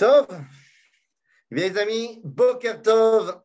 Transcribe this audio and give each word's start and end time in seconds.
Tov, 0.00 0.28
mes 1.50 1.76
amis, 1.76 2.22
Boker 2.24 2.80
Tov, 2.80 3.38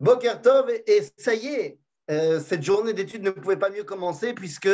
Boker 0.00 0.42
Tov, 0.42 0.68
et 0.84 1.02
ça 1.16 1.32
y 1.32 1.46
est, 1.46 1.78
euh, 2.10 2.40
cette 2.40 2.64
journée 2.64 2.92
d'études 2.92 3.22
ne 3.22 3.30
pouvait 3.30 3.56
pas 3.56 3.70
mieux 3.70 3.84
commencer 3.84 4.34
puisque 4.34 4.68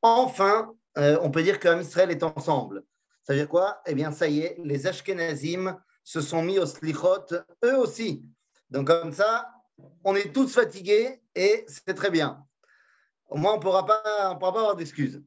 enfin, 0.00 0.72
euh, 0.96 1.18
on 1.20 1.30
peut 1.30 1.42
dire 1.42 1.60
qu'Am 1.60 1.82
Israël 1.82 2.10
est 2.10 2.22
ensemble. 2.22 2.82
Ça 3.24 3.34
veut 3.34 3.40
dire 3.40 3.48
quoi? 3.50 3.82
Eh 3.84 3.94
bien, 3.94 4.10
ça 4.10 4.26
y 4.26 4.40
est, 4.40 4.56
les 4.64 4.86
Ashkenazim 4.86 5.78
se 6.02 6.22
sont 6.22 6.40
mis 6.40 6.58
au 6.58 6.64
slichot, 6.64 7.26
eux 7.62 7.76
aussi. 7.76 8.24
Donc 8.70 8.86
comme 8.86 9.12
ça, 9.12 9.50
on 10.02 10.16
est 10.16 10.32
tous 10.32 10.54
fatigués 10.54 11.20
et 11.34 11.66
c'est 11.68 11.92
très 11.92 12.10
bien. 12.10 12.42
Au 13.26 13.36
moins, 13.36 13.52
on 13.52 13.56
ne 13.56 13.60
pourra 13.60 13.84
pas 13.84 14.02
avoir 14.30 14.76
d'excuses. 14.76 15.22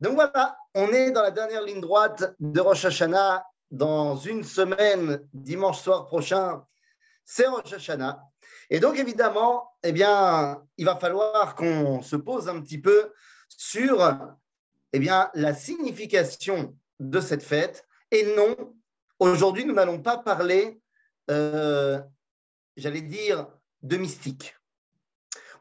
Donc 0.00 0.14
voilà, 0.14 0.56
on 0.74 0.88
est 0.88 1.12
dans 1.12 1.22
la 1.22 1.30
dernière 1.30 1.62
ligne 1.62 1.80
droite 1.80 2.34
de 2.40 2.60
Rosh 2.60 2.84
Hashanah 2.84 3.44
dans 3.70 4.16
une 4.16 4.44
semaine, 4.44 5.26
dimanche 5.32 5.80
soir 5.80 6.06
prochain, 6.06 6.64
c'est 7.24 7.46
Rosh. 7.46 7.90
Et 8.70 8.80
donc, 8.80 8.98
évidemment, 8.98 9.70
eh 9.82 9.92
bien, 9.92 10.62
il 10.76 10.84
va 10.84 10.96
falloir 10.96 11.54
qu'on 11.54 12.02
se 12.02 12.16
pose 12.16 12.48
un 12.48 12.60
petit 12.60 12.78
peu 12.78 13.12
sur 13.48 14.16
eh 14.92 14.98
bien, 14.98 15.30
la 15.34 15.54
signification 15.54 16.76
de 17.00 17.20
cette 17.20 17.42
fête. 17.42 17.86
Et 18.10 18.34
non, 18.34 18.74
aujourd'hui, 19.18 19.64
nous 19.64 19.74
n'allons 19.74 20.00
pas 20.00 20.18
parler, 20.18 20.80
euh, 21.30 22.00
j'allais 22.76 23.02
dire, 23.02 23.46
de 23.82 23.96
mystique. 23.96 24.56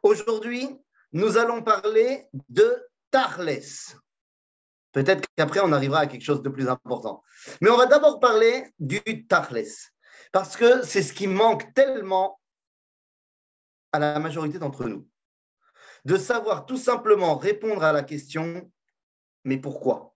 Aujourd'hui, 0.03 0.69
nous 1.11 1.38
allons 1.38 1.61
parler 1.61 2.27
de 2.49 2.88
Tarles. 3.11 3.61
Peut-être 4.91 5.27
qu'après, 5.35 5.59
on 5.63 5.71
arrivera 5.71 5.99
à 5.99 6.07
quelque 6.07 6.23
chose 6.23 6.41
de 6.41 6.49
plus 6.49 6.67
important. 6.67 7.23
Mais 7.61 7.69
on 7.69 7.77
va 7.77 7.85
d'abord 7.85 8.19
parler 8.19 8.65
du 8.79 9.01
Tachles, 9.27 9.67
parce 10.31 10.57
que 10.57 10.83
c'est 10.83 11.03
ce 11.03 11.13
qui 11.13 11.27
manque 11.27 11.73
tellement 11.73 12.39
à 13.91 13.99
la 13.99 14.19
majorité 14.19 14.59
d'entre 14.59 14.85
nous. 14.85 15.07
De 16.05 16.17
savoir 16.17 16.66
tout 16.66 16.77
simplement 16.77 17.38
répondre 17.38 17.83
à 17.83 17.91
la 17.91 18.03
question, 18.03 18.71
mais 19.44 19.57
pourquoi? 19.57 20.16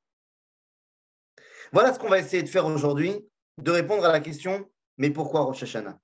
Voilà 1.74 1.94
ce 1.94 2.00
qu'on 2.00 2.10
va 2.10 2.20
essayer 2.20 2.44
de 2.44 2.50
faire 2.50 2.66
aujourd'hui, 2.66 3.26
de 3.58 3.72
répondre 3.72 4.06
à 4.06 4.12
la 4.12 4.20
question, 4.20 4.70
mais 4.98 5.10
pourquoi 5.10 5.42
Rosh 5.42 5.64
Hashanah? 5.64 6.00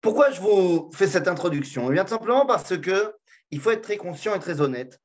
Pourquoi 0.00 0.30
je 0.30 0.40
vous 0.40 0.90
fais 0.92 1.06
cette 1.06 1.28
introduction? 1.28 1.90
Eh 1.90 1.94
bien, 1.94 2.06
simplement 2.06 2.46
parce 2.46 2.78
que 2.78 3.14
il 3.50 3.60
faut 3.60 3.70
être 3.70 3.82
très 3.82 3.96
conscient 3.96 4.34
et 4.34 4.40
très 4.40 4.60
honnête 4.60 5.00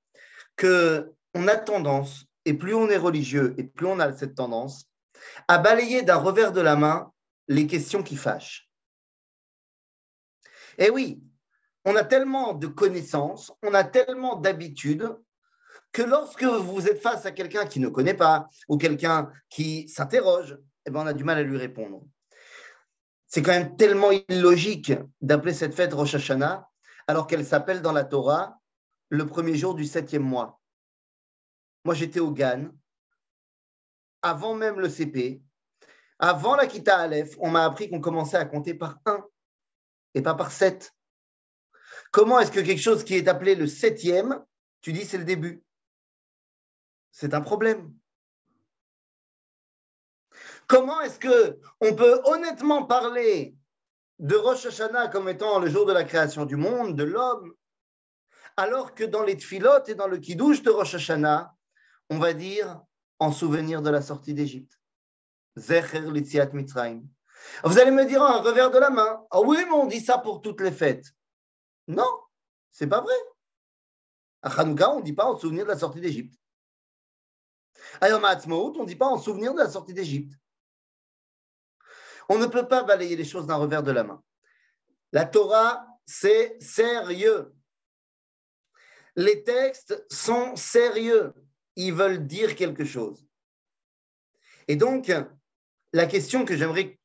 que 0.56 1.12
on 1.34 1.48
a 1.48 1.56
tendance, 1.56 2.26
et 2.46 2.54
plus 2.54 2.74
on 2.74 2.90
est 2.90 2.98
religieux, 2.98 3.56
et 3.58 3.64
plus 3.64 3.88
on 3.88 4.00
a 4.00 4.12
cette 4.14 4.36
tendance, 4.36 4.86
à 5.48 5.58
balayer 5.58 6.02
d'un 6.02 6.18
revers 6.18 6.52
de 6.52 6.62
la 6.62 6.76
main 6.76 7.12
les 7.48 7.68
questions 7.68 8.04
qui 8.04 8.16
fâchent. 8.16 8.70
Et 10.78 10.90
oui, 10.90 11.22
on 11.86 11.96
a 11.96 12.04
tellement 12.04 12.54
de 12.54 12.68
connaissances, 12.68 13.52
on 13.64 13.74
a 13.74 13.84
tellement 13.84 14.36
d'habitudes 14.36 15.16
que 15.92 16.02
lorsque 16.02 16.44
vous 16.44 16.88
êtes 16.88 17.02
face 17.02 17.26
à 17.26 17.32
quelqu'un 17.32 17.66
qui 17.66 17.80
ne 17.80 17.90
connaît 17.90 18.14
pas 18.14 18.48
ou 18.70 18.78
quelqu'un 18.78 19.32
qui 19.50 19.90
s'interroge, 19.90 20.58
eh 20.86 20.92
ben 20.92 21.02
on 21.02 21.08
a 21.08 21.14
du 21.14 21.24
mal 21.24 21.38
à 21.38 21.44
lui 21.44 21.58
répondre. 21.58 22.04
C'est 23.28 23.42
quand 23.42 23.52
même 23.52 23.76
tellement 23.76 24.12
illogique 24.12 24.94
d'appeler 25.22 25.54
cette 25.54 25.74
fête 25.74 25.94
Rosh 25.94 26.16
Hashanah 26.16 26.68
alors 27.08 27.28
qu'elle 27.28 27.46
s'appelle 27.46 27.82
dans 27.82 27.92
la 27.92 28.04
Torah 28.04 28.60
le 29.10 29.26
premier 29.26 29.56
jour 29.56 29.76
du 29.76 29.86
septième 29.86 30.24
mois. 30.24 30.61
Moi, 31.84 31.96
j'étais 31.96 32.20
au 32.20 32.32
GAN, 32.32 32.70
avant 34.22 34.54
même 34.54 34.80
le 34.80 34.90
CP, 34.90 35.42
avant 36.20 36.56
la 36.56 36.68
Kita 36.68 37.00
Aleph, 37.00 37.36
on 37.40 37.50
m'a 37.50 37.66
appris 37.66 37.90
qu'on 37.90 38.00
commençait 38.00 38.38
à 38.38 38.46
compter 38.46 38.76
par 38.76 39.00
1 39.06 39.26
et 40.14 40.22
pas 40.22 40.36
par 40.36 40.52
7. 40.52 40.94
Comment 42.12 42.40
est-ce 42.40 42.52
que 42.52 42.60
quelque 42.60 42.82
chose 42.82 43.04
qui 43.04 43.16
est 43.16 43.28
appelé 43.28 43.56
le 43.56 43.66
septième, 43.66 44.46
tu 44.82 44.94
dis 44.94 45.06
c'est 45.06 45.18
le 45.18 45.26
début? 45.26 45.64
C'est 47.12 47.34
un 47.34 47.42
problème. 47.42 47.92
Comment 50.68 51.02
est-ce 51.02 51.20
que 51.20 51.60
on 51.80 51.96
peut 51.96 52.22
honnêtement 52.26 52.86
parler 52.86 53.56
de 54.20 54.36
Rosh 54.36 54.68
Hashanah 54.68 55.08
comme 55.08 55.28
étant 55.28 55.60
le 55.60 55.70
jour 55.70 55.88
de 55.88 55.94
la 55.94 56.04
création 56.04 56.46
du 56.46 56.56
monde, 56.56 56.96
de 56.96 57.04
l'homme, 57.04 57.56
alors 58.56 58.94
que 58.94 59.04
dans 59.04 59.24
les 59.24 59.36
tfilotes 59.36 59.90
et 59.90 59.96
dans 59.96 60.08
le 60.08 60.20
kiddush 60.20 60.62
de 60.62 60.70
Rosh 60.70 60.94
Hashanah, 60.94 61.56
on 62.12 62.20
va 62.20 62.34
dire 62.34 62.84
en 63.20 63.32
souvenir 63.32 63.82
de 63.82 63.90
la 63.90 64.02
sortie 64.02 64.34
d'Égypte. 64.34 64.78
Litziat. 65.56 66.52
Vous 67.64 67.80
allez 67.80 67.92
me 67.92 68.06
dire 68.06 68.22
un 68.22 68.42
revers 68.42 68.70
de 68.70 68.78
la 68.78 68.90
main. 68.90 69.26
Ah 69.32 69.40
oui, 69.40 69.58
mais 69.66 69.72
on 69.72 69.88
dit 69.88 70.02
ça 70.02 70.18
pour 70.18 70.42
toutes 70.42 70.60
les 70.60 70.74
fêtes. 70.74 71.06
Non, 71.88 72.12
c'est 72.70 72.88
pas 72.88 73.02
vrai. 73.02 73.16
À 74.42 74.50
Hanouka, 74.60 74.92
on 74.92 75.00
ne 75.00 75.06
dit 75.06 75.14
pas 75.14 75.26
en 75.26 75.38
souvenir 75.38 75.64
de 75.64 75.70
la 75.70 75.78
sortie 75.78 76.02
d'Égypte. 76.02 76.36
À 78.02 78.10
Yom 78.10 78.24
on 78.26 78.82
ne 78.82 78.86
dit 78.86 78.96
pas 78.96 79.08
en 79.08 79.18
souvenir 79.18 79.54
de 79.54 79.60
la 79.60 79.70
sortie 79.70 79.94
d'Égypte. 79.94 80.34
On 82.28 82.38
ne 82.38 82.46
peut 82.46 82.68
pas 82.68 82.84
balayer 82.84 83.16
les 83.16 83.26
choses 83.26 83.48
d'un 83.48 83.56
revers 83.56 83.84
de 83.84 83.92
la 83.92 84.04
main. 84.04 84.22
La 85.14 85.26
Torah, 85.26 85.86
c'est 86.06 86.62
sérieux. 86.62 87.54
Les 89.16 89.44
textes 89.44 90.06
sont 90.10 90.56
sérieux 90.56 91.34
ils 91.76 91.94
veulent 91.94 92.26
dire 92.28 92.56
quelque 92.56 92.86
chose. 92.86 93.26
Et 94.68 94.76
donc, 94.76 95.12
la 95.94 96.06
question 96.06 96.46
que 96.46 96.56
j'aimerais 96.56 97.00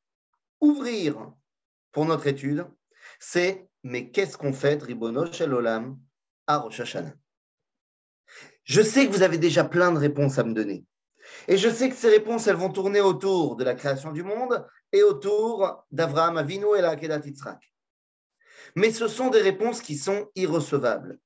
ouvrir 0.61 1.33
pour 1.93 2.05
notre 2.05 2.27
étude, 2.27 2.67
c'est 3.19 3.69
mais 3.83 4.11
qu'est-ce 4.11 4.37
qu'on 4.37 4.53
fait, 4.53 4.83
Ribono 4.83 5.27
Olam, 5.41 5.99
à 6.47 6.59
Rosh 6.59 6.81
Hashanah? 6.81 7.15
Je 8.65 8.83
sais 8.83 9.07
que 9.07 9.13
vous 9.13 9.23
avez 9.23 9.39
déjà 9.39 9.63
plein 9.65 9.93
de 9.93 9.99
réponses 9.99 10.39
à 10.39 10.45
me 10.45 10.55
donner. 10.55 10.85
Et 11.47 11.57
je 11.57 11.69
sais 11.69 11.89
que 11.89 11.95
ces 11.95 12.11
réponses, 12.11 12.49
elles 12.49 12.57
vont 12.57 12.73
tourner 12.73 13.01
autour 13.01 13.57
de 13.57 13.63
la 13.63 13.75
création 13.75 14.11
du 14.11 14.25
monde 14.25 14.67
et 14.93 15.03
autour 15.03 15.85
d'Avraham 15.93 16.37
Avinu 16.37 16.77
et 16.77 16.81
la 16.81 16.97
Kedat 16.97 17.21
Yitzhak. 17.25 17.73
Mais 18.75 18.91
ce 18.91 19.07
sont 19.07 19.31
des 19.31 19.41
réponses 19.41 19.81
qui 19.81 19.97
sont 19.97 20.31
irrecevables. 20.35 21.19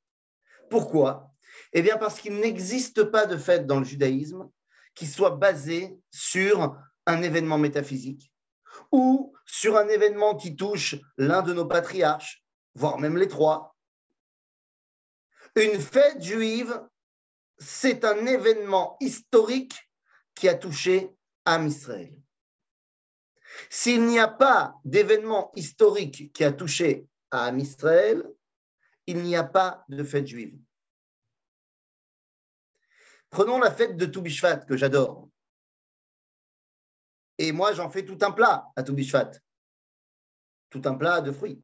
Pourquoi? 0.68 1.32
Eh 1.72 1.82
bien, 1.82 1.96
parce 1.96 2.20
qu'il 2.20 2.34
n'existe 2.40 3.04
pas 3.04 3.26
de 3.26 3.36
fête 3.36 3.66
dans 3.66 3.78
le 3.78 3.84
judaïsme 3.84 4.48
qui 4.94 5.06
soit 5.06 5.30
basée 5.30 5.96
sur 6.10 6.76
un 7.06 7.22
événement 7.22 7.58
métaphysique 7.58 8.32
ou 8.92 9.34
sur 9.44 9.76
un 9.76 9.88
événement 9.88 10.36
qui 10.36 10.56
touche 10.56 10.96
l'un 11.16 11.42
de 11.42 11.52
nos 11.52 11.66
patriarches, 11.66 12.44
voire 12.74 12.98
même 12.98 13.16
les 13.16 13.28
trois. 13.28 13.76
Une 15.56 15.80
fête 15.80 16.22
juive, 16.22 16.80
c'est 17.58 18.04
un 18.04 18.26
événement 18.26 18.96
historique 19.00 19.74
qui 20.34 20.48
a 20.48 20.54
touché 20.54 21.10
Am 21.44 21.66
Israël. 21.66 22.14
S'il 23.68 24.06
n'y 24.06 24.18
a 24.18 24.28
pas 24.28 24.74
d'événement 24.84 25.50
historique 25.54 26.32
qui 26.32 26.44
a 26.44 26.52
touché 26.52 27.06
à 27.30 27.52
il 29.06 29.22
n'y 29.22 29.36
a 29.36 29.44
pas 29.44 29.84
de 29.88 30.02
fête 30.04 30.26
juive. 30.26 30.56
Prenons 33.30 33.58
la 33.58 33.70
fête 33.70 33.96
de 33.96 34.06
Toubishvat, 34.06 34.58
que 34.66 34.76
j'adore. 34.76 35.28
Et 37.38 37.52
moi, 37.52 37.72
j'en 37.72 37.88
fais 37.88 38.04
tout 38.04 38.18
un 38.22 38.32
plat 38.32 38.66
à 38.76 38.82
Toubishvat. 38.82 39.30
Tout 40.68 40.82
un 40.84 40.94
plat 40.94 41.20
de 41.20 41.32
fruits. 41.32 41.62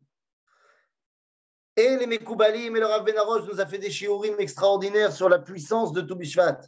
Et 1.76 1.96
les 1.96 2.06
Mekoubalim 2.06 2.74
et 2.74 2.80
le 2.80 2.86
Rav 2.86 3.04
nous 3.46 3.60
a 3.60 3.66
fait 3.66 3.78
des 3.78 3.90
shiurim 3.90 4.36
extraordinaires 4.38 5.12
sur 5.12 5.28
la 5.28 5.38
puissance 5.38 5.92
de 5.92 6.00
Toubishvat. 6.00 6.60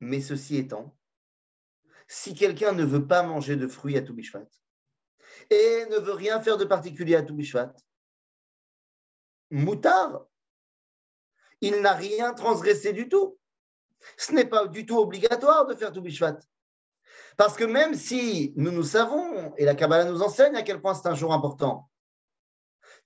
Mais 0.00 0.20
ceci 0.20 0.56
étant, 0.56 0.96
si 2.08 2.34
quelqu'un 2.34 2.72
ne 2.72 2.84
veut 2.84 3.06
pas 3.06 3.22
manger 3.22 3.56
de 3.56 3.68
fruits 3.68 3.96
à 3.96 4.02
Toubishvat 4.02 4.46
et 5.50 5.86
ne 5.90 5.98
veut 5.98 6.12
rien 6.12 6.40
faire 6.40 6.56
de 6.56 6.64
particulier 6.64 7.14
à 7.14 7.22
Toubishvat, 7.22 7.72
moutard, 9.50 10.26
il 11.60 11.80
n'a 11.80 11.92
rien 11.92 12.34
transgressé 12.34 12.92
du 12.92 13.08
tout. 13.08 13.38
Ce 14.16 14.32
n'est 14.32 14.44
pas 14.44 14.66
du 14.66 14.86
tout 14.86 14.98
obligatoire 14.98 15.66
de 15.66 15.74
faire 15.74 15.92
tout 15.92 16.02
Bishvat. 16.02 16.38
Parce 17.36 17.56
que 17.56 17.64
même 17.64 17.94
si 17.94 18.52
nous 18.56 18.70
nous 18.70 18.82
savons, 18.82 19.54
et 19.56 19.64
la 19.64 19.74
Kabbalah 19.74 20.04
nous 20.04 20.22
enseigne 20.22 20.56
à 20.56 20.62
quel 20.62 20.80
point 20.80 20.94
c'est 20.94 21.08
un 21.08 21.14
jour 21.14 21.32
important, 21.32 21.90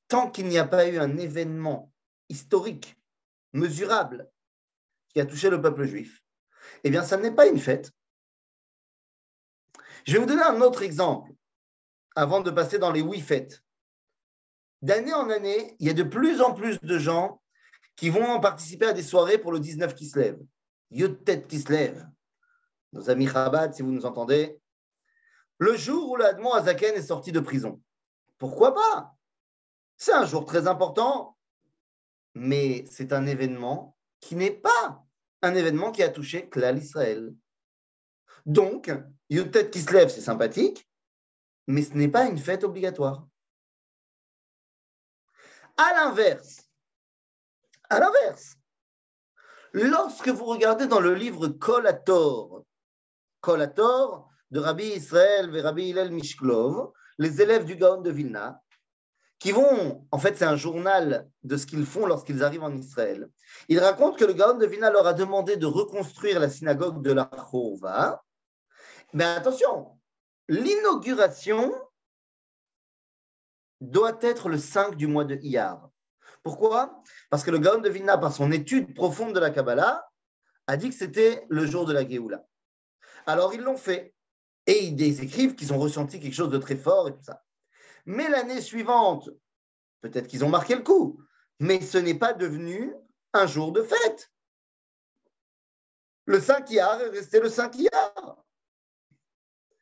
tant 0.09 0.31
qu'il 0.31 0.47
n'y 0.47 0.59
a 0.59 0.65
pas 0.65 0.89
eu 0.89 0.99
un 0.99 1.17
événement 1.17 1.93
historique, 2.29 2.97
mesurable, 3.53 4.31
qui 5.09 5.21
a 5.21 5.27
touché 5.27 5.51
le 5.51 5.61
peuple 5.61 5.85
juif, 5.85 6.23
eh 6.85 6.91
bien, 6.91 7.03
ça 7.03 7.17
n'est 7.17 7.35
pas 7.35 7.47
une 7.47 7.59
fête. 7.59 7.93
Je 10.07 10.13
vais 10.13 10.19
vous 10.19 10.27
donner 10.27 10.43
un 10.43 10.61
autre 10.61 10.83
exemple 10.83 11.33
avant 12.15 12.41
de 12.41 12.51
passer 12.51 12.79
dans 12.79 12.93
les 12.93 13.03
huit 13.03 13.21
fêtes. 13.21 13.63
D'année 14.83 15.13
en 15.13 15.29
année, 15.29 15.77
il 15.79 15.87
y 15.87 15.91
a 15.91 15.95
de 15.95 16.03
plus 16.03 16.41
en 16.41 16.55
plus 16.55 16.81
de 16.81 16.99
gens 16.99 17.40
qui 18.01 18.09
vont 18.09 18.41
participer 18.41 18.87
à 18.87 18.95
des 18.95 19.03
soirées 19.03 19.37
pour 19.37 19.53
le 19.53 19.61
19 19.61 19.95
qui 19.95 20.07
se 20.07 20.19
lève. 20.19 20.41
Yotet 20.91 21.43
qui 21.43 21.61
se 21.61 21.71
lève. 21.71 22.09
nos 22.95 23.11
amis 23.11 23.29
Chabad, 23.29 23.75
si 23.75 23.83
vous 23.83 23.93
nous 23.93 24.07
entendez, 24.07 24.59
le 25.59 25.77
jour 25.77 26.13
où 26.13 26.17
l'Admon 26.17 26.55
Azaken 26.55 26.95
est 26.95 27.03
sorti 27.03 27.31
de 27.31 27.41
prison. 27.41 27.83
Pourquoi 28.39 28.73
pas? 28.75 29.15
C'est 29.99 30.15
un 30.15 30.25
jour 30.25 30.47
très 30.47 30.67
important, 30.67 31.37
mais 32.33 32.87
c'est 32.91 33.13
un 33.13 33.27
événement 33.27 33.95
qui 34.21 34.35
n'est 34.35 34.51
pas 34.51 35.05
un 35.43 35.55
événement 35.55 35.93
qui 35.93 36.03
a 36.03 36.09
touché 36.09 36.49
Klal 36.49 36.79
Israël. 36.79 37.35
Donc, 38.47 38.91
il 39.29 39.37
y 39.37 39.41
a 39.41 39.43
une 39.43 39.51
tête 39.51 39.71
qui 39.71 39.83
se 39.83 39.93
lève, 39.93 40.09
c'est 40.09 40.23
sympathique, 40.23 40.89
mais 41.67 41.83
ce 41.83 41.93
n'est 41.93 42.09
pas 42.09 42.25
une 42.25 42.39
fête 42.39 42.65
obligatoire. 42.65 43.29
À 45.77 45.93
l'inverse, 45.93 46.70
à 47.91 48.01
l'inverse, 48.01 48.55
lorsque 49.73 50.29
vous 50.29 50.45
regardez 50.45 50.87
dans 50.87 51.01
le 51.01 51.15
livre 51.15 51.49
Kolator, 51.49 52.65
Kolator 53.41 54.29
de 54.51 54.61
Rabbi 54.61 54.85
Israël 54.85 55.55
et 55.55 55.61
Rabbi 55.61 55.91
Hillel 55.91 56.11
Mishklov, 56.11 56.93
les 57.19 57.43
élèves 57.43 57.65
du 57.65 57.77
Gaon 57.77 58.01
de 58.01 58.11
Vilna, 58.11 58.63
qui 59.39 59.53
vont, 59.53 60.07
en 60.11 60.19
fait, 60.19 60.37
c'est 60.37 60.45
un 60.45 60.57
journal 60.57 61.29
de 61.43 61.57
ce 61.57 61.67
qu'ils 61.67 61.87
font 61.87 62.07
lorsqu'ils 62.07 62.45
arrivent 62.45 62.63
en 62.63 62.75
Israël. 62.75 63.29
Ils 63.69 63.81
racontent 63.81 64.17
que 64.17 64.25
le 64.25 64.35
Gaon 64.35 64.59
de 64.59 64.67
Vilna 64.67 64.91
leur 64.91 65.07
a 65.07 65.15
demandé 65.15 65.57
de 65.57 65.67
reconstruire 65.67 66.41
la 66.41 66.51
synagogue 66.51 67.03
de 67.03 67.13
la 67.13 67.31
Chova. 67.51 68.23
Mais 69.13 69.25
attention, 69.25 69.99
l'inauguration 70.49 71.75
doit 73.81 74.19
être 74.21 74.49
le 74.49 74.59
5 74.59 74.97
du 74.97 75.07
mois 75.07 75.25
de 75.25 75.37
Iyar. 75.37 75.90
Pourquoi? 76.43 77.03
Parce 77.29 77.45
que 77.45 77.51
le 77.51 77.59
Gaon 77.59 77.81
de 77.81 77.89
Vilna, 77.89 78.17
par 78.19 78.33
son 78.33 78.51
étude 78.51 78.95
profonde 78.95 79.35
de 79.35 79.41
la 79.41 79.51
Kabbalah, 79.51 80.09
a 80.67 80.77
dit 80.77 80.89
que 80.89 80.95
c'était 80.95 81.45
le 81.49 81.67
jour 81.67 81.85
de 81.85 81.93
la 81.93 82.09
Géoula. 82.09 82.45
Alors 83.27 83.55
ils 83.55 83.61
l'ont 83.61 83.77
fait. 83.77 84.15
Et 84.67 84.85
ils 84.85 85.23
écrivent 85.23 85.55
qu'ils 85.55 85.73
ont 85.73 85.79
ressenti 85.79 86.21
quelque 86.21 86.35
chose 86.35 86.51
de 86.51 86.59
très 86.59 86.77
fort 86.77 87.09
et 87.09 87.13
tout 87.13 87.23
ça. 87.23 87.43
Mais 88.07 88.29
l'année 88.29 88.61
suivante, 88.61 89.31
peut-être 90.01 90.27
qu'ils 90.27 90.45
ont 90.45 90.49
marqué 90.49 90.75
le 90.75 90.83
coup, 90.83 91.21
mais 91.59 91.81
ce 91.81 91.99
n'est 91.99 92.19
pas 92.19 92.33
devenu 92.33 92.95
un 93.33 93.47
jour 93.47 93.73
de 93.73 93.83
fête. 93.83 94.31
Le 96.27 96.41
5 96.41 96.71
Iyar 96.71 97.01
est 97.01 97.09
resté 97.09 97.41
le 97.41 97.49
5 97.49 97.75
Iyar. 97.77 98.45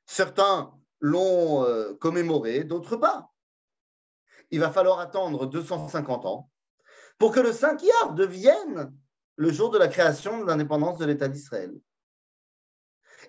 Certains 0.07 0.73
l'ont 1.01 1.65
euh, 1.65 1.95
commémoré, 1.95 2.65
d'autres 2.65 2.97
pas. 2.97 3.31
Il 4.51 4.61
va 4.61 4.71
falloir 4.71 4.99
attendre 5.01 5.47
250 5.47 6.27
ans 6.27 6.51
pour 7.19 7.33
que 7.33 7.41
le 7.41 7.53
5 7.53 7.83
Iyar 7.83 8.15
devienne 8.15 8.93
le 9.37 9.53
jour 9.53 9.71
de 9.71 9.79
la 9.79 9.89
création 9.89 10.41
de 10.41 10.47
l'indépendance 10.47 10.99
de 10.99 11.05
l'État 11.05 11.29
d'Israël. 11.29 11.75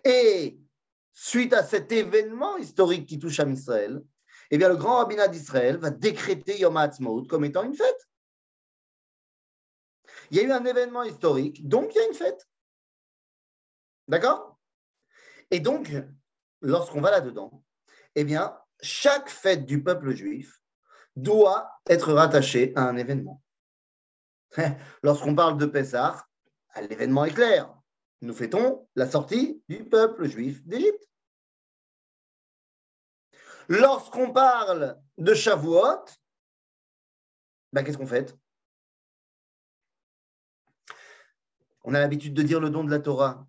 Et 0.04 0.60
suite 1.13 1.54
à 1.54 1.63
cet 1.63 1.92
événement 1.92 2.57
historique 2.57 3.07
qui 3.07 3.19
touche 3.19 3.39
à 3.39 3.48
Israël, 3.48 4.01
eh 4.51 4.57
bien, 4.57 4.69
le 4.69 4.77
grand 4.77 4.98
rabbinat 4.98 5.27
d'Israël 5.27 5.77
va 5.77 5.92
décréter 5.92 6.60
Yom 6.60 6.77
HaAtzmaut 6.77 7.24
comme 7.25 7.45
étant 7.45 7.63
une 7.63 7.75
fête. 7.75 8.10
Il 10.31 10.38
y 10.38 10.39
a 10.39 10.44
eu 10.44 10.51
un 10.51 10.66
événement 10.66 11.04
historique, 11.04 11.68
donc 11.68 11.94
il 11.94 11.98
y 11.98 12.01
a 12.01 12.07
une 12.07 12.13
fête. 12.13 12.48
D'accord? 14.07 14.60
Et 15.51 15.60
donc, 15.60 15.92
lorsqu'on 16.62 17.01
va 17.01 17.12
là-dedans, 17.12 17.63
eh 18.16 18.24
bien, 18.24 18.57
chaque 18.81 19.30
fête 19.30 19.66
du 19.66 19.83
peuple 19.83 20.16
juif 20.16 20.58
doit 21.15 21.71
être 21.88 22.13
rattachée 22.13 22.73
à 22.75 22.83
un 22.83 22.97
événement. 22.97 23.41
Lorsqu'on 25.03 25.35
parle 25.35 25.57
de 25.57 25.65
Pessah, 25.65 26.25
l'événement 26.81 27.25
est 27.25 27.33
clair. 27.33 27.73
Nous 28.21 28.33
fêtons 28.33 28.88
la 28.95 29.09
sortie 29.09 29.63
du 29.69 29.83
peuple 29.83 30.27
juif 30.27 30.65
d'Égypte. 30.65 31.07
Lorsqu'on 33.69 34.33
parle 34.33 35.00
de 35.17 35.33
Shavuot, 35.33 36.06
ben, 37.71 37.83
qu'est-ce 37.83 37.97
qu'on 37.97 38.07
fait 38.07 38.35
On 41.83 41.94
a 41.94 42.00
l'habitude 42.00 42.33
de 42.33 42.41
dire 42.41 42.59
le 42.59 42.71
don 42.71 42.83
de 42.83 42.89
la 42.89 43.00
Torah. 43.00 43.47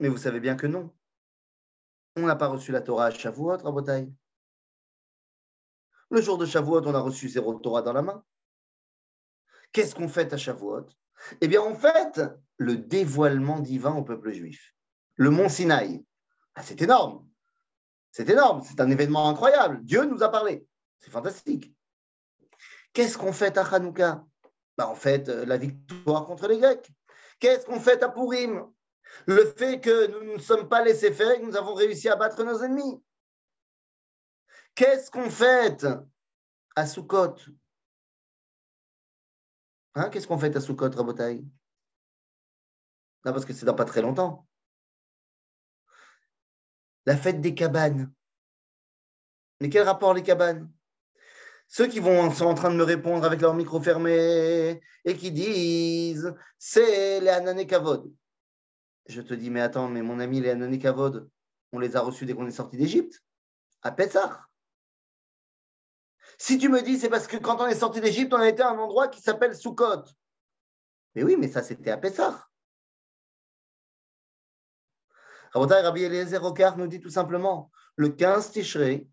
Mais 0.00 0.08
vous 0.08 0.16
savez 0.16 0.40
bien 0.40 0.56
que 0.56 0.66
non. 0.66 0.94
On 2.16 2.22
n'a 2.22 2.36
pas 2.36 2.48
reçu 2.48 2.72
la 2.72 2.80
Torah 2.80 3.06
à 3.06 3.10
Shavuot, 3.10 3.58
Rabotai. 3.58 4.10
Le 6.10 6.20
jour 6.20 6.38
de 6.38 6.46
Shavuot, 6.46 6.82
on 6.86 6.94
a 6.94 7.00
reçu 7.00 7.28
zéro 7.28 7.54
Torah 7.54 7.82
dans 7.82 7.92
la 7.92 8.02
main. 8.02 8.24
Qu'est-ce 9.72 9.94
qu'on 9.94 10.08
fait 10.08 10.32
à 10.32 10.36
Shavuot? 10.36 10.86
Eh 11.40 11.46
bien, 11.48 11.62
on 11.62 11.74
fête 11.74 12.20
le 12.56 12.76
dévoilement 12.76 13.60
divin 13.60 13.94
au 13.94 14.02
peuple 14.02 14.32
juif. 14.32 14.74
Le 15.14 15.30
mont 15.30 15.48
Sinaï. 15.48 16.04
Ah, 16.54 16.62
c'est 16.62 16.82
énorme. 16.82 17.28
C'est 18.10 18.28
énorme. 18.28 18.62
C'est 18.62 18.80
un 18.80 18.90
événement 18.90 19.28
incroyable. 19.28 19.84
Dieu 19.84 20.04
nous 20.04 20.22
a 20.22 20.30
parlé. 20.30 20.66
C'est 20.98 21.10
fantastique. 21.10 21.72
Qu'est-ce 22.92 23.16
qu'on 23.16 23.32
fait 23.32 23.56
à 23.56 23.62
Hanouka? 23.62 24.24
Ben, 24.76 24.86
En 24.86 24.96
fait, 24.96 25.28
euh, 25.28 25.44
la 25.44 25.58
victoire 25.58 26.26
contre 26.26 26.48
les 26.48 26.58
Grecs. 26.58 26.90
Qu'est-ce 27.38 27.66
qu'on 27.66 27.78
fait 27.78 28.02
à 28.02 28.08
Purim? 28.08 28.66
Le 29.26 29.44
fait 29.56 29.80
que 29.80 30.08
nous 30.08 30.34
ne 30.34 30.38
sommes 30.38 30.68
pas 30.68 30.82
laissés 30.82 31.12
faire 31.12 31.30
et 31.30 31.40
que 31.40 31.46
nous 31.46 31.56
avons 31.56 31.74
réussi 31.74 32.08
à 32.08 32.16
battre 32.16 32.42
nos 32.42 32.62
ennemis. 32.62 33.00
Qu'est-ce 34.74 35.10
qu'on 35.10 35.30
fait 35.30 35.86
à 36.76 36.86
Sukkot? 36.86 37.36
Hein, 39.94 40.08
Qu'est-ce 40.10 40.26
qu'on 40.26 40.38
fait 40.38 40.56
à 40.56 40.60
Sukkot, 40.60 40.90
Rabotai? 40.90 41.44
Non, 43.24 43.32
parce 43.32 43.44
que 43.44 43.52
c'est 43.52 43.66
dans 43.66 43.74
pas 43.74 43.84
très 43.84 44.02
longtemps. 44.02 44.46
La 47.06 47.16
fête 47.16 47.40
des 47.40 47.54
cabanes. 47.54 48.12
Mais 49.60 49.68
quel 49.68 49.82
rapport 49.82 50.14
les 50.14 50.22
cabanes? 50.22 50.70
Ceux 51.68 51.86
qui 51.86 52.00
vont, 52.00 52.30
sont 52.32 52.46
en 52.46 52.54
train 52.54 52.70
de 52.70 52.76
me 52.76 52.82
répondre 52.82 53.24
avec 53.24 53.40
leur 53.40 53.54
micro 53.54 53.80
fermé 53.80 54.80
et 55.04 55.16
qui 55.16 55.30
disent 55.30 56.34
c'est 56.58 57.20
les 57.20 57.28
Anané 57.28 57.66
Kavod. 57.66 58.12
Je 59.06 59.20
te 59.20 59.34
dis, 59.34 59.50
mais 59.50 59.60
attends, 59.60 59.88
mais 59.88 60.02
mon 60.02 60.20
ami, 60.20 60.40
les 60.40 60.50
Anané 60.50 60.78
Kavod, 60.78 61.30
on 61.72 61.78
les 61.78 61.96
a 61.96 62.00
reçus 62.00 62.26
dès 62.26 62.34
qu'on 62.34 62.46
est 62.46 62.52
sorti 62.52 62.76
d'Égypte, 62.76 63.22
à 63.82 63.92
Pessah. 63.92 64.46
Si 66.40 66.56
tu 66.56 66.70
me 66.70 66.80
dis, 66.80 66.98
c'est 66.98 67.10
parce 67.10 67.26
que 67.26 67.36
quand 67.36 67.60
on 67.60 67.66
est 67.66 67.74
sorti 67.74 68.00
d'Égypte, 68.00 68.32
on 68.32 68.38
a 68.38 68.48
été 68.48 68.62
à 68.62 68.70
un 68.70 68.78
endroit 68.78 69.08
qui 69.08 69.20
s'appelle 69.20 69.54
Sukkot. 69.54 70.04
Mais 71.14 71.22
oui, 71.22 71.36
mais 71.38 71.48
ça, 71.48 71.62
c'était 71.62 71.90
à 71.90 71.98
Pessah. 71.98 72.48
Rabbi 75.52 76.02
Eliezer 76.02 76.40
Rokar 76.40 76.78
nous 76.78 76.86
dit 76.86 76.98
tout 76.98 77.10
simplement, 77.10 77.70
le 77.96 78.08
15 78.08 78.52
Tishrei, 78.52 79.06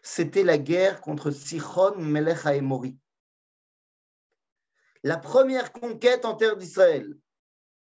c'était 0.00 0.44
la 0.44 0.56
guerre 0.56 1.00
contre 1.00 1.32
Sichon 1.32 1.96
Melech 1.96 2.46
Haemori. 2.46 2.96
La 5.02 5.16
première 5.16 5.72
conquête 5.72 6.24
en 6.24 6.36
terre 6.36 6.56
d'Israël. 6.56 7.18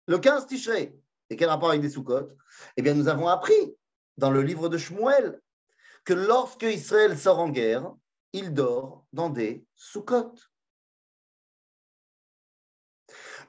Le 0.07 0.19
15 0.19 0.47
Tishrei. 0.47 0.99
Et 1.29 1.37
quel 1.37 1.51
rapport 1.51 1.69
avec 1.69 1.83
des 1.83 1.91
Sukkot? 1.91 2.31
Eh 2.79 2.81
bien, 2.81 2.95
nous 2.95 3.09
avons 3.09 3.29
appris 3.29 3.77
dans 4.17 4.31
le 4.31 4.41
livre 4.41 4.71
de 4.71 4.79
Shmuel 4.79 5.43
que 6.05 6.15
lorsque 6.15 6.63
Israël 6.63 7.19
sort 7.19 7.41
en 7.41 7.51
guerre, 7.51 7.93
il 8.33 8.55
dort 8.55 9.07
dans 9.13 9.31
des 9.31 9.65
soukottes. 9.75 10.51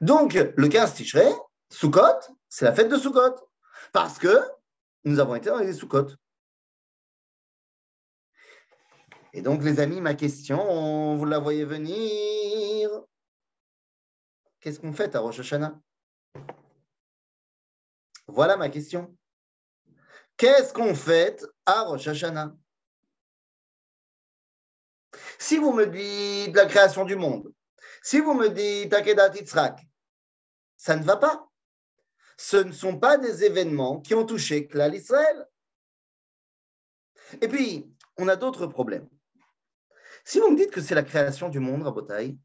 Donc, 0.01 0.33
le 0.33 0.67
15 0.67 0.93
Tishrei, 0.93 1.31
Sukkot, 1.69 2.19
c'est 2.49 2.65
la 2.65 2.73
fête 2.73 2.89
de 2.89 2.97
Sukkot, 2.97 3.35
parce 3.91 4.17
que 4.17 4.37
nous 5.03 5.19
avons 5.19 5.35
été 5.35 5.49
dans 5.49 5.59
les 5.59 5.73
soukottes. 5.73 6.15
Et 9.33 9.41
donc, 9.41 9.63
les 9.63 9.79
amis, 9.79 10.01
ma 10.01 10.13
question, 10.13 11.15
vous 11.15 11.25
la 11.25 11.39
voyez 11.39 11.65
venir. 11.65 12.89
Qu'est-ce 14.59 14.79
qu'on 14.79 14.93
fait 14.93 15.15
à 15.15 15.19
Rosh 15.19 15.41
Voilà 18.27 18.57
ma 18.57 18.69
question. 18.69 19.15
Qu'est-ce 20.37 20.73
qu'on 20.73 20.93
fait 20.93 21.45
à 21.65 21.83
Rosh 21.83 22.07
Hashanah? 22.07 22.55
Si 25.39 25.57
vous 25.57 25.73
me 25.73 25.85
dites 25.85 26.55
la 26.55 26.65
création 26.65 27.05
du 27.05 27.15
monde, 27.15 27.53
si 28.01 28.19
vous 28.19 28.33
me 28.33 28.49
dites 28.49 28.93
Akedat 28.93 29.35
Yitzhak, 29.35 29.85
ça 30.75 30.95
ne 30.95 31.03
va 31.03 31.17
pas. 31.17 31.47
Ce 32.37 32.57
ne 32.57 32.71
sont 32.71 32.99
pas 32.99 33.17
des 33.17 33.43
événements 33.43 33.99
qui 33.99 34.13
ont 34.13 34.25
touché 34.25 34.67
Klal 34.67 34.95
Israël. 34.95 35.47
Et 37.41 37.47
puis, 37.47 37.91
on 38.17 38.27
a 38.27 38.35
d'autres 38.35 38.67
problèmes. 38.67 39.09
Si 40.23 40.39
vous 40.39 40.51
me 40.51 40.57
dites 40.57 40.71
que 40.71 40.81
c'est 40.81 40.95
la 40.95 41.03
création 41.03 41.49
du 41.49 41.59
monde, 41.59 41.83
Rabotai, 41.83 42.37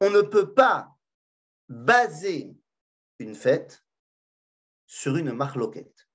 on 0.00 0.10
ne 0.10 0.22
peut 0.22 0.54
pas 0.54 0.96
baser 1.68 2.54
une 3.18 3.34
fête 3.34 3.84
sur 4.86 5.16
une 5.16 5.32
marloquette. 5.32 6.08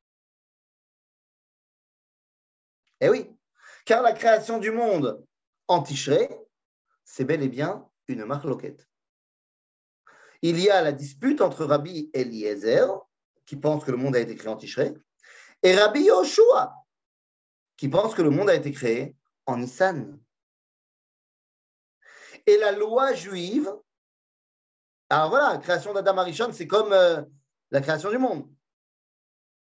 Eh 3.01 3.09
oui, 3.09 3.34
car 3.85 4.01
la 4.01 4.13
création 4.13 4.57
du 4.57 4.71
monde 4.71 5.23
en 5.67 5.83
c'est 5.85 7.23
bel 7.23 7.41
et 7.41 7.47
bien 7.47 7.87
une 8.07 8.25
marloquette. 8.25 8.87
il 10.41 10.59
y 10.59 10.69
a 10.69 10.81
la 10.81 10.91
dispute 10.91 11.41
entre 11.41 11.65
Rabbi 11.65 12.09
Eliezer, 12.13 12.87
qui 13.45 13.55
pense 13.55 13.83
que 13.83 13.91
le 13.91 13.97
monde 13.97 14.15
a 14.15 14.19
été 14.19 14.35
créé 14.35 14.51
en 14.51 14.57
Tishrei, 14.57 14.93
et 15.63 15.75
Rabbi 15.75 16.01
Yoshua, 16.01 16.73
qui 17.77 17.89
pense 17.89 18.13
que 18.13 18.21
le 18.21 18.29
monde 18.29 18.49
a 18.49 18.55
été 18.55 18.71
créé 18.71 19.15
en 19.45 19.57
Nissan. 19.57 20.19
Et 22.45 22.57
la 22.57 22.71
loi 22.71 23.13
juive, 23.13 23.73
alors 25.09 25.29
voilà, 25.29 25.53
la 25.53 25.57
création 25.57 25.93
d'Adam 25.93 26.17
Arishon, 26.17 26.51
c'est 26.51 26.67
comme 26.67 26.93
euh, 26.93 27.21
la 27.71 27.81
création 27.81 28.11
du 28.11 28.17
monde. 28.17 28.47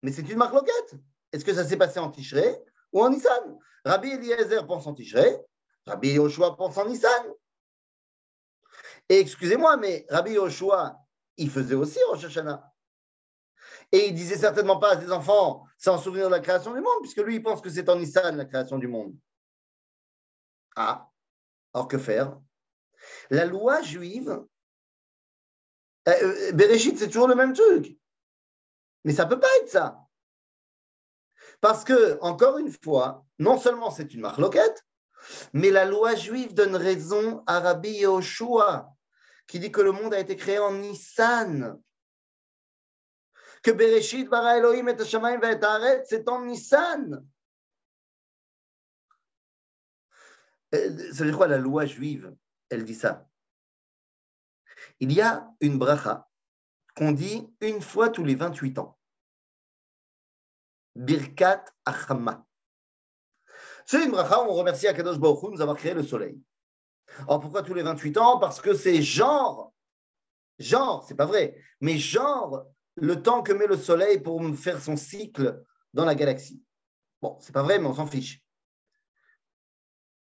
Mais 0.02 0.12
c'est 0.12 0.28
une 0.30 0.38
marque 0.38 0.54
loquette. 0.54 0.96
Est-ce 1.32 1.44
que 1.44 1.54
ça 1.54 1.66
s'est 1.66 1.78
passé 1.78 2.00
en 2.00 2.10
Tishrei? 2.10 2.58
Ou 2.92 3.04
en 3.04 3.10
Nissan 3.10 3.60
Rabbi 3.86 4.10
Eliezer 4.12 4.66
pense 4.68 4.88
en 4.88 4.94
Tishrei, 4.94 5.38
Rabbi 5.86 6.12
Yoshua 6.12 6.56
pense 6.56 6.78
en 6.78 6.88
Nissan. 6.88 7.34
Et 9.08 9.20
excusez-moi, 9.20 9.78
mais 9.78 10.06
Rabbi 10.10 10.32
Yoshua, 10.32 11.00
il 11.38 11.50
faisait 11.50 11.76
aussi 11.76 12.00
Rosh 12.10 12.26
Hashanah. 12.26 12.72
Et 13.92 14.10
il 14.10 14.14
disait 14.14 14.38
certainement 14.38 14.78
pas 14.78 14.96
à 14.96 15.02
ses 15.02 15.12
enfants, 15.12 15.66
en 15.88 15.98
souvenir 15.98 16.26
de 16.26 16.32
la 16.32 16.42
création 16.42 16.74
du 16.74 16.82
monde, 16.82 17.02
puisque 17.02 17.22
lui, 17.22 17.36
il 17.36 17.44
pense 17.44 17.62
que 17.62 17.70
c'est 17.70 17.90
en 17.90 17.96
Nissan 17.96 18.38
la 18.38 18.46
création 18.46 18.78
du 18.78 18.88
monde. 18.88 19.16
Ah, 20.76 21.10
alors 21.74 21.88
que 21.88 21.98
faire? 21.98 22.40
La 23.30 23.46
loi 23.46 23.82
juive, 23.82 24.46
euh, 26.08 26.52
euh, 26.54 26.78
c'est 26.78 27.08
toujours 27.08 27.28
le 27.28 27.36
même 27.36 27.54
truc. 27.54 27.98
Mais 29.06 29.14
ça 29.14 29.26
ne 29.26 29.30
peut 29.30 29.40
pas 29.40 29.48
être 29.62 29.70
ça. 29.70 30.09
Parce 31.62 31.84
que, 31.84 32.18
encore 32.22 32.58
une 32.58 32.72
fois, 32.72 33.26
non 33.38 33.58
seulement 33.58 33.92
c'est 33.92 34.14
une 34.14 34.22
marloquette, 34.22 34.86
mais 35.54 35.72
la 35.72 35.86
loi 35.86 36.16
juive 36.16 36.54
donne 36.54 36.76
raison 36.76 37.44
à 37.46 37.60
Rabbi 37.60 37.90
Yehoshua, 37.90 38.90
qui 39.48 39.60
dit 39.60 39.72
que 39.72 39.82
le 39.82 39.92
monde 39.92 40.14
a 40.14 40.20
été 40.20 40.36
créé 40.36 40.60
en 40.60 40.74
Nissan. 40.74 41.80
Que 43.62 43.72
Bereshit 43.72 44.30
bara 44.30 44.58
Elohim 44.58 44.88
et 44.88 45.02
Hashamayim 45.02 45.44
et 45.44 45.64
Haaret, 45.64 46.04
c'est 46.08 46.30
en 46.30 46.46
Nissan. 46.46 47.26
Euh, 50.76 51.12
ça 51.12 51.24
veut 51.24 51.30
dire 51.30 51.38
quoi 51.38 51.48
la 51.48 51.58
loi 51.58 51.86
juive? 51.86 52.34
Elle 52.70 52.86
dit 52.86 52.96
ça. 52.96 53.28
Il 55.00 55.12
y 55.12 55.20
a 55.20 55.50
une 55.60 55.78
bracha 55.78 56.30
qu'on 56.96 57.12
dit 57.12 57.50
une 57.62 57.82
fois 57.82 58.10
tous 58.10 58.24
les 58.24 58.36
28 58.36 58.78
ans. 58.80 58.99
Birkat 61.00 61.64
Achama. 61.86 62.46
C'est 63.86 64.04
une 64.04 64.12
bracha 64.12 64.44
où 64.44 64.50
on 64.50 64.54
remercie 64.54 64.86
Akadosh 64.86 65.18
Baruch 65.18 65.44
Hu 65.44 65.52
nous 65.52 65.62
avoir 65.62 65.78
créé 65.78 65.94
le 65.94 66.04
soleil. 66.04 66.38
Alors 67.20 67.40
pourquoi 67.40 67.64
tous 67.64 67.74
les 67.74 67.84
28 67.84 68.18
ans? 68.18 68.38
Parce 68.38 68.60
que 68.60 68.74
c'est 68.74 69.02
genre, 69.02 69.74
genre, 70.60 71.06
c'est 71.08 71.16
pas 71.16 71.26
vrai, 71.26 71.58
mais 71.80 71.98
genre 71.98 72.66
le 72.96 73.22
temps 73.22 73.42
que 73.44 73.54
met 73.54 73.66
le 73.66 73.78
soleil 73.78 74.20
pour 74.20 74.44
faire 74.58 74.82
son 74.82 74.98
cycle 74.98 75.64
dans 75.94 76.04
la 76.04 76.16
galaxie. 76.16 76.62
Bon, 77.22 77.38
c'est 77.40 77.54
pas 77.54 77.64
vrai, 77.64 77.80
mais 77.80 77.88
on 77.88 77.96
s'en 77.96 78.06
fiche. 78.06 78.44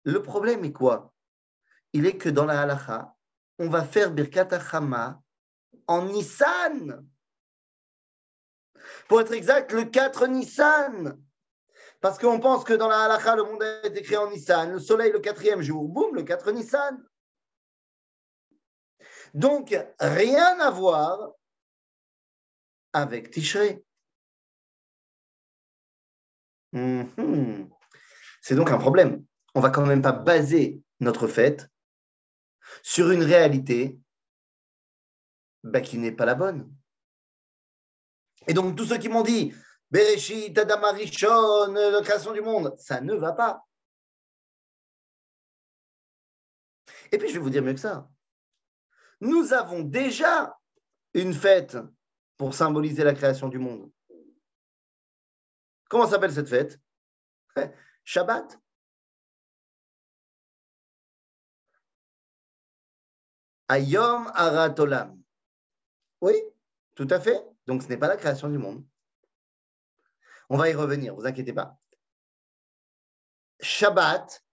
Le 0.03 0.21
problème 0.21 0.63
est 0.63 0.71
quoi? 0.71 1.11
Il 1.93 2.05
est 2.05 2.17
que 2.17 2.29
dans 2.29 2.45
la 2.45 2.61
halacha, 2.61 3.15
on 3.57 3.67
va 3.67 3.83
faire 3.83 4.11
Birkat 4.11 4.53
Achama 4.53 5.19
en 5.87 6.05
Nissan. 6.05 7.03
Pour 9.11 9.19
être 9.19 9.33
exact, 9.33 9.73
le 9.73 9.83
4 9.83 10.27
Nissan. 10.27 11.21
Parce 11.99 12.17
qu'on 12.17 12.39
pense 12.39 12.63
que 12.63 12.71
dans 12.71 12.87
la 12.87 13.03
halakha, 13.03 13.35
le 13.35 13.43
monde 13.43 13.61
a 13.61 13.85
été 13.85 14.01
créé 14.03 14.15
en 14.15 14.29
Nissan. 14.29 14.71
Le 14.71 14.79
soleil, 14.79 15.11
le 15.11 15.19
quatrième 15.19 15.61
jour, 15.61 15.89
boum, 15.89 16.15
le 16.15 16.23
4 16.23 16.49
Nissan. 16.53 16.97
Donc, 19.33 19.77
rien 19.99 20.57
à 20.61 20.71
voir 20.71 21.33
avec 22.93 23.31
Tishrei. 23.31 23.83
Mhm. 26.71 27.69
C'est 28.41 28.55
donc 28.55 28.71
un 28.71 28.77
problème. 28.77 29.25
On 29.55 29.59
va 29.59 29.71
quand 29.71 29.85
même 29.85 30.01
pas 30.01 30.13
baser 30.13 30.81
notre 31.01 31.27
fête 31.27 31.67
sur 32.81 33.11
une 33.11 33.23
réalité 33.23 33.99
bah, 35.65 35.81
qui 35.81 35.97
n'est 35.97 36.13
pas 36.13 36.25
la 36.25 36.35
bonne. 36.35 36.73
Et 38.47 38.53
donc, 38.53 38.75
tous 38.75 38.85
ceux 38.85 38.97
qui 38.97 39.09
m'ont 39.09 39.23
dit, 39.23 39.53
Bereshit, 39.89 40.57
Adam 40.57 40.83
Arishon, 40.83 41.73
la 41.73 42.01
création 42.01 42.33
du 42.33 42.41
monde, 42.41 42.73
ça 42.77 43.01
ne 43.01 43.13
va 43.13 43.33
pas. 43.33 43.65
Et 47.11 47.17
puis, 47.17 47.27
je 47.27 47.33
vais 47.33 47.39
vous 47.39 47.49
dire 47.49 47.61
mieux 47.61 47.73
que 47.73 47.79
ça. 47.79 48.09
Nous 49.19 49.53
avons 49.53 49.81
déjà 49.81 50.57
une 51.13 51.33
fête 51.33 51.77
pour 52.37 52.55
symboliser 52.55 53.03
la 53.03 53.13
création 53.13 53.49
du 53.49 53.59
monde. 53.59 53.91
Comment 55.89 56.07
s'appelle 56.07 56.33
cette 56.33 56.47
fête? 56.47 56.79
Shabbat? 58.05 58.57
Ayom 63.67 64.31
Aratolam. 64.33 65.21
Oui, 66.21 66.33
tout 66.95 67.07
à 67.09 67.19
fait. 67.19 67.50
Donc, 67.67 67.83
ce 67.83 67.87
n'est 67.87 67.97
pas 67.97 68.07
la 68.07 68.17
création 68.17 68.49
du 68.49 68.57
monde. 68.57 68.85
On 70.49 70.57
va 70.57 70.69
y 70.69 70.73
revenir, 70.73 71.15
vous 71.15 71.25
inquiétez 71.25 71.53
pas. 71.53 71.77
Shabbat, 73.61 74.43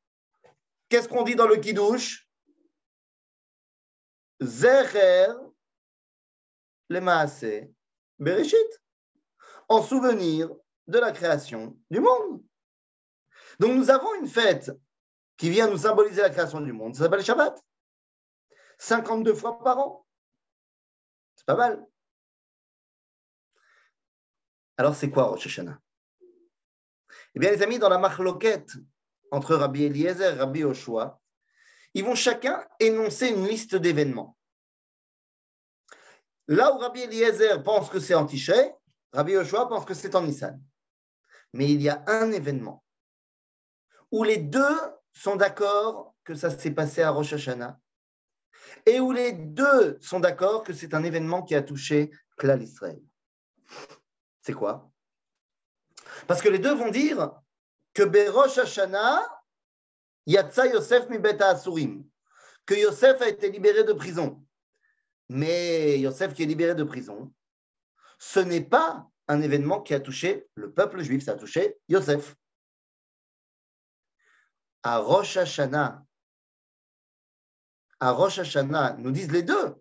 qu'est-ce 0.88 1.08
qu'on 1.08 1.24
dit 1.24 1.34
dans 1.34 1.48
le 1.48 1.56
Kiddush? 1.56 2.28
Zecher 4.40 5.32
le 6.88 7.00
Maaseh 7.00 7.72
Bereshit, 8.18 8.82
en 9.68 9.82
souvenir 9.82 10.50
de 10.86 10.98
la 10.98 11.12
création 11.12 11.76
du 11.90 12.00
monde. 12.00 12.42
Donc 13.58 13.72
nous 13.72 13.90
avons 13.90 14.14
une 14.14 14.28
fête 14.28 14.70
qui 15.36 15.50
vient 15.50 15.68
nous 15.68 15.78
symboliser 15.78 16.22
la 16.22 16.30
création 16.30 16.60
du 16.60 16.72
monde, 16.72 16.94
ça 16.94 17.04
s'appelle 17.04 17.24
Shabbat. 17.24 17.60
52 18.78 19.34
fois 19.34 19.58
par 19.62 19.78
an. 19.78 20.06
C'est 21.34 21.46
pas 21.46 21.56
mal. 21.56 21.84
Alors 24.78 24.94
c'est 24.94 25.10
quoi 25.10 25.24
Rosh 25.24 25.46
Hashanah? 25.46 25.80
Eh 27.34 27.40
bien, 27.40 27.50
les 27.50 27.62
amis, 27.62 27.78
dans 27.78 27.88
la 27.88 27.98
marloquette 27.98 28.70
entre 29.32 29.56
Rabbi 29.56 29.84
Eliezer 29.84 30.34
et 30.34 30.38
Rabbi 30.38 30.64
Oshua, 30.64 31.20
ils 31.94 32.04
vont 32.04 32.14
chacun 32.14 32.64
énoncer 32.78 33.28
une 33.28 33.46
liste 33.46 33.74
d'événements. 33.74 34.36
Là 36.46 36.72
où 36.74 36.78
Rabbi 36.78 37.02
Eliezer 37.02 37.62
pense 37.62 37.90
que 37.90 37.98
c'est 37.98 38.14
en 38.14 38.24
Tishrei, 38.24 38.72
Rabbi 39.12 39.36
Oshua 39.36 39.68
pense 39.68 39.84
que 39.84 39.94
c'est 39.94 40.14
en 40.14 40.22
Nissan. 40.22 40.62
Mais 41.52 41.70
il 41.70 41.82
y 41.82 41.88
a 41.88 42.04
un 42.06 42.30
événement 42.30 42.84
où 44.10 44.22
les 44.22 44.38
deux 44.38 44.78
sont 45.12 45.36
d'accord 45.36 46.14
que 46.24 46.34
ça 46.34 46.50
s'est 46.50 46.70
passé 46.70 47.02
à 47.02 47.10
Rosh 47.10 47.32
Hashanah 47.32 47.78
et 48.86 49.00
où 49.00 49.12
les 49.12 49.32
deux 49.32 49.98
sont 50.00 50.20
d'accord 50.20 50.62
que 50.62 50.72
c'est 50.72 50.94
un 50.94 51.02
événement 51.02 51.42
qui 51.42 51.54
a 51.54 51.62
touché 51.62 52.10
Klal 52.36 52.62
Israël. 52.62 53.00
C'est 54.48 54.54
quoi? 54.54 54.90
Parce 56.26 56.40
que 56.40 56.48
les 56.48 56.58
deux 56.58 56.74
vont 56.74 56.90
dire 56.90 57.38
que 57.92 58.02
Berosh 58.02 58.56
Hashanah, 58.56 59.20
Yatsa 60.24 60.68
Yosef 60.68 61.10
mi 61.10 61.18
beta 61.18 61.50
asurim, 61.50 62.08
que 62.64 62.72
Yosef 62.72 63.20
a 63.20 63.28
été 63.28 63.50
libéré 63.50 63.84
de 63.84 63.92
prison. 63.92 64.42
Mais 65.28 66.00
Yosef 66.00 66.32
qui 66.32 66.44
est 66.44 66.46
libéré 66.46 66.74
de 66.74 66.82
prison, 66.82 67.30
ce 68.18 68.40
n'est 68.40 68.64
pas 68.64 69.06
un 69.26 69.42
événement 69.42 69.82
qui 69.82 69.92
a 69.92 70.00
touché 70.00 70.48
le 70.54 70.72
peuple 70.72 71.02
juif, 71.02 71.24
ça 71.24 71.32
a 71.32 71.36
touché 71.36 71.76
Yosef. 71.90 72.34
À 74.82 74.96
Rosh 74.96 75.36
Hashanah, 75.36 76.02
à 78.00 78.10
Rosh 78.12 78.38
Hashanah, 78.38 78.94
nous 78.94 79.10
disent 79.10 79.30
les 79.30 79.42
deux, 79.42 79.74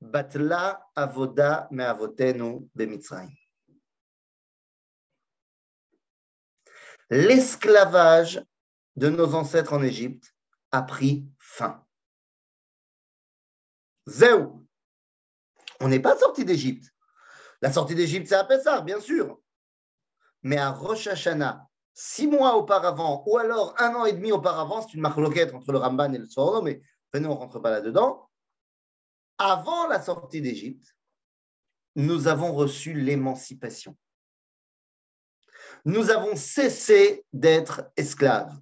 Batla 0.00 0.80
avoda 0.94 1.68
me 1.70 1.84
avotenu 1.84 2.68
bemitzrayim. 2.74 3.30
l'esclavage 7.10 8.42
de 8.96 9.08
nos 9.08 9.34
ancêtres 9.34 9.72
en 9.72 9.82
Égypte 9.82 10.34
a 10.72 10.82
pris 10.82 11.26
fin. 11.38 11.84
Zéou. 14.06 14.66
On 15.80 15.88
n'est 15.88 16.00
pas 16.00 16.16
sorti 16.16 16.44
d'Égypte. 16.44 16.92
La 17.60 17.72
sortie 17.72 17.94
d'Égypte, 17.94 18.28
c'est 18.28 18.34
à 18.34 18.44
Pessah, 18.44 18.80
bien 18.80 19.00
sûr. 19.00 19.40
Mais 20.42 20.56
à 20.56 20.70
Rosh 20.70 21.06
Hashanah, 21.06 21.66
six 21.94 22.26
mois 22.26 22.56
auparavant, 22.56 23.24
ou 23.26 23.38
alors 23.38 23.74
un 23.78 23.94
an 23.94 24.04
et 24.04 24.12
demi 24.12 24.32
auparavant, 24.32 24.82
c'est 24.82 24.94
une 24.94 25.00
marloquette 25.00 25.54
entre 25.54 25.72
le 25.72 25.78
Ramban 25.78 26.12
et 26.12 26.18
le 26.18 26.26
Soro, 26.26 26.62
mais 26.62 26.80
venez, 27.12 27.26
on 27.26 27.34
ne 27.34 27.36
rentre 27.36 27.58
pas 27.58 27.70
là-dedans. 27.70 28.27
Avant 29.38 29.86
la 29.86 30.02
sortie 30.02 30.40
d'Égypte, 30.40 30.96
nous 31.94 32.28
avons 32.28 32.52
reçu 32.52 32.92
l'émancipation 32.92 33.96
nous 35.84 36.10
avons 36.10 36.36
cessé 36.36 37.24
d'être 37.32 37.90
esclaves. 37.96 38.54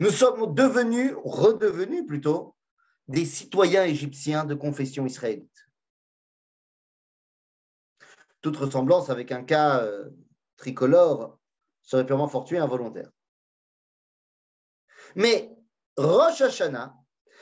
Nous 0.00 0.10
sommes 0.10 0.54
devenus, 0.54 1.14
redevenus 1.24 2.06
plutôt, 2.06 2.56
des 3.08 3.24
citoyens 3.24 3.84
égyptiens 3.84 4.44
de 4.44 4.54
confession 4.54 5.06
israélite. 5.06 5.66
Toute 8.40 8.56
ressemblance 8.56 9.10
avec 9.10 9.32
un 9.32 9.42
cas 9.42 9.82
euh, 9.82 10.10
tricolore 10.56 11.38
serait 11.82 12.06
purement 12.06 12.28
fortuit 12.28 12.56
et 12.56 12.60
involontaire. 12.60 13.10
Mais 15.16 15.54
Rosh 15.96 16.40
Hashanah, 16.40 16.94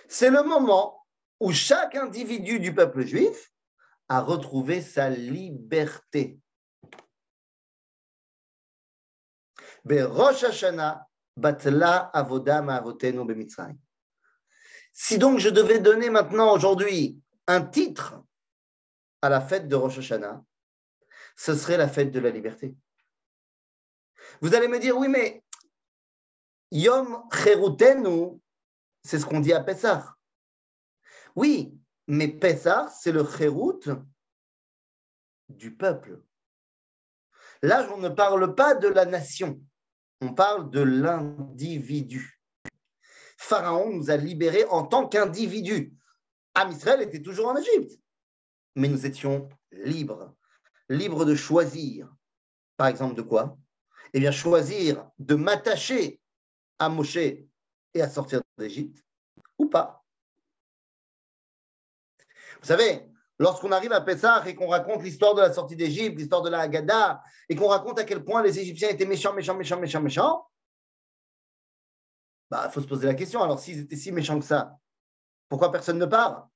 c'est 0.09 0.31
le 0.31 0.43
moment 0.43 0.98
où 1.41 1.53
chaque 1.53 1.95
individu 1.95 2.59
du 2.59 2.75
peuple 2.75 3.05
juif 3.05 3.53
a 4.09 4.21
retrouvé 4.21 4.81
sa 4.83 5.11
liberté. 5.11 6.39
Si 14.93 15.19
donc 15.19 15.39
je 15.39 15.49
devais 15.49 15.79
donner 15.79 16.11
maintenant 16.11 16.53
aujourd'hui 16.53 17.21
un 17.47 17.63
titre 17.63 18.21
à 19.23 19.29
la 19.29 19.41
fête 19.41 19.69
de 19.69 19.77
Rosh 19.77 19.99
Hashanah, 19.99 20.43
ce 21.37 21.55
serait 21.55 21.77
la 21.77 21.89
fête 21.89 22.11
de 22.11 22.19
la 22.19 22.31
liberté. 22.31 22.75
Vous 24.41 24.55
allez 24.55 24.69
me 24.69 24.79
dire, 24.79 24.97
oui, 24.97 25.09
mais 25.09 25.43
Yom 26.71 27.23
Cherutenu, 27.33 28.41
c'est 29.05 29.19
ce 29.19 29.25
qu'on 29.25 29.41
dit 29.41 29.53
à 29.53 29.61
Pessah. 29.61 30.18
Oui, 31.37 31.79
mais 32.07 32.29
Pessah, 32.29 32.89
c'est 32.89 33.13
le 33.13 33.25
Cherut 33.25 33.81
du 35.49 35.75
peuple. 35.75 36.23
Là, 37.63 37.89
on 37.95 37.99
ne 37.99 38.09
parle 38.09 38.55
pas 38.55 38.75
de 38.75 38.89
la 38.89 39.05
nation, 39.05 39.61
on 40.21 40.35
parle 40.35 40.71
de 40.71 40.81
l'individu. 40.81 42.41
Pharaon 43.37 43.91
nous 43.91 44.11
a 44.11 44.17
libérés 44.17 44.65
en 44.67 44.85
tant 44.87 45.09
qu'individus. 45.09 45.95
Am 46.55 46.71
Israël 46.71 47.03
était 47.03 47.23
toujours 47.23 47.49
en 47.49 47.57
Égypte, 47.57 48.01
mais 48.75 48.89
nous 48.89 49.07
étions 49.07 49.49
libres, 49.71 50.35
libres 50.89 51.25
de 51.25 51.35
choisir. 51.35 52.13
Par 52.77 52.89
exemple, 52.89 53.15
de 53.15 53.23
quoi? 53.23 53.57
Eh 54.13 54.21
bien, 54.21 54.31
choisir 54.31 55.09
de 55.19 55.35
m'attacher 55.35 56.21
à 56.79 56.89
Moshe 56.89 57.17
et 57.17 57.49
à 58.01 58.09
sortir 58.09 58.43
d'Égypte, 58.57 59.05
ou 59.59 59.67
pas. 59.67 59.98
Vous 62.61 62.67
savez, 62.67 63.07
lorsqu'on 63.39 63.73
arrive 63.73 63.93
à 63.93 64.01
Pessah 64.01 64.47
et 64.47 64.55
qu'on 64.55 64.69
raconte 64.69 65.03
l'histoire 65.03 65.35
de 65.35 65.41
la 65.41 65.53
sortie 65.53 65.77
d'Égypte, 65.77 66.19
l'histoire 66.19 66.43
de 66.43 66.51
la 66.51 66.61
Haggadah, 66.61 67.23
et 67.49 67.57
qu'on 67.57 67.69
raconte 67.69 67.99
à 67.99 68.05
quel 68.05 68.25
point 68.25 68.43
les 68.43 68.59
Égyptiens 68.59 68.89
étaient 68.89 69.07
méchants, 69.07 69.33
méchants, 69.33 69.57
méchants, 69.57 69.81
méchants, 69.81 70.03
méchants, 70.03 70.51
il 72.51 72.55
bah, 72.55 72.71
faut 72.71 72.81
se 72.81 72.87
poser 72.87 73.07
la 73.07 73.15
question. 73.15 73.43
Alors, 73.43 73.59
s'ils 73.59 73.81
étaient 73.81 73.97
si 73.97 74.11
méchants 74.11 74.39
que 74.39 74.45
ça, 74.45 74.79
pourquoi 75.49 75.71
personne 75.71 75.99
ne 75.99 76.07
part? 76.07 76.49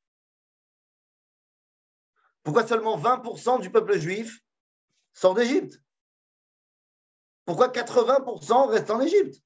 Pourquoi 2.43 2.67
seulement 2.67 2.99
20% 2.99 3.61
du 3.61 3.71
peuple 3.71 3.99
juif 3.99 4.41
sort 5.13 5.35
d'Égypte? 5.35 5.81
Pourquoi 7.45 7.69
80% 7.69 8.69
restent 8.69 8.91
en 8.91 9.01
Égypte? 9.01 9.43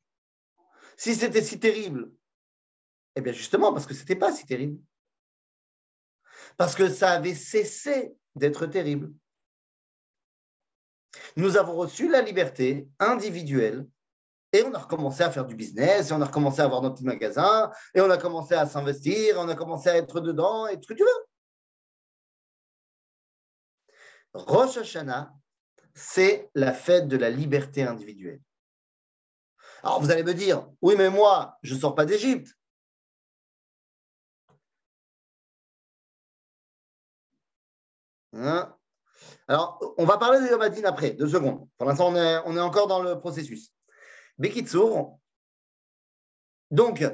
Si 0.97 1.15
c'était 1.15 1.43
si 1.43 1.59
terrible, 1.59 2.13
eh 3.17 3.21
bien 3.21 3.33
justement 3.33 3.73
parce 3.73 3.87
que 3.87 3.95
ce 3.95 4.01
n'était 4.01 4.17
pas 4.17 4.33
si 4.33 4.47
terrible. 4.47 4.81
Parce 6.57 6.75
que 6.75 6.89
ça 6.89 7.11
avait 7.11 7.35
cessé 7.35 8.15
d'être 8.35 8.67
terrible. 8.67 9.13
Nous 11.37 11.57
avons 11.57 11.77
reçu 11.77 12.09
la 12.09 12.23
liberté 12.23 12.89
individuelle 12.99 13.87
et 14.53 14.63
on 14.63 14.73
a 14.75 14.79
recommencé 14.79 15.23
à 15.23 15.31
faire 15.31 15.45
du 15.45 15.55
business, 15.55 16.11
et 16.11 16.13
on 16.15 16.21
a 16.23 16.27
recommencé 16.27 16.61
à 16.61 16.65
avoir 16.65 16.81
notre 16.81 16.95
petit 16.95 17.05
magasin, 17.05 17.71
et 17.95 18.01
on 18.01 18.11
a 18.11 18.17
commencé 18.17 18.55
à 18.55 18.67
s'investir, 18.67 19.37
on 19.39 19.49
a 19.49 19.55
commencé 19.55 19.89
à 19.89 19.97
être 19.97 20.21
dedans, 20.21 20.67
et 20.67 20.77
tout 20.77 20.83
ce 20.85 20.89
que 20.89 20.95
tu 20.95 21.03
veux. 21.03 21.27
Rosh 24.33 24.77
Hashanah, 24.79 25.33
c'est 25.95 26.49
la 26.55 26.73
fête 26.73 27.09
de 27.09 27.17
la 27.17 27.31
liberté 27.31 27.83
individuelle. 27.83 28.41
Alors 29.83 30.01
vous 30.01 30.11
allez 30.11 30.23
me 30.23 30.35
dire, 30.35 30.69
oui, 30.81 30.95
mais 30.97 31.11
moi, 31.11 31.59
je 31.63 31.75
ne 31.75 31.81
sors 31.81 31.95
pas 31.95 32.07
d'Égypte. 32.07 32.55
Hein? 38.37 38.75
Alors, 39.49 39.95
on 39.99 40.05
va 40.05 40.19
parler 40.19 40.41
de 40.41 40.51
Yom 40.51 40.85
après, 40.85 41.11
deux 41.11 41.29
secondes. 41.29 41.69
Pour 41.79 41.87
l'instant, 41.87 42.09
on 42.09 42.17
est, 42.17 42.39
on 42.47 42.57
est 42.57 42.61
encore 42.61 42.87
dans 42.87 43.03
le 43.03 43.19
processus. 43.19 43.73
Bekitsour, 44.39 45.19
donc, 46.71 47.05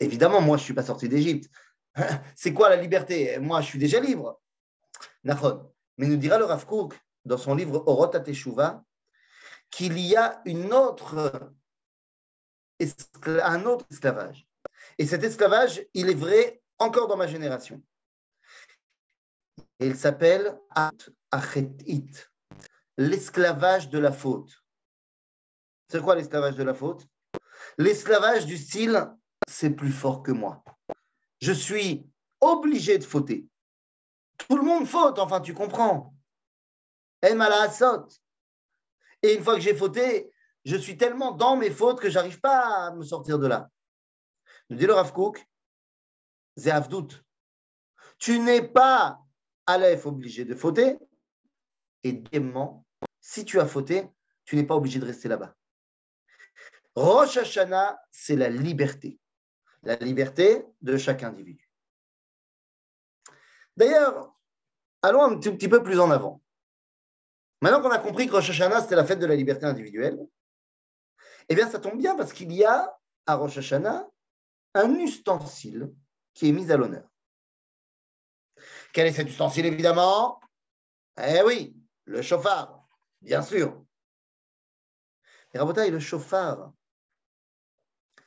évidemment, 0.00 0.40
moi, 0.40 0.56
je 0.56 0.62
ne 0.62 0.64
suis 0.64 0.74
pas 0.74 0.82
sorti 0.82 1.08
d'Égypte. 1.08 1.50
C'est 2.36 2.54
quoi 2.54 2.70
la 2.70 2.76
liberté? 2.76 3.38
Moi, 3.38 3.60
je 3.60 3.66
suis 3.66 3.78
déjà 3.78 4.00
libre. 4.00 4.40
Nafon. 5.24 5.70
Mais 5.98 6.06
nous 6.06 6.16
dira 6.16 6.38
le 6.38 6.44
Rav 6.44 6.66
dans 7.24 7.38
son 7.38 7.54
livre 7.54 7.84
Orot 7.86 8.08
Teshuva 8.08 8.82
qu'il 9.70 9.98
y 9.98 10.16
a 10.16 10.40
une 10.44 10.72
autre, 10.72 11.52
un 13.24 13.64
autre 13.64 13.86
esclavage. 13.90 14.46
Et 14.98 15.06
cet 15.06 15.24
esclavage, 15.24 15.84
il 15.94 16.10
est 16.10 16.14
vrai 16.14 16.62
encore 16.78 17.08
dans 17.08 17.16
ma 17.16 17.26
génération. 17.26 17.82
Il 19.86 19.96
s'appelle 19.96 20.58
Achetit, 21.30 22.10
l'esclavage 22.96 23.88
de 23.88 23.98
la 23.98 24.12
faute. 24.12 24.64
C'est 25.88 26.02
quoi 26.02 26.14
l'esclavage 26.14 26.56
de 26.56 26.62
la 26.62 26.74
faute? 26.74 27.06
L'esclavage 27.78 28.46
du 28.46 28.56
style, 28.56 29.10
c'est 29.48 29.70
plus 29.70 29.92
fort 29.92 30.22
que 30.22 30.32
moi. 30.32 30.64
Je 31.40 31.52
suis 31.52 32.08
obligé 32.40 32.98
de 32.98 33.04
fauter. 33.04 33.46
Tout 34.38 34.56
le 34.56 34.62
monde 34.62 34.86
faute, 34.86 35.18
enfin, 35.18 35.40
tu 35.40 35.54
comprends. 35.54 36.14
Et 37.22 37.30
une 37.30 37.42
fois 39.42 39.54
que 39.54 39.60
j'ai 39.60 39.74
fauté, 39.74 40.30
je 40.64 40.76
suis 40.76 40.96
tellement 40.96 41.32
dans 41.32 41.56
mes 41.56 41.70
fautes 41.70 42.00
que 42.00 42.10
j'arrive 42.10 42.40
pas 42.40 42.86
à 42.86 42.92
me 42.92 43.02
sortir 43.02 43.38
de 43.38 43.46
là. 43.46 43.70
Nous 44.70 44.76
dit 44.76 44.86
le 44.86 44.94
Rav 44.94 45.12
Kook, 45.12 45.46
Tu 48.18 48.38
n'es 48.38 48.62
pas, 48.62 49.23
Aleph, 49.66 50.06
obligé 50.06 50.44
de 50.44 50.54
fauter. 50.54 50.98
Et 52.02 52.12
deuxièmement, 52.12 52.86
si 53.20 53.44
tu 53.44 53.60
as 53.60 53.66
fauté, 53.66 54.08
tu 54.44 54.56
n'es 54.56 54.64
pas 54.64 54.76
obligé 54.76 54.98
de 54.98 55.06
rester 55.06 55.28
là-bas. 55.28 55.54
Rosh 56.94 57.38
Hashanah, 57.38 57.98
c'est 58.10 58.36
la 58.36 58.48
liberté. 58.48 59.18
La 59.82 59.96
liberté 59.96 60.64
de 60.80 60.96
chaque 60.96 61.22
individu. 61.22 61.68
D'ailleurs, 63.76 64.34
allons 65.02 65.22
un 65.22 65.38
tout 65.38 65.52
petit 65.52 65.68
peu 65.68 65.82
plus 65.82 65.98
en 65.98 66.10
avant. 66.10 66.42
Maintenant 67.60 67.82
qu'on 67.82 67.90
a 67.90 67.98
compris 67.98 68.26
que 68.26 68.32
Rosh 68.32 68.50
Hashanah, 68.50 68.82
c'était 68.82 68.96
la 68.96 69.04
fête 69.04 69.18
de 69.18 69.26
la 69.26 69.34
liberté 69.34 69.66
individuelle, 69.66 70.18
eh 71.48 71.54
bien, 71.54 71.68
ça 71.68 71.78
tombe 71.78 71.98
bien 71.98 72.14
parce 72.16 72.32
qu'il 72.32 72.52
y 72.52 72.64
a 72.64 72.96
à 73.26 73.34
Rosh 73.34 73.58
Hashanah 73.58 74.08
un 74.74 74.94
ustensile 74.96 75.92
qui 76.34 76.48
est 76.48 76.52
mis 76.52 76.70
à 76.70 76.76
l'honneur. 76.76 77.08
Quel 78.94 79.08
est 79.08 79.12
cet 79.12 79.28
ustensile, 79.28 79.66
évidemment? 79.66 80.40
Eh 81.20 81.42
oui, 81.44 81.76
le 82.04 82.22
chauffard, 82.22 82.86
bien 83.20 83.42
sûr. 83.42 83.84
Et 85.52 85.58
le 85.90 85.98
chauffard, 85.98 86.72
vous 88.16 88.22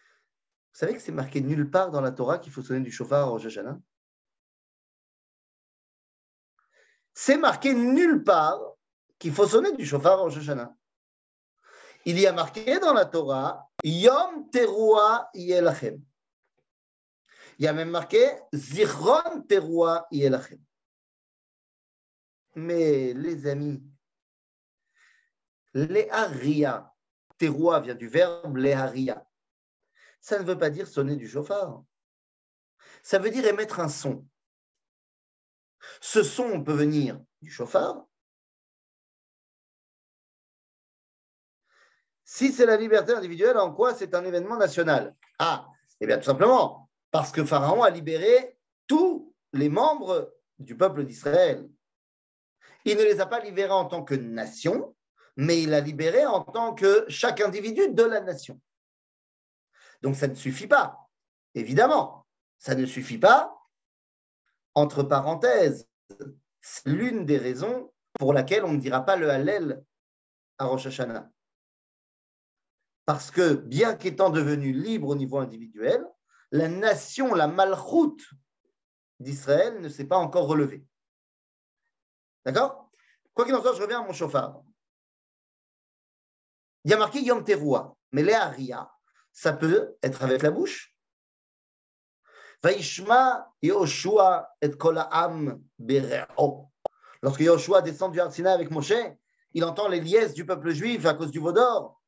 savez 0.74 0.94
que 0.94 1.00
c'est 1.00 1.14
marqué 1.14 1.40
nulle 1.40 1.72
part 1.72 1.90
dans 1.90 2.02
la 2.02 2.12
Torah 2.12 2.38
qu'il 2.38 2.52
faut 2.52 2.62
sonner 2.62 2.82
du 2.82 2.92
chauffard 2.92 3.30
au 3.30 3.32
Rosh 3.32 3.48
C'est 7.14 7.38
marqué 7.38 7.74
nulle 7.74 8.26
part 8.26 8.60
qu'il 9.20 9.34
faut 9.34 9.48
sonner 9.48 9.72
du 9.72 9.86
chauffard 9.86 10.20
au 10.20 10.24
Rosh 10.24 10.38
Il 12.06 12.20
y 12.20 12.28
a 12.28 12.34
marqué 12.34 12.78
dans 12.80 12.94
la 12.94 13.06
Torah 13.06 13.70
Yom 13.86 14.50
Teruah 14.52 15.30
Yelachem. 15.34 16.02
Il 17.58 17.66
y 17.66 17.68
a 17.68 17.74
même 17.74 17.90
marqué 17.90 18.24
Zichron 18.54 19.42
Teruah 19.48 20.08
Yelachem. 20.12 20.60
Mais 22.56 23.14
les 23.14 23.48
amis, 23.48 23.84
Leharia, 25.74 26.94
Teruah 27.38 27.80
vient 27.82 27.96
du 27.96 28.08
verbe 28.08 28.58
Leharia 28.58 29.28
ça 30.28 30.40
ne 30.40 30.44
veut 30.44 30.58
pas 30.58 30.70
dire 30.70 30.88
sonner 30.90 31.16
du 31.16 31.28
chauffard. 31.28 31.84
Ça 33.02 33.18
veut 33.18 33.30
dire 33.30 33.46
émettre 33.46 33.80
un 33.80 33.88
son. 33.88 34.28
Ce 36.02 36.22
son 36.22 36.64
peut 36.66 36.74
venir 36.74 37.22
du 37.42 37.50
chauffard. 37.50 38.06
Si 42.26 42.52
c'est 42.52 42.66
la 42.66 42.76
liberté 42.76 43.14
individuelle, 43.14 43.58
en 43.58 43.74
quoi 43.74 43.94
c'est 43.96 44.14
un 44.14 44.26
événement 44.26 44.58
national? 44.58 45.16
Ah, 45.40 45.70
eh 46.02 46.08
bien 46.08 46.18
tout 46.18 46.26
simplement 46.26 46.87
parce 47.12 47.32
que 47.32 47.44
Pharaon 47.44 47.84
a 47.84 47.90
libéré 47.90 48.58
tous 48.88 49.34
les 49.54 49.70
membres 49.70 50.34
du 50.60 50.76
peuple 50.76 51.06
d'Israël. 51.06 51.68
Il 52.86 52.98
ne 52.98 53.04
les 53.04 53.20
a 53.20 53.26
pas 53.26 53.40
libérés 53.40 53.72
en 53.72 53.86
tant 53.86 54.04
que 54.04 54.16
nation, 54.16 54.96
mais 55.36 55.62
il 55.62 55.74
a 55.74 55.80
libéré 55.80 56.26
en 56.26 56.42
tant 56.42 56.74
que 56.74 57.06
chaque 57.10 57.42
individu 57.42 57.90
de 57.90 58.04
la 58.04 58.22
nation. 58.22 58.60
Donc 60.02 60.16
ça 60.16 60.28
ne 60.28 60.36
suffit 60.36 60.68
pas. 60.68 61.10
Évidemment, 61.54 62.26
ça 62.58 62.76
ne 62.76 62.86
suffit 62.86 63.18
pas 63.18 63.54
Entre 64.76 65.04
parenthèses, 65.04 65.88
c'est 66.62 66.88
l'une 66.88 67.26
des 67.26 67.38
raisons 67.38 67.92
pour 68.14 68.34
laquelle 68.34 68.64
on 68.64 68.74
ne 68.74 68.80
dira 68.80 69.06
pas 69.06 69.16
le 69.16 69.30
Hallel 69.30 69.84
à 70.60 70.66
Rosh 70.66 70.88
Hashanah. 70.88 71.30
Parce 73.06 73.32
que 73.32 73.54
bien 73.54 73.96
qu'étant 73.96 74.30
devenu 74.30 74.72
libre 74.74 75.10
au 75.10 75.16
niveau 75.16 75.38
individuel, 75.40 76.06
la 76.52 76.68
nation, 76.68 77.34
la 77.34 77.48
malchoute 77.48 78.24
d'Israël 79.20 79.82
ne 79.82 79.90
s'est 79.90 80.06
pas 80.08 80.18
encore 80.18 80.48
relevée. 80.48 80.86
D'accord? 82.46 82.90
Quoi 83.34 83.46
qu'il 83.46 83.56
en 83.56 83.62
soit, 83.62 83.76
je 83.76 83.82
reviens 83.82 84.02
à 84.02 84.06
mon 84.06 84.14
chauffard. 84.14 84.62
Il 86.84 86.92
y 86.92 86.94
a 86.94 86.98
marqué 86.98 87.22
Yom 87.22 87.44
Teruah, 87.44 87.96
mais 88.12 88.24
les 88.24 88.38
ça 89.34 89.54
peut 89.54 89.98
être 90.02 90.24
avec 90.24 90.42
la 90.42 90.52
bouche. 90.52 90.96
Vaishma 92.64 93.54
Yoshua 93.62 94.50
et 94.62 94.72
Kolaam 94.72 95.62
Bereo. 95.78 96.72
Lorsque 97.22 97.42
Yoshua 97.42 97.82
descend 97.82 98.12
du 98.12 98.20
Arsina 98.20 98.54
avec 98.54 98.72
Moshe, 98.72 98.94
il 99.54 99.64
entend 99.64 99.88
les 99.88 100.00
liesses 100.00 100.34
du 100.34 100.46
peuple 100.46 100.72
juif 100.72 101.06
à 101.06 101.14
cause 101.14 101.32
du 101.32 101.40
veau 101.40 101.52
d'or. 101.52 102.02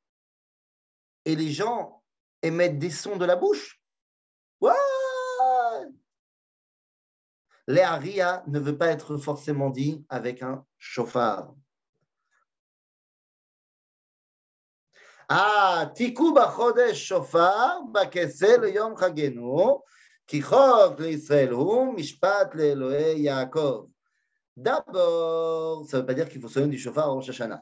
Et 1.25 1.35
les 1.35 1.51
gens 1.51 2.03
émettent 2.41 2.79
des 2.79 2.89
sons 2.89 3.17
de 3.17 3.25
la 3.25 3.35
bouche. 3.35 3.78
Ouais 4.61 4.73
Léaria 7.67 8.43
ne 8.47 8.59
veut 8.59 8.77
pas 8.77 8.87
être 8.87 9.17
forcément 9.17 9.69
dit 9.69 10.03
avec 10.09 10.41
un 10.41 10.65
chauffard. 10.79 11.53
Ah, 15.29 15.91
tiku 15.93 16.33
bachodesh 16.33 16.97
shofar 16.97 17.83
bakesel 17.83 18.73
yom 18.73 18.97
chagenu, 18.97 19.83
ki 20.25 20.41
chok 20.41 20.99
l'Israël 20.99 21.53
hu 21.53 21.93
mishpat 21.93 22.55
le'Elohei 22.55 23.19
Yaakov. 23.19 23.87
D'abord, 24.57 25.85
ça 25.87 25.97
ne 25.97 26.01
veut 26.01 26.07
pas 26.07 26.15
dire 26.15 26.27
qu'il 26.27 26.41
faut 26.41 26.47
sonner 26.49 26.69
du 26.69 26.79
chauffard 26.79 27.11
au 27.11 27.15
Rosh 27.15 27.29
Hashanah. 27.29 27.61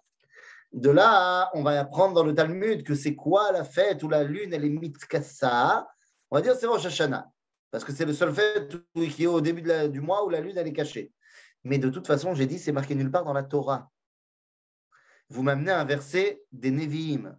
De 0.71 0.89
là, 0.89 1.49
on 1.53 1.61
va 1.61 1.79
apprendre 1.81 2.13
dans 2.13 2.23
le 2.23 2.33
Talmud 2.33 2.83
que 2.83 2.95
c'est 2.95 3.15
quoi 3.15 3.51
la 3.51 3.65
fête 3.65 4.01
où 4.03 4.07
la 4.07 4.23
lune 4.23 4.53
elle 4.53 4.63
est 4.63 4.69
mitkassa. 4.69 5.85
On 6.29 6.35
va 6.35 6.41
dire 6.41 6.55
c'est 6.55 6.67
Rosh 6.67 6.85
Hashanah. 6.85 7.31
Parce 7.71 7.83
que 7.83 7.91
c'est 7.91 8.05
le 8.05 8.13
seul 8.13 8.33
fait 8.33 8.69
qui 8.93 9.23
est 9.23 9.27
au 9.27 9.41
début 9.41 9.61
du 9.89 10.01
mois 10.01 10.25
où 10.25 10.29
la 10.29 10.39
lune 10.39 10.57
est 10.57 10.73
cachée. 10.73 11.11
Mais 11.63 11.77
de 11.77 11.89
toute 11.89 12.07
façon, 12.07 12.33
j'ai 12.33 12.45
dit, 12.45 12.59
c'est 12.59 12.71
marqué 12.71 12.95
nulle 12.95 13.11
part 13.11 13.25
dans 13.25 13.33
la 13.33 13.43
Torah. 13.43 13.91
Vous 15.29 15.43
m'amenez 15.43 15.71
un 15.71 15.83
verset 15.83 16.41
des 16.51 16.71
Nevi'im. 16.71 17.37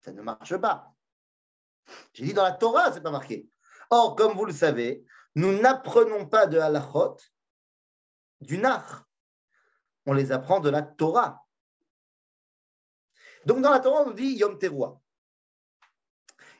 Ça 0.00 0.12
ne 0.12 0.22
marche 0.22 0.56
pas. 0.56 0.92
J'ai 2.12 2.24
dit 2.24 2.34
dans 2.34 2.42
la 2.42 2.52
Torah, 2.52 2.92
c'est 2.92 3.00
pas 3.00 3.12
marqué. 3.12 3.48
Or, 3.90 4.16
comme 4.16 4.36
vous 4.36 4.44
le 4.44 4.52
savez, 4.52 5.04
nous 5.34 5.58
n'apprenons 5.60 6.26
pas 6.26 6.46
de 6.46 6.58
halachot 6.58 7.16
du 8.40 8.58
nar. 8.58 9.06
On 10.04 10.12
les 10.12 10.32
apprend 10.32 10.60
de 10.60 10.70
la 10.70 10.82
Torah. 10.82 11.46
Donc 13.46 13.62
dans 13.62 13.70
la 13.70 13.80
Torah, 13.80 14.02
on 14.02 14.06
nous 14.06 14.14
dit 14.14 14.34
Yom 14.34 14.58
Teruah. 14.58 15.00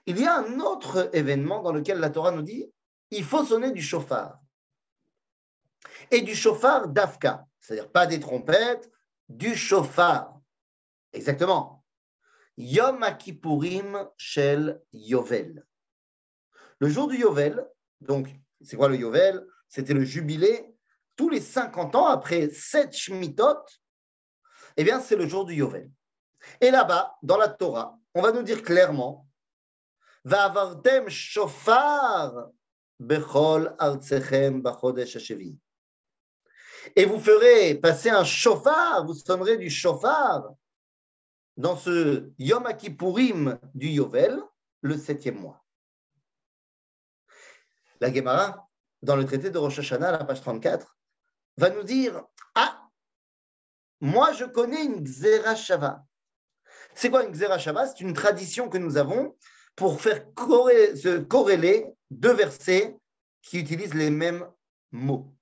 Il 0.09 0.19
y 0.19 0.25
a 0.25 0.39
un 0.39 0.59
autre 0.61 1.11
événement 1.13 1.63
dans 1.63 1.71
lequel 1.71 1.99
la 1.99 2.09
Torah 2.09 2.31
nous 2.31 2.41
dit 2.41 2.73
il 3.11 3.25
faut 3.25 3.45
sonner 3.45 3.73
du 3.73 3.83
chauffard. 3.83 4.41
Et 6.11 6.23
du 6.23 6.35
chauffard 6.35 6.89
d'Afka, 6.89 7.45
c'est-à-dire 7.61 7.93
pas 7.93 8.07
des 8.07 8.19
trompettes, 8.19 8.91
du 9.29 9.55
chauffard. 9.55 10.41
Exactement. 11.13 11.85
Yom 12.57 13.05
Kippourim 13.19 14.09
Shel 14.17 14.81
Yovel. 14.95 15.67
Le 16.79 16.89
jour 16.89 17.09
du 17.09 17.19
Yovel, 17.19 17.69
donc 18.01 18.31
c'est 18.63 18.79
quoi 18.79 18.89
le 18.89 18.97
Yovel? 18.97 19.47
C'était 19.69 19.93
le 19.93 20.05
jubilé. 20.05 20.75
Tous 21.17 21.29
les 21.29 21.43
50 21.43 21.95
ans, 21.97 22.07
après 22.07 22.49
sept 22.49 22.97
Shmitot, 22.97 23.63
eh 24.79 24.85
bien, 24.85 25.01
c'est 25.01 25.17
le 25.17 25.29
jour 25.29 25.45
du 25.45 25.53
Yovel. 25.53 25.91
Et 26.63 26.71
là-bas, 26.71 27.19
dans 27.23 27.37
la 27.37 27.49
Torah, 27.49 27.99
on 28.15 28.23
va 28.23 28.33
nous 28.33 28.43
dire 28.43 28.63
clairement 28.63 29.28
Shofar 31.09 32.51
bechol 33.01 33.75
artsechem 33.79 34.63
bachodesh 34.63 35.17
hashevi. 35.17 35.57
Et 36.97 37.05
vous 37.05 37.21
ferez 37.21 37.75
passer 37.75 38.11
un 38.11 38.25
chauffard, 38.25 39.05
vous 39.07 39.15
sonnerez 39.15 39.57
du 39.57 39.71
chauffard 39.71 40.55
dans 41.57 41.77
ce 41.77 42.31
Yom 42.39 42.65
Kippourim 42.77 43.59
du 43.75 43.89
Yovel, 43.89 44.41
le 44.81 44.97
septième 44.97 45.41
mois. 45.41 45.65
La 48.01 48.13
Gemara, 48.13 48.69
dans 49.03 49.17
le 49.17 49.25
traité 49.25 49.51
de 49.51 49.59
Rosh 49.59 49.81
Hashanah, 49.81 50.13
la 50.13 50.25
page 50.25 50.41
34, 50.41 50.97
va 51.57 51.71
nous 51.71 51.83
dire 51.83 52.25
Ah, 52.55 52.81
moi 54.01 54.33
je 54.33 54.45
connais 54.45 54.85
une 54.85 55.03
Xera 55.03 55.57
Shava. 55.57 56.05
C'est 56.95 57.11
quoi 57.11 57.25
une 57.25 57.33
Xera 57.33 57.59
Shava? 57.59 57.87
C'est 57.87 58.01
une 58.01 58.13
tradition 58.13 58.69
que 58.69 58.79
nous 58.79 58.97
avons 58.97 59.37
pour 59.79 60.01
faire 60.01 60.25
se 60.37 61.19
corréler 61.19 61.87
deux 62.11 62.33
versets 62.33 62.97
qui 63.43 63.61
utilisent 63.61 63.95
les 63.95 64.11
mêmes 64.11 64.45
mots. 64.91 65.33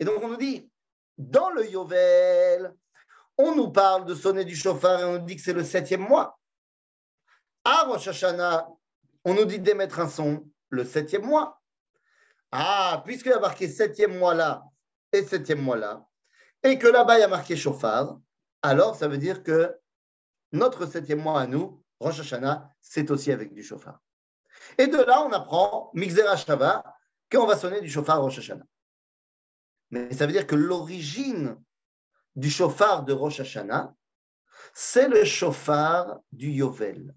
Et 0.00 0.06
donc 0.06 0.22
on 0.22 0.28
nous 0.28 0.38
dit, 0.38 0.70
dans 1.18 1.50
le 1.50 1.68
Yovel, 1.68 2.74
on 3.36 3.54
nous 3.54 3.70
parle 3.70 4.06
de 4.06 4.14
sonner 4.14 4.46
du 4.46 4.56
chauffard 4.56 5.00
et 5.00 5.04
on 5.04 5.18
nous 5.18 5.26
dit 5.26 5.36
que 5.36 5.42
c'est 5.42 5.52
le 5.52 5.64
septième 5.64 6.00
mois. 6.00 6.38
À 7.62 7.82
Rosh 7.82 8.08
Hashanah, 8.08 8.68
on 9.26 9.34
nous 9.34 9.44
dit 9.44 9.58
d'émettre 9.58 10.00
un 10.00 10.08
son 10.08 10.48
le 10.70 10.86
septième 10.86 11.26
mois. 11.26 11.60
Ah, 12.50 13.02
puisqu'il 13.04 13.32
y 13.32 13.34
a 13.34 13.38
marqué 13.38 13.68
septième 13.68 14.16
mois 14.16 14.32
là 14.32 14.64
et 15.12 15.22
septième 15.24 15.60
mois 15.60 15.76
là, 15.76 16.06
et 16.62 16.78
que 16.78 16.86
là-bas 16.86 17.18
il 17.18 17.20
y 17.20 17.24
a 17.24 17.28
marqué 17.28 17.54
chauffard, 17.54 18.18
alors 18.62 18.96
ça 18.96 19.08
veut 19.08 19.18
dire 19.18 19.42
que 19.42 19.76
notre 20.52 20.86
septième 20.86 21.20
mois 21.20 21.42
à 21.42 21.46
nous, 21.46 21.82
Rosh 22.00 22.20
Hashanah, 22.20 22.72
c'est 22.80 23.10
aussi 23.10 23.32
avec 23.32 23.52
du 23.52 23.62
chauffard. 23.62 24.00
Et 24.76 24.86
de 24.86 24.98
là, 24.98 25.22
on 25.22 25.32
apprend, 25.32 25.90
Mixera 25.94 26.36
Shava, 26.36 26.84
qu'on 27.30 27.46
va 27.46 27.56
sonner 27.56 27.80
du 27.80 27.90
chauffard 27.90 28.20
Rosh 28.20 28.38
Hashanah. 28.38 28.64
Mais 29.90 30.12
ça 30.12 30.26
veut 30.26 30.32
dire 30.32 30.46
que 30.46 30.54
l'origine 30.54 31.60
du 32.36 32.50
chauffard 32.50 33.04
de 33.04 33.12
Rosh 33.12 33.40
Hashanah, 33.40 33.94
c'est 34.74 35.08
le 35.08 35.24
chauffard 35.24 36.20
du 36.30 36.50
Yovel. 36.50 37.14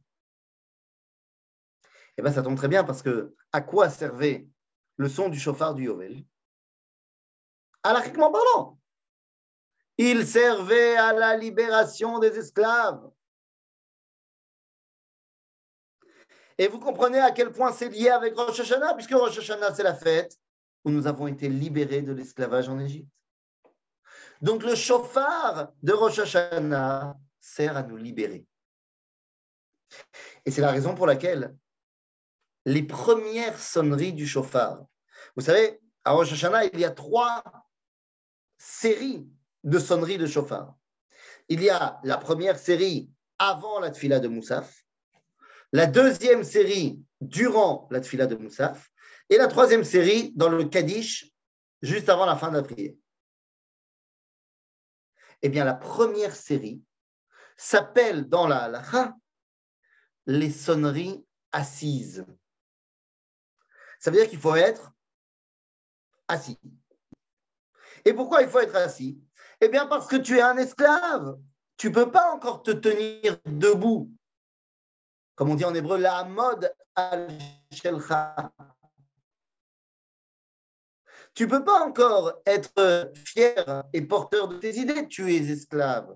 Eh 2.17 2.21
bien, 2.21 2.31
ça 2.31 2.41
tombe 2.41 2.57
très 2.57 2.67
bien 2.67 2.83
parce 2.83 3.01
que 3.01 3.35
à 3.51 3.61
quoi 3.61 3.89
servait 3.89 4.47
le 4.97 5.09
son 5.09 5.29
du 5.29 5.39
chauffard 5.39 5.73
du 5.73 5.85
Yovel? 5.85 6.25
Alachiquement 7.83 8.31
parlant, 8.31 8.79
il 9.97 10.25
servait 10.25 10.95
à 10.97 11.13
la 11.13 11.35
libération 11.35 12.19
des 12.19 12.37
esclaves. 12.37 13.09
Et 16.61 16.67
vous 16.67 16.77
comprenez 16.77 17.17
à 17.17 17.31
quel 17.31 17.51
point 17.51 17.73
c'est 17.73 17.89
lié 17.89 18.09
avec 18.09 18.37
Rosh 18.37 18.59
Hashanah, 18.59 18.93
puisque 18.93 19.13
Rosh 19.13 19.35
Hashanah, 19.35 19.73
c'est 19.73 19.81
la 19.81 19.95
fête 19.95 20.37
où 20.85 20.91
nous 20.91 21.07
avons 21.07 21.25
été 21.25 21.49
libérés 21.49 22.03
de 22.03 22.11
l'esclavage 22.11 22.69
en 22.69 22.77
Égypte. 22.77 23.09
Donc 24.41 24.61
le 24.61 24.75
chauffard 24.75 25.73
de 25.81 25.91
Rosh 25.91 26.19
Hashanah 26.19 27.17
sert 27.39 27.75
à 27.75 27.81
nous 27.81 27.97
libérer. 27.97 28.45
Et 30.45 30.51
c'est 30.51 30.61
la 30.61 30.69
raison 30.69 30.93
pour 30.93 31.07
laquelle 31.07 31.57
les 32.67 32.83
premières 32.83 33.57
sonneries 33.57 34.13
du 34.13 34.27
chauffard, 34.27 34.85
vous 35.35 35.41
savez, 35.41 35.81
à 36.03 36.11
Rosh 36.11 36.31
Hashanah, 36.31 36.65
il 36.65 36.79
y 36.79 36.85
a 36.85 36.91
trois 36.91 37.41
séries 38.59 39.27
de 39.63 39.79
sonneries 39.79 40.19
de 40.19 40.27
chauffard. 40.27 40.75
Il 41.49 41.63
y 41.63 41.71
a 41.71 41.99
la 42.03 42.19
première 42.19 42.59
série 42.59 43.09
avant 43.39 43.79
la 43.79 43.89
tfila 43.89 44.19
de 44.19 44.27
Moussaf, 44.27 44.80
la 45.71 45.85
deuxième 45.85 46.43
série 46.43 46.99
durant 47.21 47.87
la 47.91 48.01
tfila 48.01 48.27
de 48.27 48.35
Moussaf, 48.35 48.91
et 49.29 49.37
la 49.37 49.47
troisième 49.47 49.83
série 49.83 50.33
dans 50.35 50.49
le 50.49 50.65
Kaddish, 50.65 51.31
juste 51.81 52.09
avant 52.09 52.25
la 52.25 52.35
fin 52.35 52.49
de 52.49 52.57
la 52.57 52.63
prière. 52.63 52.93
Eh 55.41 55.49
bien, 55.49 55.63
la 55.63 55.73
première 55.73 56.35
série 56.35 56.83
s'appelle 57.55 58.27
dans 58.27 58.47
la 58.47 58.63
halakha 58.63 59.15
les 60.27 60.51
sonneries 60.51 61.25
assises. 61.51 62.25
Ça 63.99 64.11
veut 64.11 64.17
dire 64.17 64.29
qu'il 64.29 64.39
faut 64.39 64.55
être 64.55 64.91
assis. 66.27 66.59
Et 68.05 68.13
pourquoi 68.13 68.41
il 68.41 68.49
faut 68.49 68.59
être 68.59 68.75
assis? 68.75 69.19
Eh 69.61 69.69
bien, 69.69 69.87
parce 69.87 70.07
que 70.07 70.15
tu 70.15 70.37
es 70.37 70.41
un 70.41 70.57
esclave. 70.57 71.39
Tu 71.77 71.89
ne 71.89 71.93
peux 71.93 72.11
pas 72.11 72.31
encore 72.33 72.63
te 72.63 72.71
tenir 72.71 73.37
debout 73.45 74.11
comme 75.41 75.49
on 75.49 75.55
dit 75.55 75.65
en 75.65 75.73
hébreu, 75.73 75.97
la 75.97 76.23
mode 76.23 76.71
al-shelcha. 76.95 78.35
Tu 81.33 81.47
peux 81.47 81.63
pas 81.63 81.83
encore 81.83 82.43
être 82.45 83.11
fier 83.15 83.83
et 83.91 84.03
porteur 84.03 84.49
de 84.49 84.59
tes 84.59 84.77
idées, 84.77 85.07
tu 85.07 85.33
es 85.33 85.49
esclave. 85.49 86.15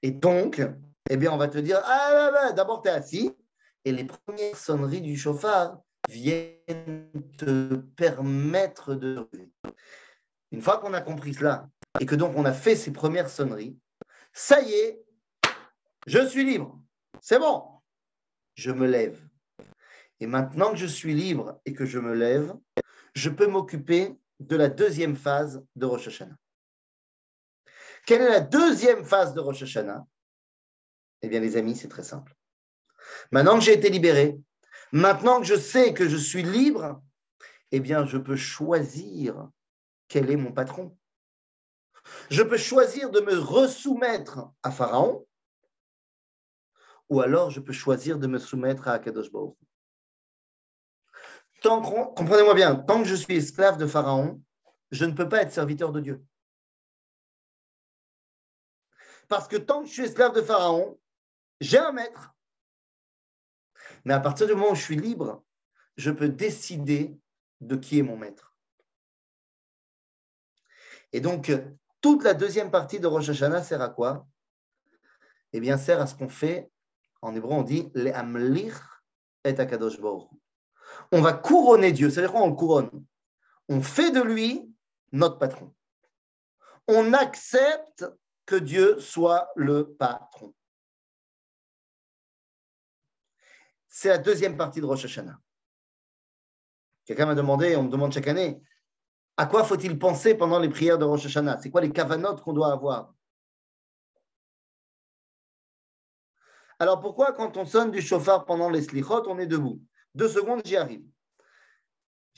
Et 0.00 0.10
donc, 0.10 0.62
eh 1.10 1.16
bien, 1.18 1.32
on 1.32 1.36
va 1.36 1.48
te 1.48 1.58
dire, 1.58 1.82
ah, 1.84 2.50
d'abord, 2.56 2.80
tu 2.80 2.88
es 2.88 2.92
assis, 2.92 3.36
et 3.84 3.92
les 3.92 4.04
premières 4.04 4.56
sonneries 4.56 5.02
du 5.02 5.18
chauffard 5.18 5.76
viennent 6.08 7.10
te 7.36 7.74
permettre 7.74 8.94
de... 8.94 9.28
une 10.50 10.62
fois 10.62 10.78
qu'on 10.78 10.94
a 10.94 11.02
compris 11.02 11.34
cela, 11.34 11.68
et 12.00 12.06
que 12.06 12.14
donc 12.14 12.32
on 12.38 12.46
a 12.46 12.54
fait 12.54 12.74
ces 12.74 12.90
premières 12.90 13.28
sonneries, 13.28 13.76
ça 14.32 14.62
y 14.62 14.72
est, 14.72 15.04
je 16.06 16.26
suis 16.26 16.46
libre. 16.46 16.80
C'est 17.20 17.38
bon. 17.38 17.71
Je 18.54 18.70
me 18.70 18.86
lève. 18.86 19.20
Et 20.20 20.26
maintenant 20.26 20.70
que 20.70 20.76
je 20.76 20.86
suis 20.86 21.14
libre 21.14 21.60
et 21.64 21.72
que 21.72 21.84
je 21.84 21.98
me 21.98 22.14
lève, 22.14 22.54
je 23.14 23.28
peux 23.28 23.46
m'occuper 23.46 24.16
de 24.40 24.56
la 24.56 24.68
deuxième 24.68 25.16
phase 25.16 25.64
de 25.76 25.86
Rosh 25.86 26.08
Hashanah. 26.08 26.36
Quelle 28.06 28.22
est 28.22 28.28
la 28.28 28.40
deuxième 28.40 29.04
phase 29.04 29.34
de 29.34 29.40
Rosh 29.40 29.62
Hashanah? 29.62 30.04
Eh 31.22 31.28
bien, 31.28 31.40
les 31.40 31.56
amis, 31.56 31.76
c'est 31.76 31.88
très 31.88 32.02
simple. 32.02 32.34
Maintenant 33.30 33.58
que 33.58 33.64
j'ai 33.64 33.74
été 33.74 33.90
libéré, 33.90 34.38
maintenant 34.92 35.40
que 35.40 35.46
je 35.46 35.54
sais 35.54 35.94
que 35.94 36.08
je 36.08 36.16
suis 36.16 36.42
libre, 36.42 37.02
eh 37.70 37.80
bien, 37.80 38.04
je 38.06 38.18
peux 38.18 38.36
choisir 38.36 39.48
quel 40.08 40.30
est 40.30 40.36
mon 40.36 40.52
patron. 40.52 40.96
Je 42.30 42.42
peux 42.42 42.58
choisir 42.58 43.10
de 43.10 43.20
me 43.20 43.38
resoumettre 43.38 44.50
à 44.62 44.70
Pharaon, 44.70 45.26
ou 47.08 47.20
alors 47.20 47.50
je 47.50 47.60
peux 47.60 47.72
choisir 47.72 48.18
de 48.18 48.26
me 48.26 48.38
soumettre 48.38 48.88
à 48.88 48.92
Akadosh 48.92 49.30
Baruch. 49.30 49.56
Comprenez-moi 51.62 52.54
bien, 52.54 52.74
tant 52.74 53.02
que 53.02 53.08
je 53.08 53.14
suis 53.14 53.36
esclave 53.36 53.76
de 53.76 53.86
Pharaon, 53.86 54.42
je 54.90 55.04
ne 55.04 55.12
peux 55.12 55.28
pas 55.28 55.42
être 55.42 55.52
serviteur 55.52 55.92
de 55.92 56.00
Dieu. 56.00 56.24
Parce 59.28 59.46
que 59.46 59.56
tant 59.56 59.82
que 59.82 59.88
je 59.88 59.92
suis 59.92 60.02
esclave 60.02 60.34
de 60.34 60.42
Pharaon, 60.42 60.98
j'ai 61.60 61.78
un 61.78 61.92
maître. 61.92 62.34
Mais 64.04 64.14
à 64.14 64.20
partir 64.20 64.46
du 64.46 64.54
moment 64.54 64.72
où 64.72 64.74
je 64.74 64.82
suis 64.82 64.96
libre, 64.96 65.44
je 65.96 66.10
peux 66.10 66.28
décider 66.28 67.16
de 67.60 67.76
qui 67.76 67.98
est 67.98 68.02
mon 68.02 68.16
maître. 68.16 68.56
Et 71.12 71.20
donc, 71.20 71.52
toute 72.00 72.24
la 72.24 72.34
deuxième 72.34 72.70
partie 72.70 72.98
de 72.98 73.06
Rosh 73.06 73.28
Hashanah 73.28 73.62
sert 73.62 73.80
à 73.80 73.90
quoi? 73.90 74.26
Eh 75.52 75.60
bien, 75.60 75.78
sert 75.78 76.00
à 76.00 76.06
ce 76.06 76.16
qu'on 76.16 76.30
fait, 76.30 76.71
en 77.22 77.34
hébreu, 77.34 77.52
on 77.52 77.62
dit 77.62 77.90
les 77.94 78.12
amlich 78.12 78.74
et 79.44 79.54
On 81.12 81.20
va 81.20 81.32
couronner 81.32 81.92
Dieu. 81.92 82.10
C'est-à-dire 82.10 82.32
quoi 82.32 82.42
on 82.42 82.50
le 82.50 82.56
couronne? 82.56 83.04
On 83.68 83.80
fait 83.80 84.10
de 84.10 84.20
lui 84.20 84.68
notre 85.12 85.38
patron. 85.38 85.74
On 86.88 87.12
accepte 87.12 88.04
que 88.44 88.56
Dieu 88.56 88.98
soit 89.00 89.48
le 89.54 89.94
patron. 89.94 90.52
C'est 93.88 94.08
la 94.08 94.18
deuxième 94.18 94.56
partie 94.56 94.80
de 94.80 94.86
Rosh 94.86 95.04
Hashanah. 95.04 95.38
Quelqu'un 97.04 97.26
m'a 97.26 97.34
demandé, 97.34 97.76
on 97.76 97.84
me 97.84 97.90
demande 97.90 98.12
chaque 98.12 98.28
année, 98.28 98.60
à 99.36 99.46
quoi 99.46 99.64
faut-il 99.64 99.98
penser 99.98 100.34
pendant 100.34 100.58
les 100.58 100.68
prières 100.68 100.98
de 100.98 101.04
Rosh 101.04 101.26
Hashanah? 101.26 101.60
C'est 101.60 101.70
quoi 101.70 101.80
les 101.80 101.92
cavanotes 101.92 102.42
qu'on 102.42 102.52
doit 102.52 102.72
avoir? 102.72 103.14
Alors 106.78 107.00
pourquoi 107.00 107.32
quand 107.32 107.56
on 107.56 107.64
sonne 107.64 107.90
du 107.90 108.00
chauffard 108.00 108.44
pendant 108.44 108.70
les 108.70 108.82
slichot, 108.82 109.28
on 109.28 109.38
est 109.38 109.46
debout? 109.46 109.80
Deux 110.14 110.28
secondes, 110.28 110.62
j'y 110.64 110.76
arrive. 110.76 111.04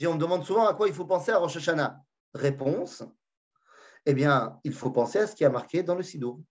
on 0.03 0.13
me 0.13 0.19
demande 0.19 0.43
souvent 0.45 0.67
à 0.67 0.73
quoi 0.73 0.87
il 0.87 0.93
faut 0.93 1.05
penser 1.05 1.31
à 1.31 1.37
Rosh 1.37 1.57
Hashanah. 1.57 1.99
Réponse, 2.33 3.03
eh 4.05 4.13
bien, 4.13 4.59
il 4.63 4.73
faut 4.73 4.91
penser 4.91 5.19
à 5.19 5.27
ce 5.27 5.35
qui 5.35 5.45
a 5.45 5.49
marqué 5.49 5.83
dans 5.83 5.95
le 5.95 6.03
Sidour. 6.03 6.41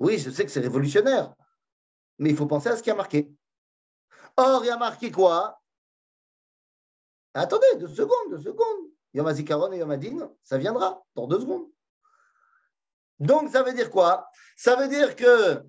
Oui, 0.00 0.18
je 0.18 0.30
sais 0.30 0.44
que 0.44 0.50
c'est 0.50 0.60
révolutionnaire, 0.60 1.34
mais 2.18 2.30
il 2.30 2.36
faut 2.36 2.46
penser 2.46 2.68
à 2.68 2.76
ce 2.76 2.82
qui 2.82 2.90
a 2.90 2.94
marqué. 2.94 3.30
Or, 4.36 4.64
il 4.64 4.68
y 4.68 4.70
a 4.70 4.76
marqué 4.76 5.10
quoi? 5.10 5.60
Attendez, 7.34 7.66
deux 7.78 7.88
secondes, 7.88 8.30
deux 8.30 8.40
secondes. 8.40 8.90
Yom 9.14 9.26
HaZikaron 9.26 9.72
et 9.72 9.78
Yom 9.78 9.90
HaDin, 9.90 10.30
ça 10.42 10.58
viendra 10.58 11.02
dans 11.14 11.26
deux 11.26 11.40
secondes. 11.40 11.70
Donc, 13.18 13.50
ça 13.50 13.62
veut 13.62 13.72
dire 13.72 13.90
quoi? 13.90 14.28
Ça 14.56 14.76
veut 14.76 14.88
dire 14.88 15.16
que 15.16 15.62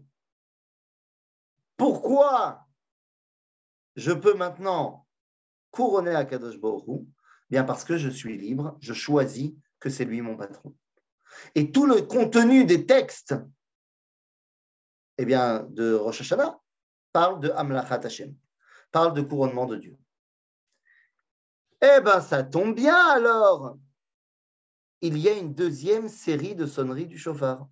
pourquoi 1.77 2.65
je 3.95 4.11
peux 4.11 4.33
maintenant 4.33 5.07
couronner 5.71 6.15
Akadosh 6.15 6.59
Baruch 6.59 7.05
Bien 7.49 7.63
parce 7.63 7.85
que 7.85 7.97
je 7.97 8.09
suis 8.09 8.37
libre, 8.37 8.77
je 8.81 8.93
choisis 8.93 9.53
que 9.79 9.89
c'est 9.89 10.05
lui 10.05 10.21
mon 10.21 10.35
patron. 10.35 10.75
Et 11.55 11.71
tout 11.71 11.85
le 11.85 12.01
contenu 12.01 12.65
des 12.65 12.85
textes 12.85 13.35
eh 15.17 15.25
bien, 15.25 15.63
de 15.69 15.93
Rosh 15.93 16.21
Hashanah 16.21 16.59
parle 17.11 17.39
de 17.39 17.49
Amlachat 17.49 18.05
Hashem, 18.05 18.35
parle 18.91 19.13
de 19.13 19.21
couronnement 19.21 19.65
de 19.65 19.77
Dieu. 19.77 19.97
Eh 21.81 22.01
bien, 22.01 22.21
ça 22.21 22.43
tombe 22.43 22.75
bien 22.75 22.95
alors. 22.95 23.77
Il 25.01 25.17
y 25.17 25.29
a 25.29 25.33
une 25.33 25.53
deuxième 25.53 26.09
série 26.09 26.55
de 26.55 26.65
sonneries 26.65 27.07
du 27.07 27.17
chauffard. 27.17 27.67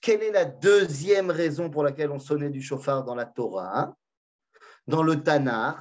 Quelle 0.00 0.22
est 0.22 0.32
la 0.32 0.44
deuxième 0.44 1.30
raison 1.30 1.70
pour 1.70 1.82
laquelle 1.82 2.10
on 2.10 2.18
sonnait 2.18 2.50
du 2.50 2.60
chauffard 2.60 3.04
dans 3.04 3.14
la 3.14 3.24
Torah, 3.24 3.96
dans 4.86 5.02
le 5.02 5.22
Tanakh? 5.22 5.80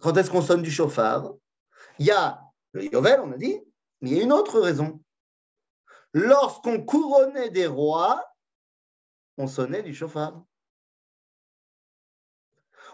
Quand 0.00 0.16
est-ce 0.16 0.30
qu'on 0.30 0.42
sonne 0.42 0.62
du 0.62 0.70
chauffard? 0.70 1.34
Il 1.98 2.06
y 2.06 2.10
a 2.10 2.40
le 2.72 2.84
Yovel, 2.84 3.20
on 3.20 3.32
a 3.32 3.36
dit, 3.36 3.60
mais 4.00 4.10
il 4.10 4.16
y 4.16 4.20
a 4.20 4.24
une 4.24 4.32
autre 4.32 4.60
raison. 4.60 5.02
Lorsqu'on 6.12 6.84
couronnait 6.84 7.50
des 7.50 7.66
rois, 7.66 8.24
on 9.36 9.46
sonnait 9.46 9.82
du 9.82 9.94
chauffard 9.94 10.42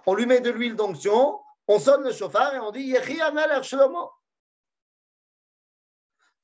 on 0.06 0.14
lui 0.14 0.26
met 0.26 0.40
de 0.40 0.50
l'huile 0.50 0.76
d'onction, 0.76 1.40
on 1.66 1.78
sonne 1.78 2.02
le 2.02 2.12
chauffard 2.12 2.54
et 2.54 2.60
on 2.60 2.70
dit 2.70 2.94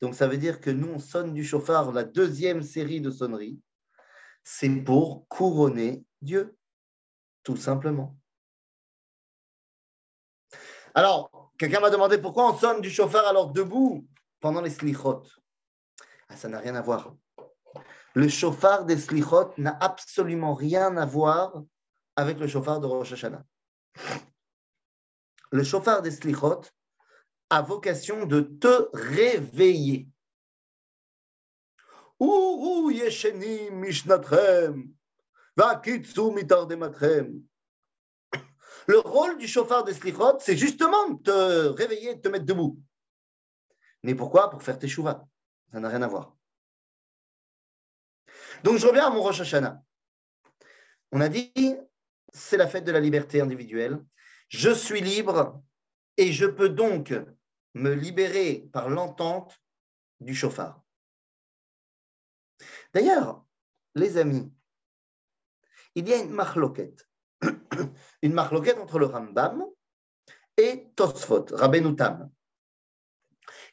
Donc 0.01 0.15
ça 0.15 0.27
veut 0.27 0.39
dire 0.39 0.61
que 0.61 0.71
nous, 0.71 0.89
on 0.89 0.99
sonne 0.99 1.35
du 1.35 1.45
chauffard, 1.45 1.93
la 1.93 2.05
deuxième 2.05 2.63
série 2.63 3.01
de 3.01 3.11
sonneries, 3.11 3.61
c'est 4.43 4.71
pour 4.83 5.27
couronner 5.29 6.05
Dieu, 6.23 6.57
tout 7.43 7.57
simplement. 7.57 8.17
Alors, 10.95 11.53
quelqu'un 11.59 11.81
m'a 11.81 11.91
demandé 11.91 12.19
pourquoi 12.19 12.53
on 12.53 12.57
sonne 12.57 12.81
du 12.81 12.91
chauffard 12.91 13.27
alors 13.27 13.53
debout 13.53 14.07
pendant 14.41 14.61
les 14.61 14.71
slichot. 14.71 15.23
Ah, 16.29 16.37
ça 16.37 16.49
n'a 16.49 16.59
rien 16.59 16.75
à 16.75 16.81
voir. 16.81 17.15
Le 18.15 18.29
chauffard 18.29 18.87
des 18.87 18.97
slichot 18.97 19.53
n'a 19.59 19.77
absolument 19.81 20.55
rien 20.55 20.97
à 20.97 21.07
voir 21.07 21.63
avec 22.17 22.39
le 22.39 22.49
chauffard 22.49 22.81
de 22.81 22.87
Rosh 22.87 23.13
Hashanah. 23.13 23.45
Le 25.53 25.63
chauffard 25.63 26.03
des 26.03 26.11
slichot 26.11 26.63
a 27.51 27.63
vocation 27.63 28.27
de 28.27 28.41
te 28.41 28.89
réveiller. 28.95 30.09
Le 38.87 38.99
rôle 38.99 39.39
du 39.39 39.49
chauffard 39.49 39.85
des 39.85 39.95
slichot, 39.95 40.39
c'est 40.39 40.57
justement 40.57 41.11
de 41.11 41.23
te 41.23 41.69
réveiller, 41.69 42.15
de 42.15 42.21
te 42.21 42.29
mettre 42.29 42.47
debout. 42.47 42.81
Mais 44.03 44.15
pourquoi? 44.15 44.49
Pour 44.51 44.63
faire 44.63 44.79
tes 44.79 44.89
chouvas. 44.89 45.27
Ça 45.73 45.81
n'a 45.81 45.89
rien 45.89 46.03
à 46.03 46.09
voir. 46.09 46.37
Donc 48.65 48.79
je 48.79 48.87
reviens 48.87 49.07
à 49.07 49.11
mon 49.11 49.23
Rosh 49.23 49.41
Hashanah. 49.41 49.83
On 51.13 51.21
a 51.21 51.29
dit 51.29 51.53
c'est 52.33 52.57
la 52.57 52.69
fête 52.69 52.85
de 52.85 52.93
la 52.93 53.01
liberté 53.01 53.41
individuelle. 53.41 53.99
Je 54.49 54.71
suis 54.71 55.01
libre 55.01 55.63
et 56.17 56.33
je 56.33 56.47
peux 56.47 56.69
donc 56.69 57.13
me 57.75 57.93
libérer 57.95 58.69
par 58.73 58.89
l'entente 58.89 59.61
du 60.21 60.35
chauffard. 60.35 60.83
D'ailleurs, 62.93 63.45
les 63.95 64.17
amis, 64.17 64.53
il 65.95 66.09
y 66.09 66.13
a 66.13 66.19
une 66.19 66.31
marloquette. 66.31 67.09
une 68.23 68.33
marloquette 68.35 68.79
entre 68.79 68.99
le 68.99 69.07
Rambam 69.07 69.65
et 70.57 70.91
Tosfot, 70.95 71.47
Rabbenoutam. 71.53 72.31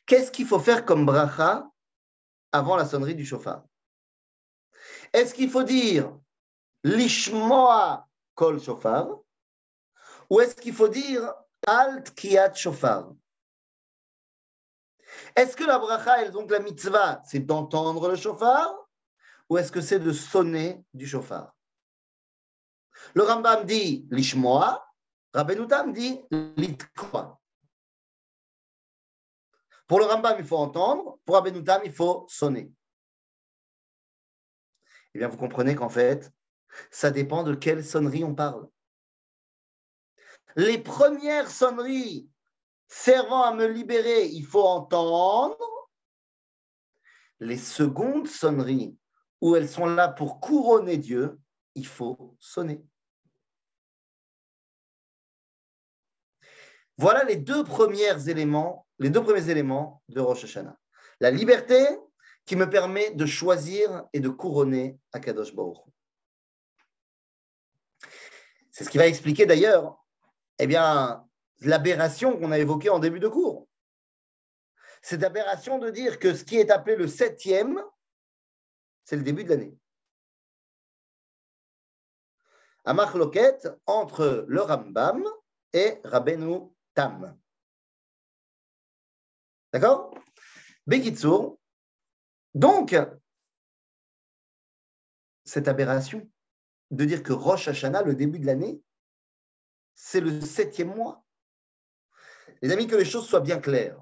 Qu'est-ce 0.05 0.31
qu'il 0.31 0.47
faut 0.47 0.59
faire 0.59 0.85
comme 0.85 1.05
bracha 1.05 1.69
avant 2.51 2.77
la 2.77 2.85
sonnerie 2.85 3.15
du 3.15 3.25
chauffard? 3.25 3.65
Est-ce 5.13 5.33
qu'il 5.33 5.49
faut 5.49 5.63
dire 5.63 6.17
l'ishmoa 6.83 8.07
kol 8.35 8.61
shofar 8.61 9.07
Ou 10.29 10.39
est-ce 10.39 10.55
qu'il 10.55 10.73
faut 10.73 10.87
dire 10.87 11.33
alt 11.65 12.11
kiat 12.15 12.53
shofar 12.53 13.11
Est-ce 15.37 15.55
que 15.55 15.63
la 15.63 15.77
bracha, 15.77 16.25
et 16.25 16.31
donc 16.31 16.49
la 16.49 16.59
mitzvah, 16.59 17.21
c'est 17.23 17.39
d'entendre 17.39 18.09
le 18.09 18.15
shofar 18.15 18.73
Ou 19.49 19.59
est-ce 19.59 19.71
que 19.71 19.81
c'est 19.81 19.99
de 19.99 20.11
sonner 20.11 20.83
du 20.95 21.05
shofar 21.05 21.55
Le 23.13 23.21
Rambam 23.21 23.63
dit 23.63 24.07
lishmoa, 24.09 24.83
Rabbenutam 25.35 25.93
dit 25.93 26.19
litkwa. 26.31 27.39
Pour 29.85 29.99
le 29.99 30.05
Rambam, 30.05 30.37
il 30.39 30.45
faut 30.45 30.57
entendre. 30.57 31.19
Pour 31.23 31.35
Rabbenutam, 31.35 31.83
il 31.85 31.93
faut 31.93 32.25
sonner. 32.27 32.71
Eh 35.13 35.19
bien, 35.19 35.27
vous 35.27 35.37
comprenez 35.37 35.75
qu'en 35.75 35.89
fait, 35.89 36.31
ça 36.89 37.11
dépend 37.11 37.43
de 37.43 37.53
quelle 37.53 37.85
sonnerie 37.85 38.23
on 38.23 38.33
parle. 38.33 38.67
Les 40.55 40.79
premières 40.79 41.51
sonneries 41.51 42.27
servant 42.87 43.43
à 43.43 43.53
me 43.53 43.67
libérer, 43.67 44.25
il 44.25 44.45
faut 44.45 44.63
entendre. 44.63 45.57
Les 47.39 47.57
secondes 47.57 48.27
sonneries, 48.27 48.97
où 49.41 49.55
elles 49.55 49.69
sont 49.69 49.85
là 49.85 50.07
pour 50.07 50.39
couronner 50.39 50.97
Dieu, 50.97 51.39
il 51.75 51.85
faut 51.85 52.35
sonner. 52.39 52.83
Voilà 56.97 57.23
les 57.23 57.35
deux 57.35 57.63
premiers 57.63 58.27
éléments, 58.27 58.87
les 58.97 59.11
de 59.11 60.19
Rosh 60.19 60.45
Hashanah. 60.45 60.77
La 61.19 61.29
liberté 61.29 61.85
qui 62.45 62.55
me 62.55 62.67
permet 62.67 63.11
de 63.11 63.25
choisir 63.25 64.05
et 64.13 64.19
de 64.19 64.29
couronner 64.29 64.97
Akadosh 65.11 65.53
Baruch. 65.53 65.77
C'est 68.71 68.83
ce 68.83 68.89
qui 68.89 68.97
va 68.97 69.07
expliquer 69.07 69.45
d'ailleurs, 69.45 70.03
eh 70.57 70.65
bien, 70.65 71.26
l'aberration 71.61 72.37
qu'on 72.37 72.51
a 72.51 72.59
évoquée 72.59 72.89
en 72.89 72.99
début 72.99 73.19
de 73.19 73.27
cours. 73.27 73.67
Cette 75.01 75.23
aberration 75.23 75.79
de 75.79 75.89
dire 75.89 76.19
que 76.19 76.33
ce 76.33 76.43
qui 76.43 76.57
est 76.57 76.71
appelé 76.71 76.95
le 76.95 77.07
septième, 77.07 77.81
c'est 79.03 79.15
le 79.15 79.23
début 79.23 79.43
de 79.43 79.49
l'année. 79.49 79.77
Amach 82.85 83.13
Loket 83.15 83.67
entre 83.85 84.45
le 84.47 84.61
Rambam 84.61 85.23
et 85.73 85.99
Rabbeinu 86.03 86.69
Tam. 86.93 87.37
D'accord? 89.73 90.13
Bekitsour. 90.85 91.59
Donc, 92.53 92.95
cette 95.43 95.67
aberration 95.67 96.29
de 96.91 97.05
dire 97.05 97.23
que 97.23 97.33
Rosh 97.33 97.67
Hashanah, 97.67 98.03
le 98.03 98.15
début 98.15 98.39
de 98.39 98.45
l'année, 98.45 98.81
c'est 99.93 100.21
le 100.21 100.39
septième 100.41 100.95
mois. 100.95 101.23
Les 102.61 102.71
amis, 102.71 102.87
que 102.87 102.95
les 102.95 103.05
choses 103.05 103.27
soient 103.27 103.41
bien 103.41 103.59
claires. 103.59 104.01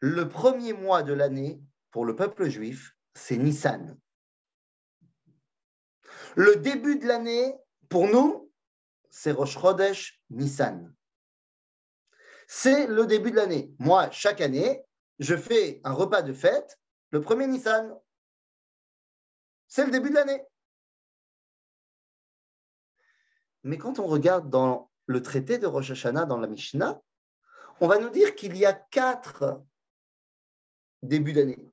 Le 0.00 0.28
premier 0.28 0.72
mois 0.72 1.02
de 1.02 1.12
l'année, 1.12 1.60
pour 1.90 2.04
le 2.04 2.14
peuple 2.14 2.48
juif, 2.48 2.94
c'est 3.14 3.36
Nissan. 3.36 3.98
Le 6.36 6.56
début 6.56 6.98
de 6.98 7.06
l'année, 7.06 7.54
pour 7.88 8.06
nous, 8.06 8.52
c'est 9.10 9.32
Rosh 9.32 9.58
Chodesh 9.58 10.20
Nissan. 10.30 10.94
C'est 12.46 12.86
le 12.86 13.06
début 13.06 13.30
de 13.30 13.36
l'année. 13.36 13.72
Moi, 13.78 14.10
chaque 14.10 14.40
année, 14.40 14.84
je 15.18 15.36
fais 15.36 15.80
un 15.84 15.92
repas 15.92 16.22
de 16.22 16.32
fête 16.32 16.78
le 17.10 17.20
premier 17.20 17.46
Nissan. 17.46 17.98
C'est 19.66 19.84
le 19.84 19.90
début 19.90 20.10
de 20.10 20.14
l'année. 20.14 20.42
Mais 23.64 23.76
quand 23.76 23.98
on 23.98 24.06
regarde 24.06 24.48
dans 24.48 24.90
le 25.06 25.22
traité 25.22 25.58
de 25.58 25.66
Rosh 25.66 25.90
Hashanah, 25.90 26.26
dans 26.26 26.38
la 26.38 26.46
Mishnah, 26.46 27.02
on 27.80 27.88
va 27.88 27.98
nous 27.98 28.10
dire 28.10 28.34
qu'il 28.34 28.56
y 28.56 28.64
a 28.64 28.72
quatre 28.72 29.62
débuts 31.02 31.32
d'année. 31.32 31.70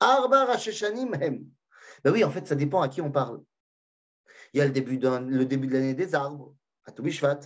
Arba 0.00 0.44
Rasheshanim 0.46 1.14
Hem. 1.14 1.46
Ben 2.02 2.12
oui, 2.12 2.24
en 2.24 2.30
fait, 2.30 2.46
ça 2.46 2.54
dépend 2.54 2.80
à 2.80 2.88
qui 2.88 3.00
on 3.00 3.12
parle. 3.12 3.42
Il 4.52 4.58
y 4.58 4.60
a 4.60 4.66
le 4.66 4.72
début, 4.72 4.98
de 4.98 5.08
l'année 5.08 5.94
des 5.94 6.14
arbres, 6.14 6.54
à 6.84 6.92
Toubishvat. 6.92 7.40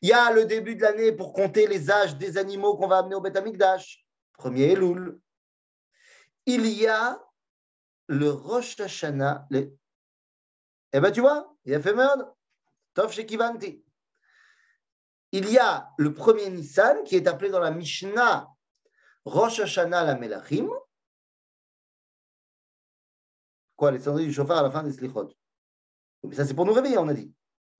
Il 0.00 0.08
y 0.08 0.12
a 0.12 0.32
le 0.32 0.44
début 0.44 0.76
de 0.76 0.82
l'année 0.82 1.12
pour 1.12 1.32
compter 1.32 1.66
les 1.66 1.90
âges 1.90 2.16
des 2.16 2.38
animaux 2.38 2.76
qu'on 2.76 2.86
va 2.86 2.98
amener 2.98 3.14
au 3.14 3.20
Beth 3.20 3.36
Amikdash, 3.36 4.06
premier 4.34 4.72
Elul. 4.72 5.18
Il 6.46 6.66
y 6.66 6.86
a 6.86 7.22
le 8.06 8.30
Rosh 8.30 8.78
Hashanah. 8.80 9.48
Eh 10.92 11.00
bien, 11.00 11.10
tu 11.10 11.20
vois, 11.20 11.54
il 11.64 11.74
a 11.74 11.80
fait 11.80 11.94
merde. 11.94 12.32
Tov 12.94 13.12
Shekivanti 13.12 13.84
il 15.32 15.48
y 15.50 15.58
a 15.58 15.90
le 15.96 16.12
premier 16.12 16.50
Nissan 16.50 17.04
qui 17.04 17.16
est 17.16 17.26
appelé 17.26 17.50
dans 17.50 17.60
la 17.60 17.70
Mishnah 17.70 18.48
Rosh 19.24 19.60
Hashanah 19.60 20.04
la 20.04 20.16
Melachim. 20.16 20.68
Quoi, 23.76 23.92
les 23.92 24.00
cendriers 24.00 24.26
du 24.26 24.32
chauffard 24.32 24.58
à 24.58 24.62
la 24.62 24.70
fin 24.70 24.82
des 24.82 24.92
Slichot. 24.92 25.30
Mais 26.24 26.34
ça, 26.34 26.44
c'est 26.44 26.54
pour 26.54 26.66
nous 26.66 26.72
réveiller, 26.72 26.98
on 26.98 27.08
a 27.08 27.14
dit. 27.14 27.32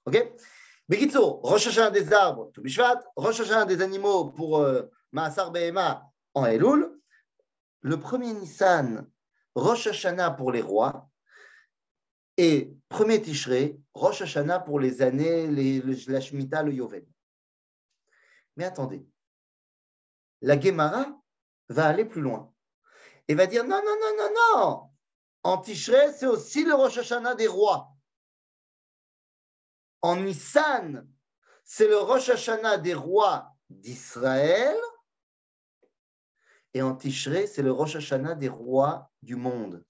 OK? 0.06 0.32
Bekitso, 0.88 1.40
Rosh 1.42 1.68
Hashanah 1.68 1.90
des 1.90 2.12
arbres, 2.12 2.50
Tubishvat, 2.52 3.02
Rosh 3.16 3.40
Hashanah 3.40 3.64
des 3.64 3.80
animaux 3.82 4.26
pour 4.30 4.58
euh, 4.58 4.82
Maasar 5.12 5.50
Behema 5.50 6.10
en 6.34 6.46
Elul. 6.46 6.98
Le 7.82 8.00
premier 8.00 8.32
Nissan, 8.32 9.06
Rosh 9.54 9.86
Hashanah 9.86 10.32
pour 10.32 10.52
les 10.52 10.62
rois. 10.62 11.08
Et 12.36 12.74
premier 12.88 13.20
Tishrei, 13.20 13.78
Rosh 13.94 14.22
Hashanah 14.22 14.60
pour 14.60 14.80
les 14.80 15.02
années, 15.02 15.46
la 16.06 16.20
Shemitah, 16.20 16.62
le 16.62 16.72
Yovel. 16.72 17.06
Mais 18.60 18.66
attendez, 18.66 19.08
la 20.42 20.60
Gemara 20.60 21.18
va 21.70 21.86
aller 21.86 22.04
plus 22.04 22.20
loin 22.20 22.52
et 23.26 23.34
va 23.34 23.46
dire 23.46 23.64
non, 23.64 23.80
non, 23.82 23.96
non, 23.98 24.16
non, 24.18 24.34
non. 24.36 24.90
En 25.42 25.56
Tishrei, 25.56 26.12
c'est 26.12 26.26
aussi 26.26 26.64
le 26.64 26.74
Rosh 26.74 26.98
Hashanah 26.98 27.36
des 27.36 27.46
rois. 27.46 27.90
En 30.02 30.16
Nissan, 30.16 31.10
c'est 31.64 31.88
le 31.88 31.96
Rosh 31.96 32.28
Hashanah 32.28 32.76
des 32.76 32.92
rois 32.92 33.50
d'Israël. 33.70 34.76
Et 36.74 36.82
en 36.82 36.94
Tishrei, 36.94 37.46
c'est 37.46 37.62
le 37.62 37.72
Rosh 37.72 37.96
Hashanah 37.96 38.34
des 38.34 38.50
rois 38.50 39.10
du 39.22 39.36
monde. 39.36 39.82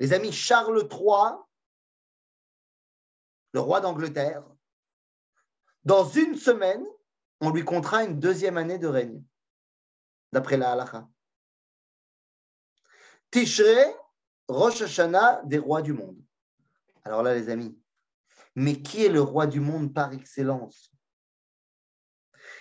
Les 0.00 0.12
amis, 0.12 0.32
Charles 0.32 0.88
III, 0.90 1.36
le 3.52 3.60
roi 3.60 3.80
d'Angleterre, 3.80 4.42
dans 5.84 6.08
une 6.08 6.36
semaine, 6.36 6.84
on 7.40 7.50
lui 7.50 7.64
comptera 7.64 8.04
une 8.04 8.18
deuxième 8.18 8.56
année 8.56 8.78
de 8.78 8.86
règne, 8.86 9.22
d'après 10.32 10.56
la 10.56 10.72
halacha. 10.72 11.08
Tishrei, 13.30 13.94
Rosh 14.48 14.82
Hashanah 14.82 15.42
des 15.44 15.58
rois 15.58 15.82
du 15.82 15.92
monde. 15.92 16.20
Alors 17.04 17.22
là, 17.22 17.34
les 17.34 17.48
amis, 17.48 17.78
mais 18.54 18.82
qui 18.82 19.04
est 19.04 19.08
le 19.08 19.22
roi 19.22 19.46
du 19.46 19.60
monde 19.60 19.94
par 19.94 20.12
excellence? 20.12 20.92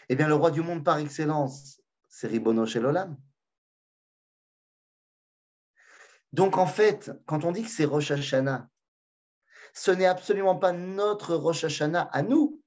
Eh 0.08 0.16
bien, 0.16 0.28
le 0.28 0.36
roi 0.36 0.52
du 0.52 0.62
monde 0.62 0.84
par 0.84 1.00
excellence, 1.00 1.82
c'est 2.08 2.28
Ribono 2.28 2.66
Shelolam. 2.66 3.18
Donc, 6.32 6.58
en 6.58 6.68
fait, 6.68 7.12
quand 7.26 7.44
on 7.44 7.52
dit 7.52 7.64
que 7.64 7.70
c'est 7.70 7.86
Rosh 7.86 8.12
Hashanah, 8.12 8.70
ce 9.74 9.92
n'est 9.92 10.06
absolument 10.06 10.56
pas 10.56 10.72
notre 10.72 11.36
Rosh 11.36 11.64
Hashanah 11.64 12.04
à 12.12 12.22
nous, 12.22 12.59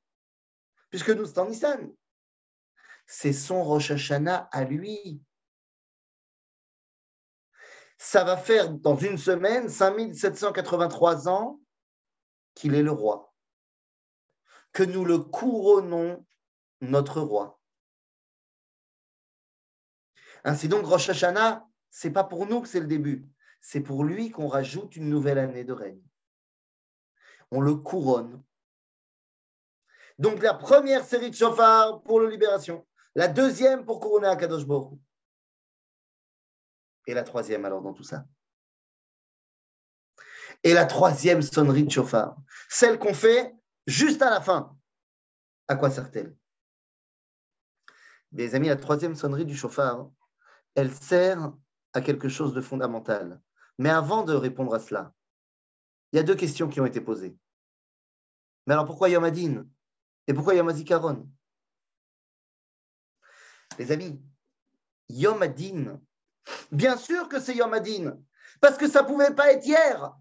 puisque 0.93 1.09
nous, 1.09 1.25
c'est 1.25 1.39
en 1.39 1.49
Nissan. 1.49 1.93
C'est 3.07 3.33
son 3.33 3.65
Rosh 3.65 3.91
Hashanah 3.91 4.49
à 4.53 4.65
lui. 4.65 5.21
Ça 7.99 8.25
va 8.25 8.37
faire 8.37 8.71
dans 8.71 8.97
une 8.97 9.17
semaine 9.17 9.69
5783 9.69 11.29
ans 11.29 11.61
qu'il 12.55 12.75
est 12.75 12.83
le 12.83 12.93
roi. 12.93 13.33
Que 14.73 14.83
nous 14.83 15.05
le 15.05 15.19
couronnons 15.19 16.25
notre 16.83 17.21
roi. 17.23 17.59
Ainsi 20.45 20.69
donc, 20.69 20.85
Rosh 20.85 21.09
Hashanah, 21.09 21.67
c'est 21.91 22.11
pas 22.11 22.25
pour 22.25 22.47
nous 22.47 22.61
que 22.61 22.69
c'est 22.69 22.81
le 22.81 22.87
début, 22.87 23.27
c'est 23.61 23.81
pour 23.81 24.05
lui 24.05 24.31
qu'on 24.31 24.49
rajoute 24.49 24.97
une 24.97 25.09
nouvelle 25.09 25.39
année 25.39 25.65
de 25.65 25.73
règne. 25.73 26.03
On 27.51 27.61
le 27.61 27.77
couronne 27.77 28.43
donc 30.23 30.41
la 30.41 30.55
première 30.55 31.05
série 31.05 31.31
de 31.31 31.35
chauffard 31.35 32.01
pour 32.05 32.21
la 32.21 32.31
libération, 32.31 32.87
la 33.17 33.27
deuxième 33.27 33.85
pour 33.85 33.99
couronner 33.99 34.29
à 34.29 34.37
Kadosh 34.37 34.63
Et 37.09 37.13
la 37.13 37.25
troisième 37.25 37.65
alors 37.65 37.83
dans 37.83 37.93
tout 37.93 38.05
ça. 38.05 38.25
Et 40.63 40.75
la 40.75 40.85
troisième 40.85 41.43
sonnerie 41.43 41.83
de 41.83 41.91
chauffard, 41.91 42.37
celle 42.69 43.01
qu'on 43.01 43.15
fait 43.15 43.53
juste 43.89 44.23
à 44.23 44.31
la 44.31 44.41
fin. 44.41 44.79
À 45.67 45.75
quoi 45.75 45.91
sert-elle? 45.91 46.37
Mes 48.31 48.55
amis, 48.55 48.69
la 48.69 48.77
troisième 48.77 49.17
sonnerie 49.17 49.45
du 49.45 49.57
chauffard, 49.57 50.09
elle 50.77 50.95
sert 50.95 51.53
à 51.95 52.01
quelque 52.01 52.29
chose 52.29 52.55
de 52.55 52.61
fondamental. 52.61 53.43
Mais 53.77 53.91
avant 53.91 54.23
de 54.23 54.35
répondre 54.35 54.73
à 54.73 54.79
cela, 54.79 55.13
il 56.13 56.19
y 56.19 56.21
a 56.21 56.23
deux 56.23 56.37
questions 56.37 56.69
qui 56.69 56.81
ont 56.81 56.87
été 56.87 57.01
posées. 57.01 57.37
Mais 58.69 58.75
alors 58.75 58.87
pourquoi 58.87 59.09
Yomadine 59.09 59.69
et 60.27 60.35
pourquoi 60.35 60.55
Yom 60.55 60.69
HaZikaron 60.69 61.29
Les 63.79 63.91
amis, 63.91 64.21
Yom 65.09 65.43
Adin, 65.43 66.01
bien 66.71 66.97
sûr 66.97 67.29
que 67.29 67.41
c'est 67.41 67.57
Yom 67.57 67.75
Adin, 67.75 68.19
parce 68.61 68.77
que 68.77 68.89
ça 68.89 69.03
ne 69.03 69.09
pouvait 69.09 69.35
pas 69.35 69.53
être 69.53 69.67
hier. 69.67 70.15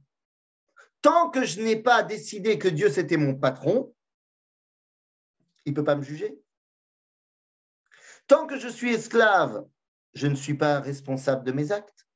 Tant 1.02 1.30
que 1.30 1.46
je 1.46 1.62
n'ai 1.62 1.82
pas 1.82 2.04
décidé 2.04 2.60
que 2.60 2.68
Dieu 2.68 2.90
c'était 2.90 3.18
mon 3.18 3.36
patron, 3.36 3.94
il 5.66 5.72
ne 5.72 5.76
peut 5.76 5.84
pas 5.84 5.96
me 5.96 6.04
juger. 6.04 6.40
Tant 8.28 8.48
que 8.48 8.58
je 8.58 8.68
suis 8.68 8.94
esclave, 8.94 9.66
je 10.14 10.28
ne 10.28 10.36
suis 10.36 10.56
pas 10.56 10.80
responsable 10.80 11.44
de 11.44 11.52
mes 11.52 11.72
actes. 11.72 12.08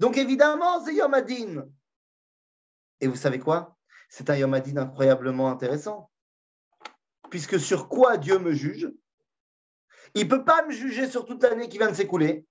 Donc 0.00 0.16
évidemment, 0.16 0.84
c'est 0.84 0.94
Yom 0.94 1.14
Adin. 1.14 1.68
Et 3.00 3.06
vous 3.06 3.16
savez 3.16 3.38
quoi? 3.38 3.76
C'est 4.08 4.30
un 4.30 4.36
Yom 4.36 4.54
incroyablement 4.54 5.50
intéressant. 5.50 6.10
puisque 7.30 7.58
sur 7.58 7.88
quoi 7.88 8.16
Dieu 8.16 8.38
me 8.38 8.52
juge? 8.52 8.88
Il 10.14 10.24
ne 10.24 10.30
peut 10.30 10.44
pas 10.44 10.64
me 10.64 10.70
juger 10.70 11.10
sur 11.10 11.24
toute 11.24 11.42
l'année 11.42 11.68
qui 11.68 11.78
vient 11.78 11.90
de 11.90 11.96
s'écouler, 11.96 12.46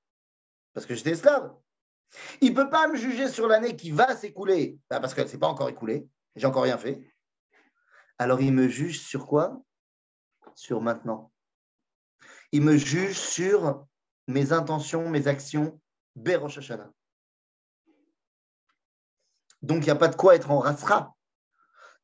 parce 0.74 0.86
que 0.86 0.96
j'étais 0.96 1.12
esclave. 1.12 1.56
Il 2.42 2.52
ne 2.52 2.56
peut 2.56 2.70
pas 2.70 2.88
me 2.88 2.96
juger 2.96 3.30
sur 3.30 3.48
l'année 3.48 3.76
qui 3.76 3.92
va 3.92 4.16
s'écouler, 4.16 4.78
bah, 4.90 5.00
parce 5.00 5.14
qu'elle 5.14 5.26
ne 5.26 5.30
s'est 5.30 5.40
pas 5.40 5.48
encore 5.48 5.70
écoulée, 5.70 6.08
j'ai 6.36 6.46
encore 6.48 6.64
rien 6.64 6.78
fait. 6.78 7.02
Alors 8.18 8.42
il 8.42 8.54
me 8.54 8.68
juge 8.68 9.00
sur 9.00 9.26
quoi? 9.26 9.62
Sur 10.56 10.82
maintenant. 10.82 11.32
Il 12.52 12.62
me 12.62 12.78
juge 12.78 13.18
sur 13.18 13.88
mes 14.28 14.52
intentions, 14.52 15.10
mes 15.10 15.28
actions, 15.28 15.80
Berosh 16.16 16.60
Hashanah. 16.60 16.92
Donc 19.62 19.80
il 19.80 19.86
n'y 19.86 19.92
a 19.92 19.96
pas 19.96 20.10
de 20.10 20.16
quoi 20.16 20.36
être 20.36 20.52
en 20.52 20.60
rasra. 20.60 21.16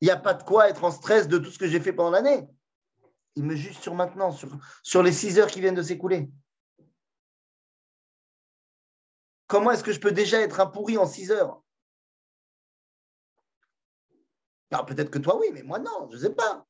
Il 0.00 0.06
n'y 0.06 0.10
a 0.10 0.16
pas 0.16 0.34
de 0.34 0.42
quoi 0.42 0.68
être 0.68 0.84
en 0.84 0.90
stress 0.90 1.28
de 1.28 1.38
tout 1.38 1.50
ce 1.50 1.58
que 1.58 1.68
j'ai 1.68 1.80
fait 1.80 1.92
pendant 1.92 2.10
l'année. 2.10 2.48
Il 3.36 3.44
me 3.44 3.54
juge 3.54 3.78
sur 3.78 3.94
maintenant, 3.94 4.32
sur, 4.82 5.02
les 5.02 5.12
six 5.12 5.38
heures 5.38 5.48
qui 5.48 5.60
viennent 5.60 5.74
de 5.74 5.82
s'écouler. 5.82 6.30
Comment 9.46 9.70
est-ce 9.72 9.84
que 9.84 9.92
je 9.92 10.00
peux 10.00 10.12
déjà 10.12 10.40
être 10.40 10.60
un 10.60 10.66
pourri 10.66 10.96
en 10.96 11.06
six 11.06 11.30
heures? 11.30 11.62
Alors 14.70 14.86
peut-être 14.86 15.10
que 15.10 15.18
toi 15.18 15.36
oui, 15.38 15.48
mais 15.52 15.62
moi 15.62 15.80
non, 15.80 16.08
je 16.10 16.16
ne 16.16 16.20
sais 16.20 16.34
pas. 16.34 16.64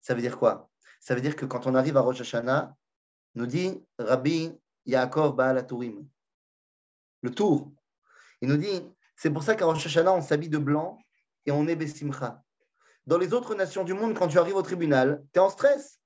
Ça 0.00 0.14
veut 0.14 0.22
dire 0.22 0.38
quoi? 0.38 0.70
Ça 0.98 1.14
veut 1.14 1.20
dire 1.20 1.36
que 1.36 1.44
quand 1.44 1.66
on 1.66 1.74
arrive 1.74 1.96
à 1.98 2.00
Rosh 2.00 2.22
Hashanah, 2.22 2.74
nous 3.34 3.46
dit 3.46 3.84
Rabbi 3.98 4.52
Yaakov 4.86 5.36
Baal 5.36 5.66
Tourim, 5.66 6.08
le 7.22 7.30
tour. 7.30 7.70
Il 8.40 8.48
nous 8.48 8.56
dit, 8.56 8.82
c'est 9.16 9.30
pour 9.30 9.42
ça 9.42 9.54
qu'à 9.54 9.66
Rosh 9.66 9.84
Hashanah, 9.84 10.12
on 10.12 10.22
s'habille 10.22 10.48
de 10.48 10.58
blanc 10.58 10.98
et 11.46 11.52
on 11.52 11.66
est 11.66 11.76
Bessimcha. 11.76 12.42
Dans 13.06 13.18
les 13.18 13.32
autres 13.32 13.54
nations 13.54 13.84
du 13.84 13.94
monde, 13.94 14.16
quand 14.16 14.28
tu 14.28 14.38
arrives 14.38 14.56
au 14.56 14.62
tribunal, 14.62 15.24
tu 15.32 15.38
es 15.38 15.42
en 15.42 15.50
stress. 15.50 16.00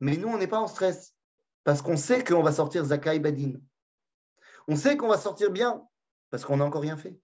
Mais 0.00 0.16
nous, 0.16 0.28
on 0.28 0.38
n'est 0.38 0.46
pas 0.46 0.60
en 0.60 0.68
stress. 0.68 1.14
Parce 1.64 1.82
qu'on 1.82 1.96
sait 1.96 2.24
qu'on 2.24 2.42
va 2.42 2.52
sortir 2.52 2.84
Zakai 2.84 3.18
Badin. 3.18 3.54
On 4.68 4.76
sait 4.76 4.96
qu'on 4.96 5.08
va 5.08 5.18
sortir 5.18 5.50
bien. 5.50 5.86
Parce 6.30 6.44
qu'on 6.44 6.56
n'a 6.56 6.64
encore 6.64 6.82
rien 6.82 6.96
fait. 6.96 7.18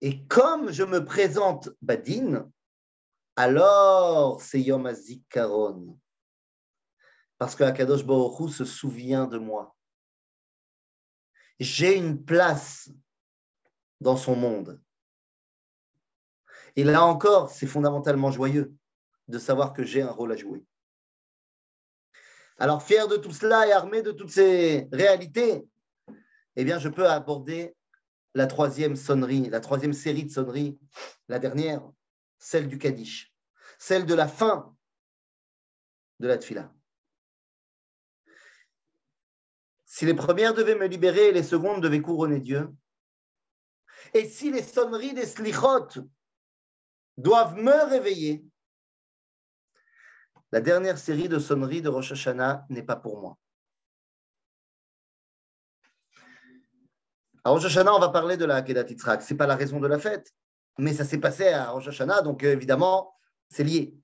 Et 0.00 0.26
comme 0.26 0.72
je 0.72 0.82
me 0.82 1.04
présente 1.04 1.70
Badin, 1.80 2.50
alors 3.36 4.42
c'est 4.42 4.60
Yom 4.60 4.86
HaZikaron. 4.86 5.98
Parce 7.38 7.54
que 7.54 7.64
Akadosh 7.64 8.04
Baruch 8.04 8.50
se 8.50 8.64
souvient 8.64 9.26
de 9.26 9.38
moi. 9.38 9.76
J'ai 11.60 11.96
une 11.96 12.24
place 12.24 12.90
dans 14.02 14.16
son 14.16 14.36
monde. 14.36 14.80
Et 16.76 16.84
là 16.84 17.04
encore, 17.04 17.50
c'est 17.50 17.66
fondamentalement 17.66 18.30
joyeux 18.30 18.74
de 19.28 19.38
savoir 19.38 19.72
que 19.72 19.84
j'ai 19.84 20.02
un 20.02 20.10
rôle 20.10 20.32
à 20.32 20.36
jouer. 20.36 20.64
Alors, 22.58 22.82
fier 22.82 23.08
de 23.08 23.16
tout 23.16 23.32
cela 23.32 23.66
et 23.66 23.72
armé 23.72 24.02
de 24.02 24.12
toutes 24.12 24.30
ces 24.30 24.88
réalités, 24.92 25.66
eh 26.56 26.64
bien, 26.64 26.78
je 26.78 26.88
peux 26.88 27.08
aborder 27.08 27.74
la 28.34 28.46
troisième 28.46 28.96
sonnerie, 28.96 29.48
la 29.48 29.60
troisième 29.60 29.92
série 29.92 30.24
de 30.24 30.30
sonneries, 30.30 30.78
la 31.28 31.38
dernière, 31.38 31.82
celle 32.38 32.68
du 32.68 32.78
Kaddish, 32.78 33.32
celle 33.78 34.06
de 34.06 34.14
la 34.14 34.28
fin 34.28 34.74
de 36.20 36.28
la 36.28 36.38
Tfila. 36.38 36.72
Si 39.84 40.06
les 40.06 40.14
premières 40.14 40.54
devaient 40.54 40.74
me 40.74 40.86
libérer 40.86 41.32
les 41.32 41.42
secondes 41.42 41.82
devaient 41.82 42.00
couronner 42.00 42.40
Dieu, 42.40 42.72
et 44.14 44.28
si 44.28 44.50
les 44.50 44.62
sonneries 44.62 45.14
des 45.14 45.26
slichot 45.26 45.88
doivent 47.16 47.56
me 47.56 47.90
réveiller, 47.90 48.44
la 50.50 50.60
dernière 50.60 50.98
série 50.98 51.28
de 51.28 51.38
sonneries 51.38 51.80
de 51.80 51.88
Rosh 51.88 52.12
Hashanah 52.12 52.66
n'est 52.68 52.82
pas 52.82 52.96
pour 52.96 53.20
moi. 53.20 53.38
À 57.44 57.50
Rosh 57.50 57.64
Hashanah, 57.64 57.94
on 57.94 57.98
va 57.98 58.10
parler 58.10 58.36
de 58.36 58.44
la 58.44 58.56
Akedat 58.56 58.88
Yitzhak. 58.88 59.22
Ce 59.22 59.32
n'est 59.32 59.38
pas 59.38 59.46
la 59.46 59.56
raison 59.56 59.80
de 59.80 59.88
la 59.88 59.98
fête, 59.98 60.30
mais 60.78 60.92
ça 60.92 61.04
s'est 61.04 61.18
passé 61.18 61.48
à 61.48 61.70
Rosh 61.70 61.88
Hashanah, 61.88 62.22
donc 62.22 62.44
euh, 62.44 62.52
évidemment, 62.52 63.16
c'est 63.48 63.64
lié. 63.64 63.96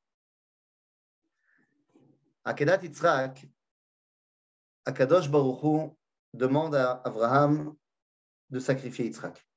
Akedat 2.45 2.83
Yitzhak, 2.83 3.47
Akadosh 4.87 5.29
Baruch 5.31 5.93
demande 6.33 6.75
à 6.75 7.03
Abraham 7.05 7.77
de 8.49 8.59
sacrifier 8.59 9.05
Yitzhak. 9.05 9.47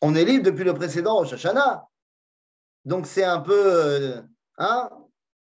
On 0.00 0.14
est 0.14 0.24
libre 0.24 0.44
depuis 0.44 0.64
le 0.64 0.74
précédent 0.74 1.16
Rosh 1.16 1.32
Hashanah. 1.32 1.86
Donc 2.84 3.06
c'est 3.06 3.24
un 3.24 3.40
peu. 3.40 3.72
Euh, 3.74 4.22
hein 4.58 4.90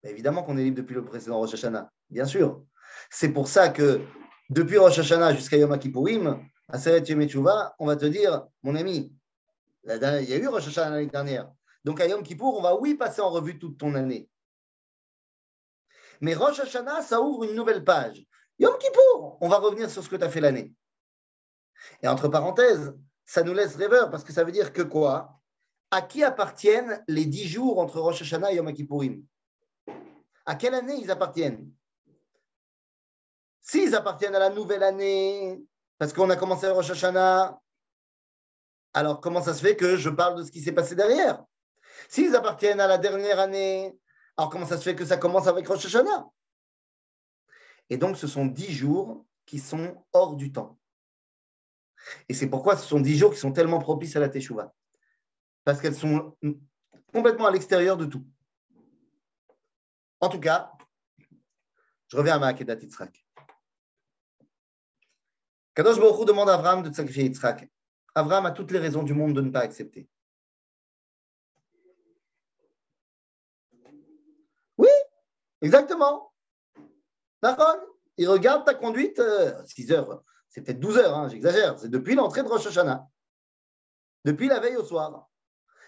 Évidemment 0.04 0.43
qu'on 0.43 0.58
est 0.58 0.64
libre 0.64 0.78
depuis 0.78 0.95
le 0.95 1.06
précédent 1.06 1.39
Rosh 1.39 1.54
Hashanah, 1.54 1.89
bien 2.10 2.26
sûr. 2.26 2.64
C'est 3.10 3.30
pour 3.30 3.47
ça 3.47 3.70
que 3.70 4.01
depuis 4.49 4.78
Rosh 4.78 4.99
Hashanah 4.99 5.34
jusqu'à 5.34 5.58
Yom 5.58 5.78
Kippourim, 5.80 6.45
à 6.68 6.78
Seret 6.78 7.04
Yom 7.04 7.26
on 7.80 7.86
va 7.86 7.95
te 7.95 8.06
dire, 8.06 8.45
mon 8.62 8.76
ami, 8.76 9.14
il 9.86 10.30
y 10.30 10.34
a 10.34 10.38
eu 10.38 10.47
Rosh 10.47 10.68
Hashanah 10.68 10.91
l'année 10.91 11.08
dernière. 11.08 11.49
Donc 11.84 11.99
à 11.99 12.08
Yom 12.08 12.24
Kippour, 12.24 12.58
on 12.58 12.62
va 12.62 12.76
oui 12.76 12.95
passer 12.95 13.22
en 13.22 13.30
revue 13.30 13.58
toute 13.58 13.78
ton 13.78 13.95
année. 13.95 14.30
Mais 16.22 16.36
Rosh 16.36 16.60
Hashanah, 16.60 17.01
ça 17.01 17.22
ouvre 17.22 17.45
une 17.45 17.56
nouvelle 17.56 17.84
page. 17.84 18.26
Yom 18.60 18.78
Kippour, 18.78 19.38
on 19.41 19.49
va 19.49 19.58
revenir 19.58 19.89
sur 19.89 20.04
ce 20.04 20.10
que 20.10 20.16
tu 20.16 20.24
as 20.24 20.30
fait 20.30 20.41
l'année. 20.41 20.74
Et 22.01 22.08
entre 22.08 22.28
parenthèses, 22.28 22.93
ça 23.26 23.43
nous 23.43 23.53
laisse 23.53 23.76
rêveur 23.76 24.09
parce 24.09 24.24
que 24.24 24.34
ça 24.34 24.43
veut 24.43 24.51
dire 24.51 24.74
que 24.74 24.82
quoi? 24.82 25.39
À 25.91 26.01
qui 26.01 26.24
appartiennent 26.24 27.03
les 27.07 27.26
dix 27.26 27.47
jours 27.47 27.80
entre 27.80 27.99
Rosh 27.99 28.21
Hashanah 28.21 28.51
et 28.51 28.55
Yom 28.55 28.74
Kippourim 28.74 29.24
À 30.45 30.55
quelle 30.55 30.74
année 30.74 30.95
ils 30.95 31.11
appartiennent? 31.11 31.71
S'ils 33.61 33.95
appartiennent 33.95 34.36
à 34.36 34.39
la 34.39 34.49
nouvelle 34.49 34.84
année, 34.84 35.63
parce 35.97 36.11
qu'on 36.11 36.30
a 36.30 36.36
commencé 36.36 36.67
Rosh 36.67 36.89
Hashanah, 36.89 37.59
alors 38.93 39.21
comment 39.21 39.41
ça 39.41 39.53
se 39.53 39.61
fait 39.61 39.76
que 39.76 39.95
je 39.95 40.09
parle 40.09 40.38
de 40.38 40.43
ce 40.43 40.51
qui 40.51 40.61
s'est 40.61 40.71
passé 40.71 40.95
derrière? 40.95 41.43
S'ils 42.09 42.36
appartiennent 42.36 42.80
à 42.80 42.88
la 42.88 42.97
dernière 42.97 43.39
année, 43.39 43.97
alors 44.36 44.49
comment 44.49 44.65
ça 44.65 44.78
se 44.78 44.84
fait 44.84 44.95
que 44.95 45.05
ça 45.05 45.17
commence 45.17 45.47
avec 45.47 45.67
Rosh 45.67 45.86
Hashanah? 45.86 46.28
Et 47.89 47.97
donc 47.97 48.17
ce 48.17 48.28
sont 48.28 48.45
dix 48.45 48.74
jours 48.74 49.26
qui 49.45 49.59
sont 49.59 50.03
hors 50.13 50.36
du 50.36 50.51
temps. 50.51 50.78
Et 52.30 52.34
c'est 52.34 52.49
pourquoi 52.49 52.78
ce 52.78 52.86
sont 52.86 52.99
dix 52.99 53.18
jours 53.18 53.34
qui 53.34 53.39
sont 53.39 53.51
tellement 53.51 53.80
propices 53.80 54.16
à 54.16 54.20
la 54.20 54.30
Teshuvah. 54.30 54.74
Parce 55.64 55.82
qu'elles 55.82 55.95
sont 55.95 56.36
complètement 57.14 57.47
à 57.47 57.51
l'extérieur 57.51 57.97
de 57.97 58.06
tout. 58.06 58.26
En 60.20 60.30
tout 60.30 60.39
cas, 60.39 60.72
je 62.08 62.18
reviens 62.18 62.36
à 62.36 62.39
Ma'akedat 62.39 62.76
Yitzhak. 62.76 63.26
Kadosh 65.76 65.99
Baruch 65.99 66.28
demande 66.28 66.49
à 66.49 66.56
Abraham 66.56 66.84
de 66.84 66.93
sacrifier 66.93 67.24
Yitzhak. 67.24 67.70
Abraham 68.16 68.45
a 68.45 68.51
toutes 68.51 68.72
les 68.72 68.80
raisons 68.80 69.04
du 69.04 69.14
monde 69.14 69.34
de 69.34 69.41
ne 69.41 69.49
pas 69.49 69.62
accepter. 69.62 70.08
Oui, 74.78 74.89
exactement. 75.62 76.32
D'accord 77.41 77.76
Il 78.18 78.30
regarde 78.30 78.66
ta 78.66 78.76
conduite, 78.76 79.22
6 79.66 79.91
euh, 79.91 79.95
heures, 79.95 80.24
c'est 80.54 80.62
peut-être 80.62 80.80
12 80.80 80.97
heures, 80.97 81.18
hein, 81.18 81.28
j'exagère, 81.30 81.80
c'est 81.80 81.89
depuis 81.89 82.14
l'entrée 82.14 82.43
de 82.43 82.47
Rosh 82.47 82.68
Hashanah, 82.68 83.08
depuis 84.24 84.47
la 84.47 84.60
veille 84.60 84.76
au 84.76 84.84
soir. 84.84 85.28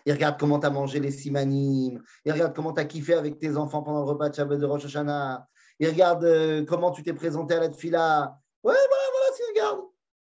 Il 0.08 0.14
regarde 0.14 0.40
comment 0.40 0.60
tu 0.60 0.66
as 0.66 0.72
mangé 0.72 1.00
les 1.00 1.12
simanim, 1.12 2.02
il 2.26 2.32
regarde 2.32 2.56
comment 2.56 2.74
tu 2.74 2.82
as 2.82 2.86
kiffé 2.86 3.14
avec 3.14 3.38
tes 3.38 3.58
enfants 3.58 3.84
pendant 3.84 4.00
le 4.00 4.06
repas 4.06 4.30
de 4.30 4.36
Shabbat 4.36 4.60
de 4.60 4.66
Rosh 4.66 4.86
Hashanah, 4.86 5.48
il 5.78 5.88
regarde 5.88 6.24
euh, 6.24 6.66
comment 6.66 6.92
tu 6.92 7.04
t'es 7.04 7.14
présenté 7.14 7.54
à 7.54 7.60
la 7.60 7.70
tfila. 7.70 8.40
Ouais, 8.64 8.74
voilà, 8.74 9.04
voilà, 9.12 9.38
il 9.38 9.50
regarde. 9.50 9.82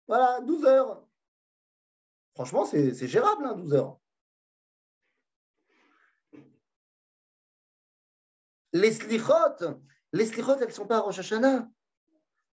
Voilà, 0.08 0.42
12 0.42 0.66
heures. 0.66 1.08
Franchement, 2.34 2.66
c'est 2.66 3.08
gérable, 3.08 3.44
12 3.58 3.74
hein, 3.74 3.78
heures. 3.78 3.98
Les 8.74 8.92
slichot, 8.92 9.78
les 10.14 10.26
slichot, 10.26 10.56
elles 10.58 10.68
ne 10.68 10.74
sont 10.74 10.88
pas 10.88 10.98
à 10.98 11.02
Rosh 11.02 11.20
Hashanah 11.20 11.68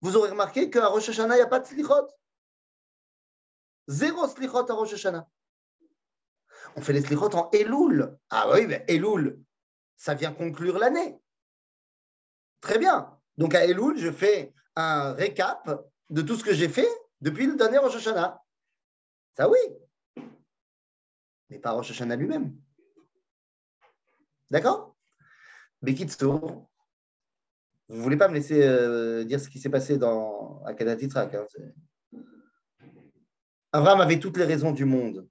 vous 0.01 0.17
aurez 0.17 0.31
remarqué 0.31 0.71
qu'à 0.71 0.89
Rosh 0.89 1.09
Hashanah, 1.09 1.35
il 1.35 1.39
n'y 1.39 1.45
a 1.45 1.47
pas 1.47 1.61
de 1.61 1.67
slichot. 1.67 2.09
Zéro 3.89 4.29
slichot 4.29 4.71
à 4.71 4.75
Rosh 4.75 4.93
Hashanah. 4.93 5.29
On 6.77 6.81
fait 6.83 6.93
les 6.93 7.03
slichot 7.03 7.35
en 7.35 7.51
Elul. 7.53 8.19
Ah 8.31 8.51
oui, 8.53 8.67
mais 8.67 8.85
Elul, 8.89 9.43
ça 9.97 10.15
vient 10.15 10.33
conclure 10.33 10.79
l'année. 10.79 11.19
Très 12.61 12.79
bien. 12.79 13.19
Donc 13.37 13.55
à 13.55 13.65
Elul, 13.65 13.99
je 13.99 14.11
fais 14.11 14.53
un 14.75 15.13
récap 15.13 15.87
de 16.11 16.23
tout 16.23 16.37
ce 16.37 16.45
que 16.45 16.55
j'ai 16.55 16.69
fait 16.69 16.89
depuis 17.21 17.47
le 17.47 17.57
dernier 17.57 17.79
Rosh 17.79 17.97
Hashanah. 17.97 18.43
Ça 19.37 19.49
oui. 19.49 19.59
Mais 21.49 21.59
pas 21.59 21.73
Rosh 21.73 21.91
Hashanah 21.91 22.17
lui-même. 22.17 22.57
D'accord? 24.51 24.97
Bekitsour, 25.83 26.69
Vous 27.89 28.03
voulez 28.03 28.17
pas 28.17 28.29
me 28.29 28.35
laisser 28.35 28.63
euh, 28.63 29.25
dire 29.25 29.41
ce 29.41 29.49
qui 29.49 29.61
s'est 29.61 29.71
passé 29.71 29.97
dans 29.97 30.63
Akadat 30.65 30.97
Yitzhak. 30.97 31.35
Hein, 31.35 31.47
Abraham 33.73 34.01
avait 34.01 34.19
toutes 34.19 34.37
les 34.39 34.45
raisons 34.45 34.73
du 34.73 34.85
monde 34.85 35.29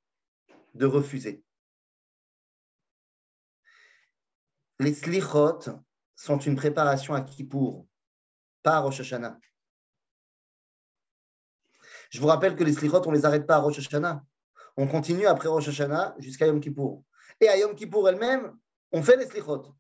de 0.74 0.86
refuser. 0.86 1.44
Les 4.80 4.94
slichot 4.94 5.60
sont 6.16 6.38
une 6.40 6.56
préparation 6.56 7.14
à 7.14 7.22
Kippour, 7.22 7.88
pas 8.62 8.76
à 8.76 8.80
Rosh 8.80 9.02
Hashanah. 9.02 9.38
Je 12.10 12.22
vous 12.22 12.28
rappelle 12.28 12.56
que 12.56 12.64
les 12.64 12.74
slichot, 12.74 13.02
on 13.06 13.12
ne 13.12 13.18
les 13.18 13.26
arrête 13.26 13.46
pas 13.46 13.56
à 13.56 13.60
Rosh 13.60 13.80
Hashanah. 13.80 14.24
On 14.78 14.88
continue 14.88 15.28
après 15.28 15.50
Rosh 15.50 15.68
Hashanah 15.68 16.16
jusqu'à 16.20 16.48
Yom 16.48 16.62
Kippour. 16.62 17.04
Et 17.42 17.50
à 17.50 17.58
Yom 17.58 17.76
Kippour 17.76 18.08
elle-même, 18.08 18.58
on 18.92 19.04
fait 19.04 19.18
les 19.18 19.26
slichot. 19.26 19.76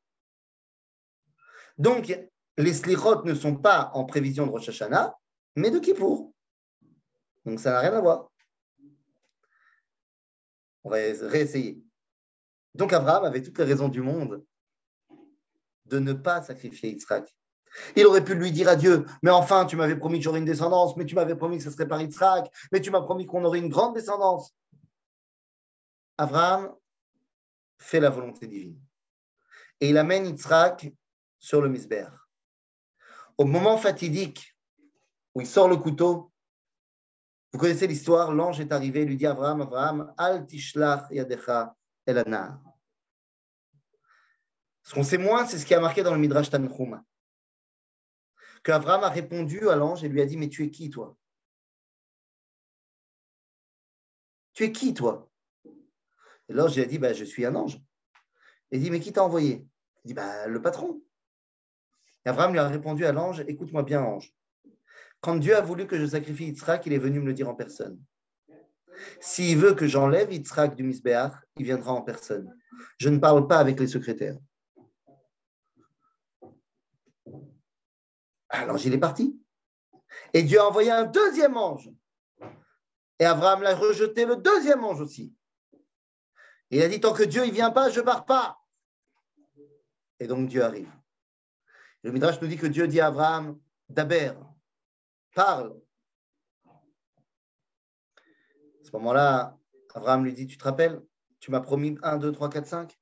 Donc, 1.78 2.18
les 2.58 2.74
slichot 2.74 3.24
ne 3.24 3.34
sont 3.34 3.56
pas 3.56 3.92
en 3.94 4.06
prévision 4.06 4.46
de 4.46 4.52
Rosh 4.52 4.70
Hashanah, 4.70 5.18
mais 5.56 5.72
de 5.72 5.80
Kippour. 5.80 6.34
Donc, 7.46 7.60
ça 7.60 7.72
n'a 7.72 7.80
rien 7.80 7.94
à 7.94 8.02
voir. 8.02 8.32
On 10.84 10.90
va 10.90 10.98
réessayer. 10.98 11.82
Donc, 12.74 12.94
Abraham 12.94 13.26
avait 13.26 13.42
toutes 13.42 13.58
les 13.58 13.66
raisons 13.66 13.90
du 13.90 14.02
monde 14.02 14.44
de 15.86 16.00
ne 16.00 16.14
pas 16.14 16.42
sacrifier 16.42 16.92
Yitzhak. 16.92 17.36
Il 17.96 18.06
aurait 18.06 18.24
pu 18.24 18.36
lui 18.36 18.52
dire 18.52 18.70
à 18.70 18.76
Dieu, 18.76 19.06
mais 19.22 19.32
enfin, 19.32 19.66
tu 19.66 19.76
m'avais 19.76 19.98
promis 19.98 20.20
que 20.20 20.24
j'aurais 20.24 20.40
une 20.40 20.46
descendance, 20.46 20.96
mais 20.96 21.06
tu 21.06 21.16
m'avais 21.16 21.36
promis 21.36 21.58
que 21.58 21.64
ce 21.64 21.72
serait 21.72 21.88
par 21.88 22.02
Yitzhak, 22.02 22.50
mais 22.72 22.82
tu 22.82 22.90
m'as 22.90 23.02
promis 23.02 23.26
qu'on 23.26 23.44
aurait 23.44 23.60
une 23.60 23.70
grande 23.70 23.94
descendance. 23.94 24.56
Abraham 26.18 26.74
fait 27.78 28.00
la 28.00 28.10
volonté 28.10 28.48
divine. 28.48 28.80
Et 29.82 29.90
il 29.90 29.98
amène 29.98 30.26
Yitzhak 30.26 30.94
sur 31.38 31.62
le 31.62 31.70
misber. 31.70 32.08
Au 33.38 33.46
moment 33.46 33.78
fatidique 33.78 34.56
où 35.34 35.42
il 35.42 35.48
sort 35.48 35.68
le 35.68 35.78
couteau, 35.78 36.32
vous 37.52 37.60
connaissez 37.60 37.88
l'histoire, 37.88 38.34
l'ange 38.34 38.60
est 38.60 38.72
arrivé, 38.72 39.06
lui 39.06 39.18
dit 39.18 39.26
Abraham, 39.26 39.62
Abraham, 39.62 40.14
Al 40.18 40.46
tishlach 40.46 41.10
yadecha 41.12 41.76
el 42.06 42.24
Ce 44.84 44.94
qu'on 44.94 45.04
sait 45.04 45.18
moins, 45.18 45.46
c'est 45.46 45.58
ce 45.58 45.66
qui 45.66 45.74
a 45.74 45.80
marqué 45.80 46.04
dans 46.04 46.14
le 46.14 46.20
Midrash 46.20 46.50
Tanchuma 46.50 47.04
qu'Abraham 48.66 49.04
a 49.04 49.10
répondu 49.10 49.70
à 49.70 49.76
l'ange 49.76 50.04
et 50.04 50.10
lui 50.10 50.22
a 50.22 50.26
dit, 50.26 50.38
mais 50.38 50.50
tu 50.50 50.64
es 50.64 50.72
qui, 50.72 50.90
toi? 50.90 51.16
Tu 54.54 54.64
es 54.64 54.72
qui, 54.72 54.94
toi? 54.94 55.30
Et 56.50 56.54
l'ange 56.54 56.76
lui 56.76 56.82
a 56.82 56.86
dit, 56.86 56.98
bah, 56.98 57.14
je 57.14 57.24
suis 57.24 57.46
un 57.46 57.54
ange. 57.56 57.80
Il 58.72 58.82
dit, 58.82 58.90
mais 58.90 59.00
qui 59.00 59.14
t'a 59.14 59.24
envoyé? 59.24 59.68
Il 60.04 60.08
dit, 60.08 60.14
bah, 60.16 60.48
le 60.48 60.62
patron. 60.62 61.00
Abraham 62.26 62.54
lui 62.54 62.60
a 62.60 62.68
répondu 62.68 63.06
à 63.06 63.12
l'ange, 63.12 63.44
écoute-moi 63.48 63.84
bien, 63.84 64.02
ange. 64.02 64.34
Quand 65.22 65.36
Dieu 65.36 65.56
a 65.56 65.62
voulu 65.62 65.88
que 65.88 65.98
je 65.98 66.06
sacrifie 66.06 66.46
Yitzhak, 66.46 66.86
il 66.86 66.94
est 66.94 66.98
venu 66.98 67.20
me 67.20 67.28
le 67.28 67.34
dire 67.34 67.50
en 67.50 67.56
personne. 67.56 68.00
S'il 69.20 69.58
veut 69.58 69.74
que 69.74 69.88
j'enlève 69.88 70.32
Yitzhak 70.32 70.76
du 70.76 70.84
Misbéach, 70.84 71.34
il 71.58 71.66
viendra 71.66 71.94
en 71.94 72.02
personne. 72.02 72.56
Je 72.98 73.10
ne 73.10 73.20
parle 73.20 73.48
pas 73.48 73.58
avec 73.60 73.80
les 73.80 73.88
secrétaires. 73.88 74.38
Alors 78.50 78.78
il 78.84 78.94
est 78.94 79.00
parti. 79.00 79.40
Et 80.34 80.44
Dieu 80.44 80.60
a 80.60 80.68
envoyé 80.68 80.92
un 80.92 81.06
deuxième 81.06 81.58
ange. 81.58 81.90
Et 83.20 83.26
Abraham 83.26 83.62
l'a 83.62 83.76
rejeté 83.76 84.26
le 84.26 84.38
deuxième 84.38 84.84
ange 84.84 85.02
aussi. 85.02 85.34
il 86.70 86.82
a 86.82 86.88
dit 86.88 87.00
tant 87.00 87.14
que 87.14 87.24
Dieu 87.24 87.46
ne 87.46 87.52
vient 87.52 87.72
pas, 87.72 87.90
je 87.90 88.00
ne 88.00 88.06
pars 88.06 88.26
pas. 88.26 88.60
Et 90.20 90.28
donc 90.28 90.48
Dieu 90.48 90.64
arrive. 90.64 90.92
Le 92.06 92.12
Midrash 92.12 92.40
nous 92.40 92.48
dit 92.48 92.56
que 92.56 92.68
Dieu 92.68 92.88
dit 92.88 93.02
à 93.02 93.08
Abraham, 93.08 93.60
Daber, 93.90 94.34
parle. 95.34 95.76
À 96.68 96.72
ce 98.84 98.92
moment-là, 98.94 99.58
Abraham 99.96 100.24
lui 100.24 100.34
dit, 100.34 100.46
tu 100.46 100.56
te 100.56 100.64
rappelles, 100.64 101.02
tu 101.40 101.50
m'as 101.50 101.62
promis 101.62 101.98
1, 102.04 102.18
2, 102.18 102.32
3, 102.32 102.52
4, 102.52 102.68
5. 102.68 103.00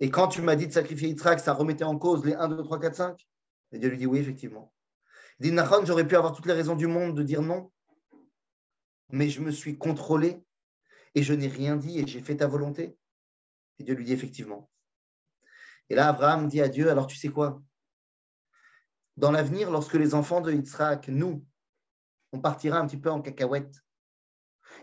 Et 0.00 0.10
quand 0.10 0.28
tu 0.28 0.42
m'as 0.42 0.56
dit 0.56 0.66
de 0.66 0.72
sacrifier 0.72 1.08
Yitzhak, 1.08 1.40
ça 1.40 1.54
remettait 1.54 1.84
en 1.84 1.96
cause 1.96 2.22
les 2.26 2.34
1, 2.34 2.48
2, 2.48 2.62
3, 2.62 2.80
4, 2.80 2.94
5. 2.94 3.28
Et 3.72 3.78
Dieu 3.78 3.88
lui 3.88 3.96
dit 3.96 4.04
oui, 4.04 4.18
effectivement. 4.18 4.74
Il 5.40 5.44
dit 5.44 5.52
Nachon, 5.52 5.86
j'aurais 5.86 6.06
pu 6.06 6.14
avoir 6.14 6.34
toutes 6.34 6.44
les 6.44 6.52
raisons 6.52 6.76
du 6.76 6.88
monde 6.88 7.16
de 7.16 7.22
dire 7.22 7.40
non, 7.40 7.72
mais 9.08 9.30
je 9.30 9.40
me 9.40 9.50
suis 9.50 9.78
contrôlé 9.78 10.44
et 11.14 11.22
je 11.22 11.32
n'ai 11.32 11.48
rien 11.48 11.76
dit 11.76 11.98
et 11.98 12.06
j'ai 12.06 12.20
fait 12.20 12.36
ta 12.36 12.46
volonté. 12.46 12.94
Et 13.78 13.84
Dieu 13.84 13.94
lui 13.94 14.04
dit 14.04 14.12
effectivement. 14.12 14.70
Et 15.88 15.94
là, 15.94 16.08
Abraham 16.08 16.46
dit 16.46 16.60
à 16.60 16.68
Dieu 16.68 16.90
alors 16.90 17.06
tu 17.06 17.16
sais 17.16 17.28
quoi? 17.28 17.62
Dans 19.22 19.30
l'avenir, 19.30 19.70
lorsque 19.70 19.94
les 19.94 20.14
enfants 20.14 20.40
de 20.40 20.50
Yitzhak, 20.50 21.06
nous, 21.06 21.46
on 22.32 22.40
partira 22.40 22.80
un 22.80 22.88
petit 22.88 22.96
peu 22.96 23.08
en 23.08 23.22
cacahuète 23.22 23.80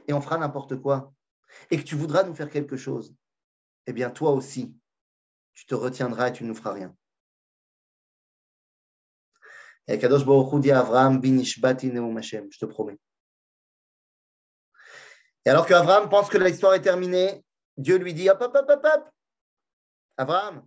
et 0.07 0.13
on 0.13 0.21
fera 0.21 0.37
n'importe 0.37 0.77
quoi, 0.77 1.13
et 1.69 1.75
que 1.75 1.83
tu 1.83 1.95
voudras 1.95 2.23
nous 2.23 2.33
faire 2.33 2.49
quelque 2.49 2.77
chose, 2.77 3.13
eh 3.85 3.91
bien 3.91 4.09
toi 4.09 4.31
aussi, 4.31 4.73
tu 5.53 5.65
te 5.65 5.75
retiendras 5.75 6.29
et 6.29 6.31
tu 6.31 6.43
ne 6.43 6.47
nous 6.47 6.55
feras 6.55 6.71
rien. 6.71 6.95
Et 9.87 9.99
Kadosh 9.99 10.23
dit 10.61 10.71
Abraham, 10.71 11.21
je 11.21 12.59
te 12.59 12.65
promets. 12.65 12.97
Et 15.43 15.49
alors 15.49 15.65
qu'Abraham 15.65 16.07
pense 16.07 16.29
que 16.29 16.37
l'histoire 16.37 16.75
est 16.75 16.81
terminée, 16.81 17.43
Dieu 17.75 17.97
lui 17.97 18.13
dit, 18.13 18.29
hop, 18.29 18.39
hop, 18.39 18.55
hop, 18.55 18.69
hop, 18.69 18.85
hop, 18.85 19.09
Abraham, 20.15 20.65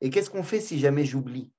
et 0.00 0.10
qu'est-ce 0.10 0.30
qu'on 0.30 0.44
fait 0.44 0.60
si 0.60 0.78
jamais 0.78 1.04
j'oublie? 1.04 1.52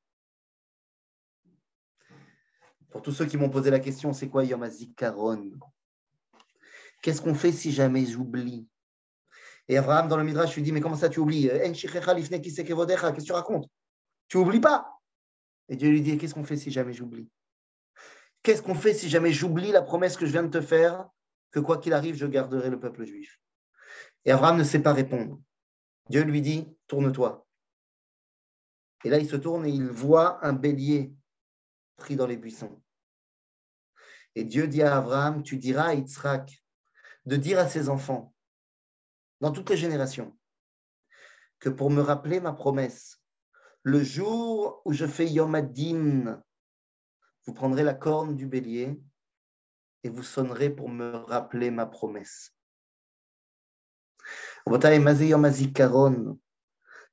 Pour 2.90 3.02
tous 3.02 3.12
ceux 3.12 3.26
qui 3.26 3.38
m'ont 3.38 3.50
posé 3.50 3.70
la 3.70 3.80
question, 3.80 4.14
c'est 4.14 4.30
quoi 4.30 4.44
Yom 4.44 4.64
HaZikaron? 4.64 5.52
Qu'est-ce 7.02 7.22
qu'on 7.22 7.36
fait 7.36 7.52
si 7.52 7.72
jamais 7.72 8.06
j'oublie? 8.06 8.68
Et 9.68 9.78
Abraham, 9.78 10.08
dans 10.08 10.18
le 10.18 10.24
Midrash, 10.24 10.56
lui 10.56 10.64
dit, 10.64 10.72
mais 10.72 10.82
comment 10.82 10.96
ça 10.96 11.10
tu 11.10 11.20
oublies? 11.20 11.48
Qu'est-ce 11.48 12.62
que 12.62 13.22
tu 13.22 13.32
racontes? 13.32 13.70
Tu 14.28 14.38
oublies 14.38 14.60
pas! 14.60 15.00
Et 15.70 15.76
Dieu 15.76 15.90
lui 15.90 16.02
dit, 16.02 16.18
qu'est-ce 16.18 16.34
qu'on 16.34 16.44
fait 16.44 16.58
si 16.58 16.72
jamais 16.72 16.94
j'oublie? 16.94 17.30
Qu'est-ce 18.42 18.64
qu'on 18.64 18.74
fait 18.74 18.94
si 18.94 19.10
jamais 19.10 19.32
j'oublie 19.32 19.72
la 19.72 19.84
promesse 19.84 20.18
que 20.18 20.26
je 20.26 20.32
viens 20.32 20.44
de 20.44 20.50
te 20.50 20.62
faire, 20.62 21.08
que 21.52 21.60
quoi 21.60 21.78
qu'il 21.78 21.94
arrive, 21.94 22.16
je 22.16 22.26
garderai 22.26 22.72
le 22.72 22.80
peuple 22.80 23.06
juif? 23.06 23.40
Et 24.26 24.32
Abraham 24.32 24.58
ne 24.58 24.64
sait 24.64 24.82
pas 24.82 24.94
répondre. 24.94 25.40
Dieu 26.10 26.24
lui 26.24 26.42
dit, 26.42 26.68
tourne-toi. 26.88 27.46
Et 29.06 29.10
là, 29.10 29.20
il 29.20 29.30
se 29.30 29.36
tourne 29.36 29.66
et 29.68 29.70
il 29.70 29.90
voit 29.90 30.44
un 30.44 30.54
bélier 30.54 31.14
pris 32.00 32.16
dans 32.16 32.26
les 32.26 32.38
buissons. 32.38 32.82
Et 34.36 34.44
Dieu 34.44 34.68
dit 34.68 34.82
à 34.82 34.98
Abraham, 34.98 35.44
tu 35.44 35.58
diras 35.58 35.90
à 35.90 35.94
Yitzhak 35.94 36.64
de 37.26 37.36
dire 37.36 37.60
à 37.60 37.68
ses 37.68 37.90
enfants, 37.90 38.34
dans 39.42 39.52
toutes 39.52 39.70
les 39.70 39.78
générations, 39.78 40.38
que 41.60 41.70
pour 41.70 41.92
me 41.92 42.02
rappeler 42.02 42.40
ma 42.40 42.54
promesse, 42.54 43.22
le 43.84 44.04
jour 44.04 44.82
où 44.86 44.94
je 44.94 45.06
fais 45.06 45.28
Yom 45.28 45.56
Adin, 45.56 46.42
vous 47.46 47.54
prendrez 47.54 47.84
la 47.84 47.94
corne 47.94 48.36
du 48.36 48.48
bélier 48.48 49.02
et 50.04 50.10
vous 50.10 50.24
sonnerez 50.24 50.70
pour 50.70 50.90
me 50.90 51.16
rappeler 51.16 51.72
ma 51.72 51.86
promesse. 51.86 52.56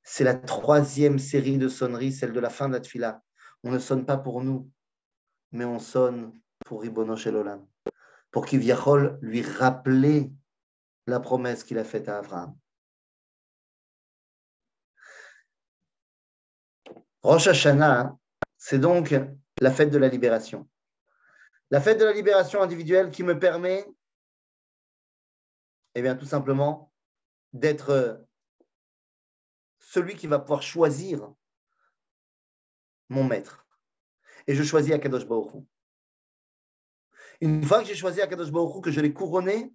C'est 0.03 0.23
la 0.23 0.35
troisième 0.35 1.19
série 1.19 1.57
de 1.57 1.67
sonneries, 1.67 2.13
celle 2.13 2.33
de 2.33 2.39
la 2.39 2.49
fin 2.49 2.69
d'Atfila. 2.69 3.21
On 3.63 3.71
ne 3.71 3.79
sonne 3.79 4.05
pas 4.05 4.17
pour 4.17 4.43
nous, 4.43 4.71
mais 5.51 5.65
on 5.65 5.79
sonne 5.79 6.39
pour 6.65 6.81
Ribono 6.81 7.15
Shelolam, 7.15 7.65
pour 8.31 8.45
qu'il 8.45 8.59
lui 8.59 9.41
rappeler 9.41 10.31
la 11.05 11.19
promesse 11.19 11.63
qu'il 11.63 11.77
a 11.77 11.83
faite 11.83 12.09
à 12.09 12.19
Abraham. 12.19 12.57
Rosh 17.23 17.47
Hashanah, 17.47 18.17
c'est 18.57 18.79
donc 18.79 19.13
la 19.59 19.71
fête 19.71 19.89
de 19.89 19.97
la 19.97 20.07
libération. 20.07 20.69
La 21.69 21.81
fête 21.81 21.99
de 21.99 22.05
la 22.05 22.13
libération 22.13 22.61
individuelle 22.61 23.11
qui 23.11 23.23
me 23.23 23.37
permet, 23.37 23.85
eh 25.95 26.01
bien, 26.01 26.15
tout 26.15 26.25
simplement, 26.25 26.93
d'être 27.53 28.25
celui 29.79 30.15
qui 30.15 30.27
va 30.27 30.39
pouvoir 30.39 30.61
choisir 30.61 31.33
mon 33.09 33.23
maître. 33.23 33.66
Et 34.47 34.55
je 34.55 34.63
choisis 34.63 34.93
Akadosh 34.93 35.25
Baruch 35.25 35.63
Une 37.41 37.63
fois 37.63 37.79
que 37.79 37.85
j'ai 37.85 37.95
choisi 37.95 38.21
Akadosh 38.21 38.51
Baruch 38.51 38.83
que 38.83 38.91
je 38.91 39.01
l'ai 39.01 39.13
couronné, 39.13 39.73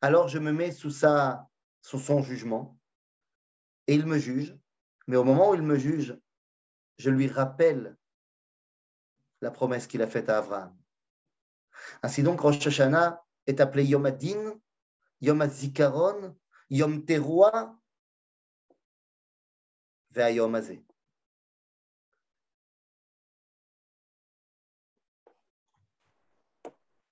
alors 0.00 0.28
je 0.28 0.38
me 0.38 0.52
mets 0.52 0.72
sous, 0.72 0.90
son 0.90 2.22
jugement. 2.22 2.78
Et 3.88 3.94
il 3.94 4.06
me 4.06 4.18
juge. 4.18 4.56
Mais 5.06 5.16
au 5.16 5.24
moment 5.24 5.50
où 5.50 5.54
il 5.54 5.62
me 5.62 5.76
juge, 5.76 6.16
je 6.98 7.10
lui 7.10 7.26
rappelle 7.26 7.96
la 9.40 9.50
promesse 9.50 9.86
qu'il 9.86 10.02
a 10.02 10.06
faite 10.06 10.28
à 10.28 10.38
Abraham. 10.38 10.76
Ainsi 12.02 12.22
donc, 12.22 12.40
Rosh 12.40 12.66
Hashanah 12.66 13.24
est 13.46 13.60
appelé 13.60 13.84
Yom 13.84 14.06
Adin, 14.06 14.58
Yom 15.20 15.40
Azikaron, 15.40 16.36
Yom 16.70 17.04
Teruah. 17.04 17.74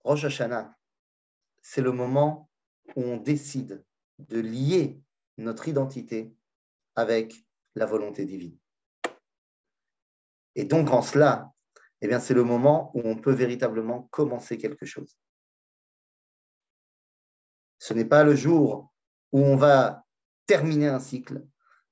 Rosh 0.07 0.25
Hashanah, 0.25 0.73
c'est 1.63 1.81
le 1.81 1.91
moment 1.91 2.49
où 2.95 3.03
on 3.03 3.17
décide 3.17 3.85
de 4.21 4.39
lier 4.39 5.01
notre 5.37 5.67
identité 5.67 6.33
avec 6.95 7.35
la 7.75 7.87
volonté 7.87 8.25
divine. 8.25 8.57
Et 10.55 10.63
donc, 10.63 10.91
en 10.91 11.03
cela, 11.03 11.51
eh 12.03 12.21
c'est 12.21 12.35
le 12.35 12.45
moment 12.45 12.93
où 12.95 13.01
on 13.05 13.17
peut 13.17 13.33
véritablement 13.33 14.03
commencer 14.13 14.59
quelque 14.59 14.87
chose. 14.87 15.19
Ce 17.81 17.93
n'est 17.93 18.05
pas 18.05 18.23
le 18.23 18.37
jour 18.37 18.93
où 19.33 19.41
on 19.41 19.57
va 19.57 20.05
terminer 20.47 20.87
un 20.87 21.01
cycle, 21.01 21.45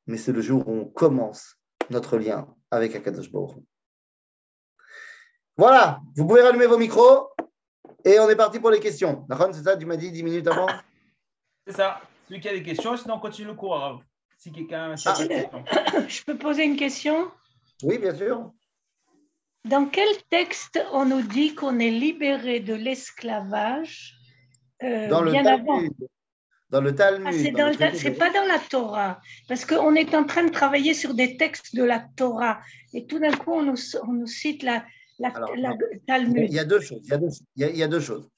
mais 0.07 0.19
c'est 0.19 0.33
le 0.33 0.41
jour 0.41 0.69
où 0.69 0.73
on 0.73 0.85
commence 0.85 1.57
notre 1.91 2.17
lien 2.17 2.55
avec 2.71 2.95
Akadosh 2.95 3.33
Voilà, 5.57 6.01
vous 6.15 6.29
pouvez 6.29 6.43
rallumer 6.43 6.67
vos 6.67 6.79
micros 6.79 7.35
et 8.05 8.19
on 8.19 8.29
est 8.29 8.37
parti 8.37 8.59
pour 8.59 8.71
les 8.71 8.81
questions. 8.81 9.27
C'est 9.53 9.63
ça, 9.63 9.77
tu 9.77 9.87
m'as 9.87 9.97
dit 9.97 10.11
10 10.11 10.23
minutes 10.23 10.47
avant 10.47 10.67
C'est 11.67 11.75
ça, 11.75 12.01
celui 12.29 12.41
qui 12.41 12.49
a 12.49 12.53
des 12.53 12.63
questions, 12.63 12.97
sinon 12.97 13.15
on 13.15 13.21
continue 13.21 13.49
le 13.49 13.55
cours. 13.55 14.03
Si 14.37 14.53
quelqu'un 14.53 14.93
a 14.93 14.95
ah. 15.07 15.15
Je 16.09 16.23
peux 16.25 16.37
poser 16.37 16.65
une 16.65 16.77
question? 16.77 17.31
Oui, 17.83 17.99
bien 17.99 18.15
sûr. 18.15 18.53
Dans 19.65 19.87
quel 19.87 20.09
texte 20.29 20.79
on 20.93 21.07
nous 21.07 21.23
dit 21.23 21.55
qu'on 21.55 21.79
est 21.79 21.91
libéré 21.91 22.61
de 22.61 22.75
l'esclavage 22.75 24.15
euh, 24.83 25.09
dans, 25.09 25.23
le 25.23 25.33
Talmud, 25.33 25.93
dans 26.69 26.83
le 26.83 26.95
Talmud. 26.95 27.27
Ah, 27.27 27.93
c'est 27.95 28.19
pas 28.19 28.31
dans 28.31 28.47
la 28.47 28.59
Torah, 28.59 29.21
parce 29.49 29.65
qu'on 29.65 29.95
est 29.95 30.15
en 30.15 30.25
train 30.25 30.45
de 30.45 30.51
travailler 30.51 30.93
sur 30.93 31.15
des 31.15 31.39
textes 31.39 31.75
de 31.75 31.83
la 31.83 32.01
Torah, 32.17 32.61
et 32.93 33.07
tout 33.07 33.19
d'un 33.19 33.33
coup, 33.33 33.53
on 33.53 33.63
nous, 33.63 33.79
on 34.03 34.13
nous 34.13 34.27
cite 34.27 34.63
la, 34.63 34.85
la, 35.19 35.31
Talmud. 36.07 36.47
Il 36.49 36.55
y 36.55 36.59
a 36.59 36.65
deux 36.65 36.81
choses. 36.81 37.01
Il 37.05 37.11
y 37.11 37.13
a 37.13 37.19
deux, 37.19 37.29
il 37.57 37.77
y 37.77 37.83
a, 37.83 37.89
deux 37.89 38.01
choses. 38.01 38.29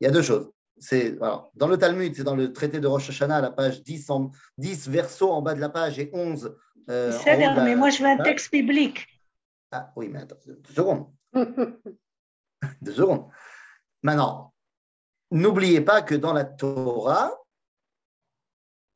Il 0.00 0.04
y 0.04 0.06
a 0.08 0.10
deux 0.10 0.22
choses. 0.22 0.50
C'est, 0.78 1.16
dans 1.54 1.68
le 1.68 1.78
Talmud, 1.78 2.14
c'est 2.14 2.24
dans 2.24 2.36
le 2.36 2.52
traité 2.52 2.80
de 2.80 2.86
Rosh 2.86 3.08
Hashanah, 3.08 3.36
à 3.36 3.40
la 3.40 3.50
page 3.50 3.82
10, 3.82 4.10
en, 4.10 4.30
10 4.58 4.88
verso 4.88 5.30
en 5.30 5.40
bas 5.40 5.54
de 5.54 5.60
la 5.60 5.70
page 5.70 5.98
et 5.98 6.10
11. 6.12 6.54
Euh, 6.88 7.12
c'est 7.12 7.36
mais 7.36 7.74
moi 7.74 7.90
je 7.90 8.02
veux 8.02 8.08
un 8.08 8.18
texte 8.18 8.52
biblique. 8.52 9.06
Ah 9.72 9.90
oui, 9.96 10.08
mais 10.08 10.20
attends, 10.20 10.36
deux 10.46 10.72
secondes. 10.72 11.06
deux 12.82 12.92
secondes. 12.92 13.28
Maintenant, 14.02 14.54
n'oubliez 15.30 15.80
pas 15.80 16.02
que 16.02 16.14
dans 16.14 16.32
la 16.32 16.44
Torah, 16.44 17.32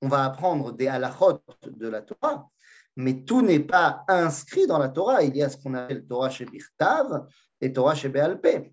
on 0.03 0.09
va 0.09 0.25
apprendre 0.25 0.73
des 0.73 0.87
halachot 0.87 1.43
de 1.67 1.89
la 1.89 2.03
Torah, 2.03 2.49
mais 2.97 3.25
tout 3.25 3.43
n'est 3.43 3.61
pas 3.61 4.05
inscrit 4.09 4.67
dans 4.67 4.79
la 4.79 4.89
Torah. 4.89 5.23
Il 5.23 5.37
y 5.37 5.43
a 5.43 5.49
ce 5.49 5.57
qu'on 5.57 5.75
appelle 5.75 6.07
Torah 6.07 6.31
chez 6.31 6.45
Birtav 6.45 7.27
et 7.61 7.73
Torah 7.73 7.95
chez 7.95 8.09
Béalpé. 8.09 8.73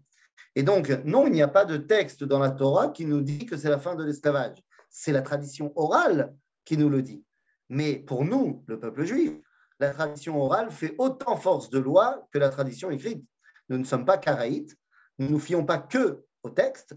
Et 0.56 0.64
donc, 0.64 0.90
non, 1.06 1.28
il 1.28 1.34
n'y 1.34 1.42
a 1.42 1.48
pas 1.48 1.66
de 1.66 1.78
texte 1.78 2.24
dans 2.24 2.40
la 2.40 2.52
Torah 2.52 2.90
qui 2.90 3.06
nous 3.06 3.22
dit 3.22 3.46
que 3.46 3.58
c'est 3.58 3.70
la 3.70 3.80
fin 3.80 3.96
de 3.96 4.04
l'esclavage. 4.04 4.58
C'est 4.90 5.12
la 5.12 5.22
tradition 5.22 5.72
orale 5.76 6.36
qui 6.66 6.78
nous 6.78 6.90
le 6.90 7.02
dit. 7.02 7.24
Mais 7.70 7.96
pour 7.96 8.26
nous, 8.26 8.64
le 8.68 8.80
peuple 8.80 9.06
juif, 9.06 9.34
la 9.80 9.92
tradition 9.92 10.42
orale 10.42 10.72
fait 10.72 10.96
autant 10.98 11.38
force 11.38 11.70
de 11.70 11.80
loi 11.80 12.28
que 12.32 12.40
la 12.40 12.50
tradition 12.50 12.90
écrite. 12.90 13.24
Nous 13.70 13.78
ne 13.78 13.84
sommes 13.84 14.06
pas 14.06 14.18
karaïtes, 14.18 14.76
nous 15.20 15.28
ne 15.28 15.32
nous 15.32 15.40
fions 15.40 15.66
pas 15.66 15.78
que 15.78 16.26
au 16.44 16.50
texte, 16.50 16.96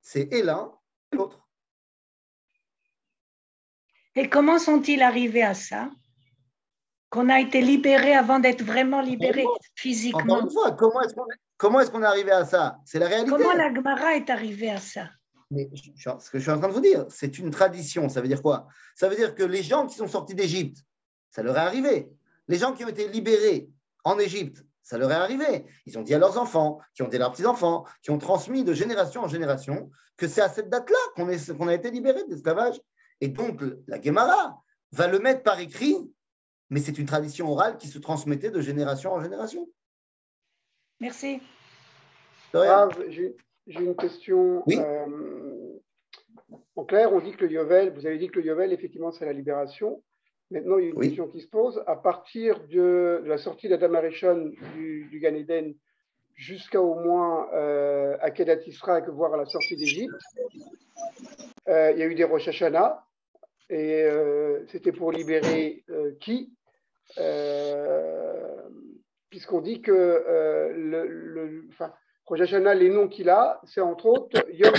c'est 0.00 0.28
l'un 0.42 0.72
et 1.12 1.16
l'autre. 1.16 1.46
Et 4.14 4.28
comment 4.28 4.58
sont-ils 4.58 5.02
arrivés 5.02 5.42
à 5.42 5.54
ça? 5.54 5.90
Qu'on 7.12 7.28
a 7.28 7.40
été 7.40 7.60
libérés 7.60 8.14
avant 8.14 8.38
d'être 8.38 8.64
vraiment 8.64 9.02
libérés 9.02 9.44
physiquement. 9.74 10.36
Encore 10.36 10.44
une 10.46 10.50
fois, 10.50 10.70
comment 10.72 11.02
est-ce 11.02 11.14
qu'on 11.14 11.26
est, 11.26 11.38
comment 11.58 11.80
est, 11.80 11.94
est 11.94 12.04
arrivé 12.04 12.30
à 12.30 12.46
ça? 12.46 12.78
C'est 12.86 12.98
la 12.98 13.06
réalité. 13.06 13.30
Comment 13.30 13.52
la 13.52 13.72
Gemara 13.72 14.16
est 14.16 14.30
arrivée 14.30 14.70
à 14.70 14.78
ça? 14.78 15.10
Mais 15.50 15.68
ce 15.74 16.30
que 16.30 16.38
je 16.38 16.42
suis 16.42 16.50
en 16.50 16.58
train 16.58 16.68
de 16.68 16.72
vous 16.72 16.80
dire, 16.80 17.04
c'est 17.10 17.38
une 17.38 17.50
tradition. 17.50 18.08
Ça 18.08 18.22
veut 18.22 18.28
dire 18.28 18.40
quoi? 18.40 18.66
Ça 18.94 19.10
veut 19.10 19.16
dire 19.16 19.34
que 19.34 19.42
les 19.42 19.62
gens 19.62 19.86
qui 19.86 19.94
sont 19.94 20.08
sortis 20.08 20.34
d'Égypte, 20.34 20.78
ça 21.30 21.42
leur 21.42 21.54
est 21.58 21.60
arrivé. 21.60 22.10
Les 22.48 22.56
gens 22.56 22.72
qui 22.72 22.82
ont 22.82 22.88
été 22.88 23.06
libérés 23.08 23.68
en 24.04 24.18
Égypte, 24.18 24.64
ça 24.82 24.96
leur 24.96 25.12
est 25.12 25.16
arrivé. 25.16 25.66
Ils 25.84 25.98
ont 25.98 26.02
dit 26.02 26.14
à 26.14 26.18
leurs 26.18 26.38
enfants, 26.38 26.80
qui 26.94 27.02
ont 27.02 27.08
dit 27.08 27.16
à 27.16 27.18
leurs 27.18 27.32
petits-enfants, 27.32 27.84
qui 28.02 28.10
ont 28.10 28.16
transmis 28.16 28.64
de 28.64 28.72
génération 28.72 29.22
en 29.22 29.28
génération, 29.28 29.90
que 30.16 30.26
c'est 30.26 30.40
à 30.40 30.48
cette 30.48 30.70
date-là 30.70 30.96
qu'on 31.14 31.68
a 31.68 31.74
été 31.74 31.90
libéré 31.90 32.24
de 32.24 32.30
l'esclavage. 32.30 32.80
Et 33.20 33.28
donc, 33.28 33.60
la 33.86 34.00
Gemara 34.00 34.56
va 34.92 35.08
le 35.08 35.18
mettre 35.18 35.42
par 35.42 35.60
écrit, 35.60 35.96
mais 36.72 36.80
c'est 36.80 36.98
une 36.98 37.04
tradition 37.04 37.52
orale 37.52 37.76
qui 37.76 37.86
se 37.86 37.98
transmettait 37.98 38.50
de 38.50 38.62
génération 38.62 39.12
en 39.12 39.22
génération. 39.22 39.68
Merci. 41.00 41.38
J'ai 42.54 43.34
une 43.66 43.94
question. 43.94 44.64
Euh, 44.70 45.78
en 46.74 46.84
clair, 46.84 47.12
on 47.12 47.20
dit 47.20 47.32
que 47.32 47.44
le 47.44 47.52
Yovel, 47.52 47.92
vous 47.92 48.06
avez 48.06 48.16
dit 48.16 48.28
que 48.28 48.40
le 48.40 48.46
Yovel, 48.46 48.72
effectivement, 48.72 49.12
c'est 49.12 49.26
la 49.26 49.34
libération. 49.34 50.02
Maintenant, 50.50 50.78
il 50.78 50.84
y 50.84 50.86
a 50.86 50.90
une 50.90 50.98
question 50.98 51.28
qui 51.28 51.42
se 51.42 51.46
pose. 51.46 51.84
À 51.86 51.94
partir 51.94 52.66
de, 52.68 53.22
la 53.26 53.36
sortie 53.36 53.68
d'Adam 53.68 53.92
Arishon 53.92 54.52
du, 54.74 55.08
du 55.10 55.20
Gan 55.20 55.34
Eden 55.34 55.74
jusqu'à 56.34 56.80
au 56.80 56.94
moins 56.94 57.52
euh, 57.52 58.16
à 58.22 58.30
Kedat 58.30 58.62
Israël, 58.66 59.04
voire 59.08 59.34
à 59.34 59.36
la 59.36 59.44
sortie 59.44 59.76
d'Égypte, 59.76 60.14
euh, 61.68 61.92
il 61.92 61.98
y 61.98 62.02
a 62.02 62.06
eu 62.06 62.14
des 62.14 62.24
Rosh 62.24 62.48
Hashanah. 62.48 63.04
Et 63.68 64.04
euh, 64.04 64.66
c'était 64.68 64.92
pour 64.92 65.12
libérer 65.12 65.84
qui? 66.18 66.54
Puisqu'on 69.30 69.60
dit 69.60 69.80
que 69.80 69.92
le, 70.74 71.06
le 71.06 71.66
enfin, 71.70 71.92
Rosh 72.26 72.40
les 72.40 72.88
noms 72.90 73.08
qu'il 73.08 73.30
a, 73.30 73.60
c'est 73.64 73.80
entre 73.80 74.06
autres 74.06 74.44
Yom. 74.52 74.72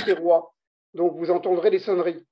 Donc 0.93 1.17
vous 1.17 1.31
entendrez 1.31 1.69
les 1.69 1.79
sonneries 1.79 2.25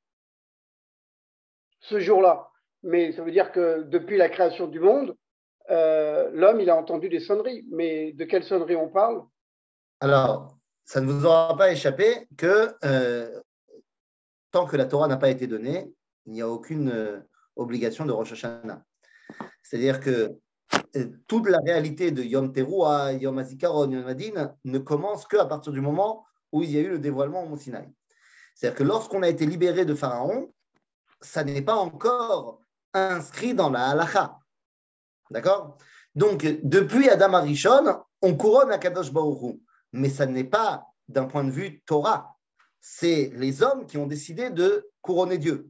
ce 1.79 1.99
jour-là 1.99 2.51
mais 2.83 3.11
ça 3.11 3.23
veut 3.23 3.31
dire 3.31 3.51
que 3.51 3.83
depuis 3.83 4.17
la 4.17 4.29
création 4.29 4.67
du 4.67 4.79
monde, 4.79 5.15
euh, 5.69 6.29
l'homme, 6.33 6.59
il 6.59 6.69
a 6.69 6.75
entendu 6.75 7.09
des 7.09 7.19
sonneries. 7.19 7.65
Mais 7.69 8.13
de 8.13 8.25
quelles 8.25 8.43
sonneries 8.43 8.75
on 8.75 8.89
parle? 8.89 9.23
Alors, 9.99 10.57
ça 10.83 11.01
ne 11.01 11.11
vous 11.11 11.25
aura 11.25 11.55
pas 11.55 11.71
échappé 11.71 12.27
que 12.37 12.73
euh, 12.83 13.41
tant 14.51 14.65
que 14.65 14.77
la 14.77 14.85
Torah 14.85 15.07
n'a 15.07 15.17
pas 15.17 15.29
été 15.29 15.47
donnée, 15.47 15.93
il 16.25 16.33
n'y 16.33 16.41
a 16.41 16.49
aucune 16.49 16.89
euh, 16.89 17.19
obligation 17.55 18.05
de 18.05 18.11
Rosh 18.11 18.33
Hashanah. 18.33 18.83
C'est-à-dire 19.63 19.99
que 19.99 20.37
toute 21.27 21.47
la 21.47 21.59
réalité 21.59 22.11
de 22.11 22.23
Yom 22.23 22.51
Teruah, 22.51 23.13
Yom 23.13 23.37
Azikaron, 23.37 23.89
Yom 23.91 24.07
Adin 24.07 24.55
ne 24.65 24.79
commence 24.79 25.25
qu'à 25.25 25.45
partir 25.45 25.71
du 25.71 25.81
moment 25.81 26.25
où 26.51 26.63
il 26.63 26.71
y 26.71 26.77
a 26.77 26.81
eu 26.81 26.89
le 26.89 26.99
dévoilement 26.99 27.43
au 27.43 27.49
Mont 27.49 27.57
Sinaï. 27.57 27.89
C'est-à-dire 28.55 28.77
que 28.77 28.83
lorsqu'on 28.83 29.23
a 29.23 29.29
été 29.29 29.45
libéré 29.45 29.85
de 29.85 29.95
Pharaon, 29.95 30.53
ça 31.21 31.43
n'est 31.43 31.61
pas 31.61 31.75
encore 31.75 32.61
inscrit 32.93 33.53
dans 33.53 33.69
la 33.69 33.89
halacha. 33.89 34.37
D'accord? 35.29 35.77
Donc, 36.15 36.43
depuis 36.63 37.09
Adam 37.09 37.33
Arishon, 37.33 38.01
on 38.21 38.35
couronne 38.35 38.71
Akadosh 38.71 39.11
Baruch 39.11 39.57
mais 39.93 40.09
ça 40.09 40.25
n'est 40.25 40.45
pas 40.45 40.87
d'un 41.07 41.25
point 41.25 41.43
de 41.43 41.51
vue 41.51 41.81
Torah. 41.85 42.37
C'est 42.79 43.31
les 43.35 43.61
hommes 43.61 43.85
qui 43.85 43.97
ont 43.97 44.07
décidé 44.07 44.49
de 44.49 44.89
couronner 45.01 45.37
Dieu. 45.37 45.69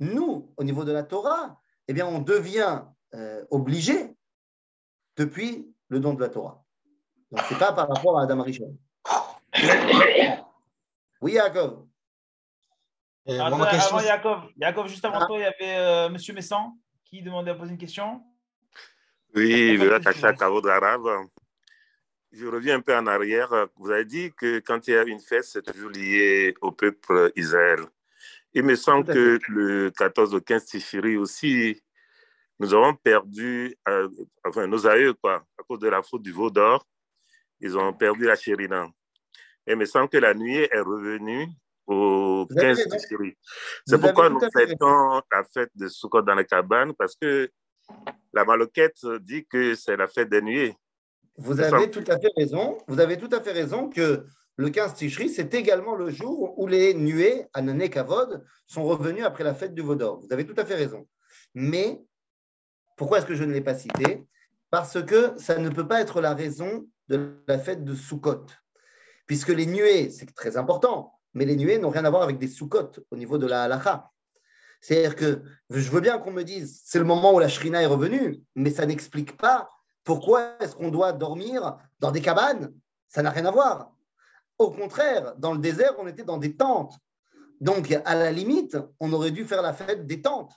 Nous, 0.00 0.52
au 0.56 0.64
niveau 0.64 0.84
de 0.84 0.92
la 0.92 1.02
Torah, 1.02 1.60
eh 1.88 1.92
bien, 1.92 2.06
on 2.06 2.20
devient 2.20 2.82
euh, 3.14 3.44
obligé 3.50 4.14
depuis 5.16 5.72
le 5.88 6.00
don 6.00 6.14
de 6.14 6.20
la 6.20 6.28
Torah. 6.28 6.64
Donc, 7.30 7.40
ce 7.42 7.54
n'est 7.54 7.60
pas 7.60 7.72
par 7.72 7.88
rapport 7.88 8.18
à 8.18 8.24
Adam 8.24 8.40
Arishon. 8.40 8.76
Oui, 11.22 11.32
Jacob. 11.32 11.88
Euh, 13.26 13.40
avant, 13.40 13.64
Jacob, 14.58 14.86
juste 14.86 15.04
avant 15.04 15.20
ah. 15.20 15.26
toi, 15.26 15.38
il 15.38 15.42
y 15.42 15.44
avait 15.44 15.78
euh, 15.78 16.10
Monsieur 16.10 16.34
Messan 16.34 16.78
qui 17.04 17.22
demandait 17.22 17.52
à 17.52 17.54
poser 17.54 17.72
une 17.72 17.78
question. 17.78 18.22
Oui, 19.34 19.78
je 22.32 22.46
reviens 22.46 22.76
un 22.76 22.80
peu 22.80 22.94
en 22.94 23.06
arrière. 23.06 23.48
Vous 23.76 23.90
avez 23.90 24.04
dit 24.04 24.30
que 24.36 24.58
quand 24.58 24.86
il 24.86 24.94
y 24.94 24.96
a 24.96 25.04
une 25.04 25.20
fête, 25.20 25.44
c'est 25.44 25.62
toujours 25.62 25.90
lié 25.90 26.54
au 26.60 26.70
peuple 26.70 27.32
Israël. 27.34 27.80
Il 28.54 28.62
me 28.62 28.74
semble 28.74 29.12
que 29.12 29.38
le 29.48 29.90
14 29.90 30.34
au 30.34 30.40
15 30.40 30.64
Tifiri 30.64 31.16
aussi, 31.16 31.80
nous 32.58 32.72
avons 32.72 32.94
perdu, 32.94 33.76
euh, 33.88 34.08
enfin 34.44 34.66
nos 34.66 34.86
aïeux, 34.86 35.14
quoi, 35.14 35.44
à 35.58 35.62
cause 35.62 35.78
de 35.78 35.88
la 35.88 36.02
faute 36.02 36.22
du 36.22 36.32
veau 36.32 36.50
d'or, 36.50 36.86
ils 37.60 37.76
ont 37.76 37.92
perdu 37.92 38.24
la 38.24 38.36
chérina. 38.36 38.88
Et 39.66 39.72
il 39.72 39.76
me 39.76 39.84
semble 39.84 40.08
que 40.08 40.18
la 40.18 40.32
nuit 40.32 40.56
est 40.56 40.80
revenue 40.80 41.48
au 41.86 42.46
15 42.46 42.88
de 42.88 42.98
Syrie. 42.98 43.36
C'est 43.86 44.00
pourquoi 44.00 44.30
nous 44.30 44.40
fêtons 44.40 45.20
la 45.30 45.44
fête 45.44 45.70
de 45.74 45.88
Sukkot 45.88 46.22
dans 46.22 46.34
les 46.34 46.44
cabanes, 46.44 46.94
parce 46.94 47.14
que 47.14 47.50
la 48.32 48.44
maloquette 48.44 49.06
dit 49.20 49.46
que 49.46 49.74
c'est 49.74 49.96
la 49.96 50.08
fête 50.08 50.28
des 50.28 50.42
nuées. 50.42 50.74
Vous 51.38 51.60
avez 51.60 51.90
tout 51.90 52.04
à 52.08 52.18
fait 52.18 52.32
raison. 52.36 52.78
Vous 52.88 53.00
avez 53.00 53.18
tout 53.18 53.28
à 53.32 53.40
fait 53.40 53.52
raison 53.52 53.88
que 53.90 54.24
le 54.56 54.70
15 54.70 54.94
Tishri, 54.94 55.28
c'est 55.28 55.52
également 55.54 55.94
le 55.94 56.10
jour 56.10 56.58
où 56.58 56.66
les 56.66 56.94
nuées, 56.94 57.46
Anané 57.52 57.90
Kavod, 57.90 58.44
sont 58.66 58.84
revenus 58.84 59.24
après 59.24 59.44
la 59.44 59.54
fête 59.54 59.74
du 59.74 59.82
Vaudor. 59.82 60.20
Vous 60.20 60.32
avez 60.32 60.46
tout 60.46 60.54
à 60.56 60.64
fait 60.64 60.74
raison. 60.74 61.06
Mais 61.54 62.02
pourquoi 62.96 63.18
est-ce 63.18 63.26
que 63.26 63.34
je 63.34 63.44
ne 63.44 63.52
l'ai 63.52 63.60
pas 63.60 63.74
cité? 63.74 64.26
Parce 64.70 65.02
que 65.04 65.38
ça 65.38 65.58
ne 65.58 65.68
peut 65.68 65.86
pas 65.86 66.00
être 66.00 66.20
la 66.20 66.34
raison 66.34 66.88
de 67.08 67.36
la 67.46 67.58
fête 67.58 67.84
de 67.84 67.94
Sukkot. 67.94 68.46
puisque 69.26 69.48
les 69.48 69.66
nuées, 69.66 70.10
c'est 70.10 70.32
très 70.34 70.56
important, 70.56 71.12
mais 71.34 71.44
les 71.44 71.56
nuées 71.56 71.78
n'ont 71.78 71.90
rien 71.90 72.04
à 72.04 72.10
voir 72.10 72.22
avec 72.22 72.38
des 72.38 72.48
sous-cotes 72.48 73.00
au 73.10 73.16
niveau 73.16 73.38
de 73.38 73.46
la 73.46 73.64
halacha. 73.64 74.10
C'est-à-dire 74.80 75.16
que 75.16 75.42
je 75.70 75.90
veux 75.90 76.00
bien 76.00 76.18
qu'on 76.18 76.32
me 76.32 76.44
dise, 76.44 76.80
c'est 76.84 76.98
le 76.98 77.04
moment 77.04 77.34
où 77.34 77.38
la 77.38 77.48
shrina 77.48 77.82
est 77.82 77.86
revenue, 77.86 78.40
mais 78.54 78.70
ça 78.70 78.86
n'explique 78.86 79.36
pas 79.36 79.68
pourquoi 80.04 80.56
est-ce 80.60 80.76
qu'on 80.76 80.90
doit 80.90 81.12
dormir 81.12 81.76
dans 81.98 82.12
des 82.12 82.20
cabanes? 82.20 82.72
Ça 83.08 83.22
n'a 83.22 83.30
rien 83.30 83.46
à 83.46 83.50
voir. 83.50 83.92
Au 84.58 84.70
contraire, 84.70 85.34
dans 85.36 85.52
le 85.52 85.58
désert, 85.58 85.94
on 85.98 86.06
était 86.06 86.24
dans 86.24 86.38
des 86.38 86.56
tentes. 86.56 86.94
Donc, 87.60 87.92
à 88.04 88.14
la 88.14 88.32
limite, 88.32 88.76
on 89.00 89.12
aurait 89.12 89.30
dû 89.30 89.44
faire 89.44 89.62
la 89.62 89.72
fête 89.72 90.06
des 90.06 90.20
tentes. 90.20 90.52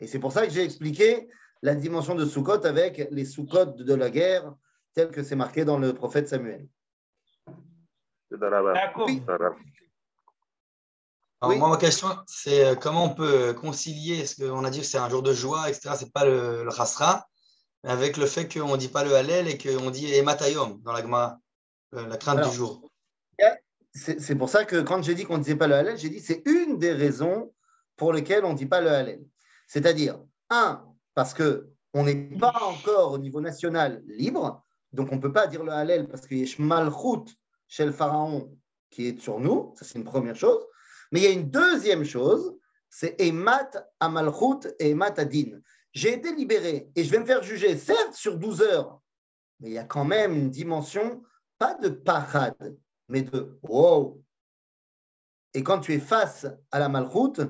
Et 0.00 0.06
c'est 0.06 0.18
pour 0.18 0.32
ça 0.32 0.46
que 0.46 0.52
j'ai 0.52 0.62
expliqué 0.62 1.28
la 1.62 1.74
dimension 1.74 2.14
de 2.14 2.24
Sukkot 2.24 2.64
avec 2.64 3.08
les 3.10 3.24
Sukkot 3.24 3.72
de 3.72 3.94
la 3.94 4.10
guerre, 4.10 4.54
tel 4.94 5.10
que 5.10 5.22
c'est 5.22 5.36
marqué 5.36 5.64
dans 5.64 5.78
le 5.78 5.92
prophète 5.92 6.28
Samuel. 6.28 6.68
Alors, 11.40 11.56
moi, 11.56 11.68
ma 11.68 11.76
question, 11.76 12.08
c'est 12.26 12.64
euh, 12.64 12.74
comment 12.74 13.04
on 13.04 13.14
peut 13.14 13.54
concilier, 13.54 14.20
est-ce 14.20 14.44
qu'on 14.44 14.64
a 14.64 14.70
dit 14.70 14.80
que 14.80 14.86
c'est 14.86 14.98
un 14.98 15.08
jour 15.08 15.22
de 15.22 15.32
joie, 15.32 15.68
etc., 15.68 15.90
c'est 15.96 16.12
pas 16.12 16.24
le, 16.24 16.64
le 16.64 16.70
avec 17.84 18.16
le 18.16 18.26
fait 18.26 18.52
qu'on 18.52 18.72
ne 18.72 18.76
dit 18.76 18.88
pas 18.88 19.04
le 19.04 19.14
Hallel 19.14 19.46
et 19.46 19.56
qu'on 19.56 19.90
dit 19.90 20.12
Ematayom 20.12 20.80
dans 20.82 20.92
la 20.92 21.00
Gemara, 21.00 21.38
la 21.92 22.16
crainte 22.16 22.48
du 22.48 22.56
jour. 22.56 22.90
C'est 23.94 24.36
pour 24.36 24.48
ça 24.48 24.64
que 24.64 24.80
quand 24.82 25.02
j'ai 25.02 25.14
dit 25.14 25.24
qu'on 25.24 25.38
ne 25.38 25.42
disait 25.42 25.56
pas 25.56 25.66
le 25.66 25.74
Hallel, 25.74 25.98
j'ai 25.98 26.10
dit 26.10 26.20
c'est 26.20 26.42
une 26.46 26.78
des 26.78 26.92
raisons 26.92 27.52
pour 27.96 28.12
lesquelles 28.12 28.44
on 28.44 28.52
ne 28.52 28.58
dit 28.58 28.66
pas 28.66 28.80
le 28.80 28.90
Hallel. 28.90 29.24
C'est-à-dire, 29.66 30.20
un, 30.50 30.84
parce 31.14 31.34
qu'on 31.34 32.04
n'est 32.04 32.14
pas 32.38 32.54
encore 32.62 33.12
au 33.12 33.18
niveau 33.18 33.40
national 33.40 34.02
libre, 34.06 34.64
donc 34.92 35.10
on 35.12 35.16
ne 35.16 35.20
peut 35.20 35.32
pas 35.32 35.46
dire 35.46 35.64
le 35.64 35.72
Hallel 35.72 36.06
parce 36.08 36.26
qu'il 36.26 36.38
y 36.38 36.42
a 36.42 36.46
Shmalchut 36.46 37.34
chez 37.66 37.84
le 37.84 37.92
pharaon 37.92 38.56
qui 38.90 39.06
est 39.06 39.20
sur 39.20 39.40
nous, 39.40 39.74
ça 39.76 39.84
c'est 39.84 39.98
une 39.98 40.04
première 40.04 40.36
chose. 40.36 40.64
Mais 41.10 41.20
il 41.20 41.24
y 41.24 41.26
a 41.26 41.30
une 41.32 41.50
deuxième 41.50 42.04
chose, 42.04 42.54
c'est 42.88 43.20
Emat 43.20 43.70
Amalchut 44.00 44.68
et 44.78 44.90
Emat 44.90 45.18
Adin. 45.18 45.58
J'ai 45.92 46.14
été 46.14 46.34
libéré 46.34 46.90
et 46.94 47.04
je 47.04 47.10
vais 47.10 47.18
me 47.18 47.26
faire 47.26 47.42
juger, 47.42 47.76
certes 47.76 48.14
sur 48.14 48.38
12 48.38 48.62
heures, 48.62 49.00
mais 49.60 49.68
il 49.68 49.74
y 49.74 49.78
a 49.78 49.84
quand 49.84 50.04
même 50.04 50.34
une 50.34 50.50
dimension, 50.50 51.22
pas 51.58 51.74
de 51.74 51.88
parade, 51.88 52.76
mais 53.08 53.22
de 53.22 53.58
wow. 53.62 54.22
Et 55.54 55.62
quand 55.62 55.80
tu 55.80 55.94
es 55.94 55.98
face 55.98 56.46
à 56.70 56.78
la 56.78 56.88
Malchut, 56.88 57.42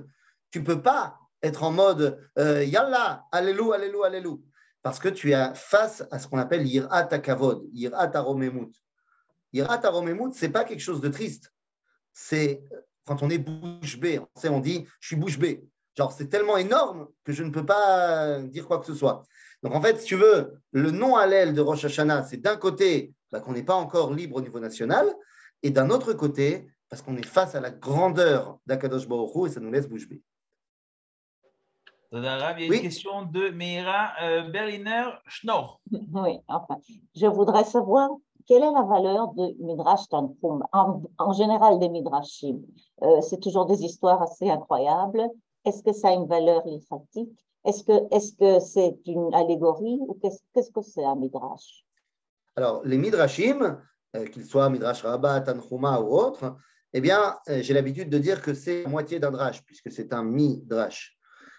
tu 0.51 0.63
peux 0.63 0.83
pas 0.83 1.19
être 1.43 1.63
en 1.63 1.73
mode 1.73 2.19
euh, 2.39 2.65
Yallah, 2.65 3.27
Alléluia, 3.33 3.77
Alléluia, 3.77 4.07
Alléluia. 4.07 4.39
Parce 4.83 4.99
que 4.99 5.09
tu 5.09 5.33
es 5.33 5.55
face 5.55 6.05
à 6.11 6.19
ce 6.19 6.29
qu'on 6.29 6.39
appelle 6.39 6.67
Yirat 6.67 7.13
Akavod, 7.13 7.69
Yirat 7.73 8.11
Aromemut. 8.15 8.73
Yirat 9.53 9.85
Aromemut, 9.85 10.33
ce 10.35 10.47
n'est 10.47 10.53
pas 10.53 10.65
quelque 10.65 10.81
chose 10.81 11.01
de 11.01 11.09
triste. 11.09 11.53
C'est 12.13 12.63
quand 13.05 13.23
on 13.23 13.31
est 13.31 13.39
bouche 13.39 13.99
bée. 13.99 14.21
On 14.45 14.61
dit 14.61 14.87
je 15.01 15.09
suis 15.09 15.17
bouche 15.17 15.39
bée. 15.39 15.65
Genre, 15.97 16.13
c'est 16.13 16.29
tellement 16.29 16.57
énorme 16.57 17.09
que 17.25 17.33
je 17.33 17.43
ne 17.43 17.51
peux 17.51 17.67
pas 17.67 18.41
dire 18.43 18.67
quoi 18.67 18.79
que 18.79 18.87
ce 18.87 18.95
soit. 18.95 19.25
Donc, 19.63 19.75
en 19.75 19.81
fait, 19.81 20.01
si 20.01 20.07
tu 20.07 20.17
veux, 20.17 20.61
le 20.73 20.91
nom 20.91 21.17
à 21.17 21.27
l'aile 21.27 21.55
de 21.55 21.61
Rosh 21.61 21.85
Hashanah, 21.85 22.25
c'est 22.25 22.37
d'un 22.39 22.57
côté 22.57 23.13
bah, 23.33 23.41
qu'on 23.41 23.53
n'est 23.53 23.65
pas 23.65 23.75
encore 23.75 24.13
libre 24.13 24.37
au 24.37 24.41
niveau 24.41 24.61
national, 24.61 25.13
et 25.63 25.71
d'un 25.71 25.91
autre 25.91 26.13
côté, 26.13 26.69
parce 26.89 27.03
qu'on 27.03 27.17
est 27.17 27.27
face 27.27 27.55
à 27.55 27.61
la 27.61 27.71
grandeur 27.71 28.59
d'Akadosh 28.67 29.09
Baruch 29.09 29.51
et 29.51 29.51
ça 29.51 29.61
nous 29.61 29.71
laisse 29.71 29.89
bouche 29.89 30.09
bée. 30.09 30.23
Il 32.11 32.23
y 32.23 32.27
a 32.27 32.59
une 32.59 32.81
question 32.81 33.23
de 33.25 33.51
Meira 33.51 34.13
euh, 34.23 34.49
Berliner 34.49 35.11
Schnorr. 35.27 35.81
Oui, 36.15 36.41
enfin, 36.49 36.79
je 37.15 37.27
voudrais 37.27 37.65
savoir 37.65 38.09
quelle 38.47 38.63
est 38.63 38.73
la 38.73 38.83
valeur 38.83 39.35
de 39.35 39.55
Midrash 39.63 40.09
Tanchum 40.09 40.65
en, 40.73 41.33
général 41.35 41.79
des 41.79 41.91
Midrashim 41.91 42.63
euh, 43.03 43.21
C'est 43.21 43.41
toujours 43.41 43.67
des 43.67 43.85
histoires 43.85 44.23
assez 44.23 44.49
incroyables. 44.49 45.29
Est-ce 45.67 45.83
que 45.83 45.93
ça 45.93 46.09
a 46.09 46.13
une 46.13 46.27
valeur 46.27 46.67
illustratique 46.67 47.37
Est-ce 47.69 47.85
que 47.85 47.97
c'est 48.11 48.41
-ce 48.41 48.61
c'est 48.61 48.99
une 49.07 49.35
allégorie 49.35 49.99
ou 50.01 50.19
qu'est-ce 50.21 50.71
que 50.71 50.83
c'est 50.83 51.05
un 51.05 51.17
Midrash? 51.17 51.85
Alors, 52.57 52.81
les 52.91 52.97
Midrashim, 52.97 53.61
euh, 54.17 54.25
qu'ils 54.31 54.47
soient 54.47 54.71
Midrash 54.71 55.03
Rabbah, 55.03 55.43
Tanchuma 55.43 56.01
ou 56.01 56.09
autres, 56.25 56.57
eh 56.95 57.03
bien, 57.03 57.21
j'ai 57.47 57.75
l'habitude 57.75 58.09
de 58.09 58.19
dire 58.19 58.41
que 58.41 58.55
c'est 58.55 58.85
la 58.85 58.89
moitié 58.89 59.21
d'un 59.21 59.31
drash, 59.31 59.63
puisque 59.67 59.91
c'est 59.93 60.11
un 60.15 60.25
Midrash. 60.25 61.19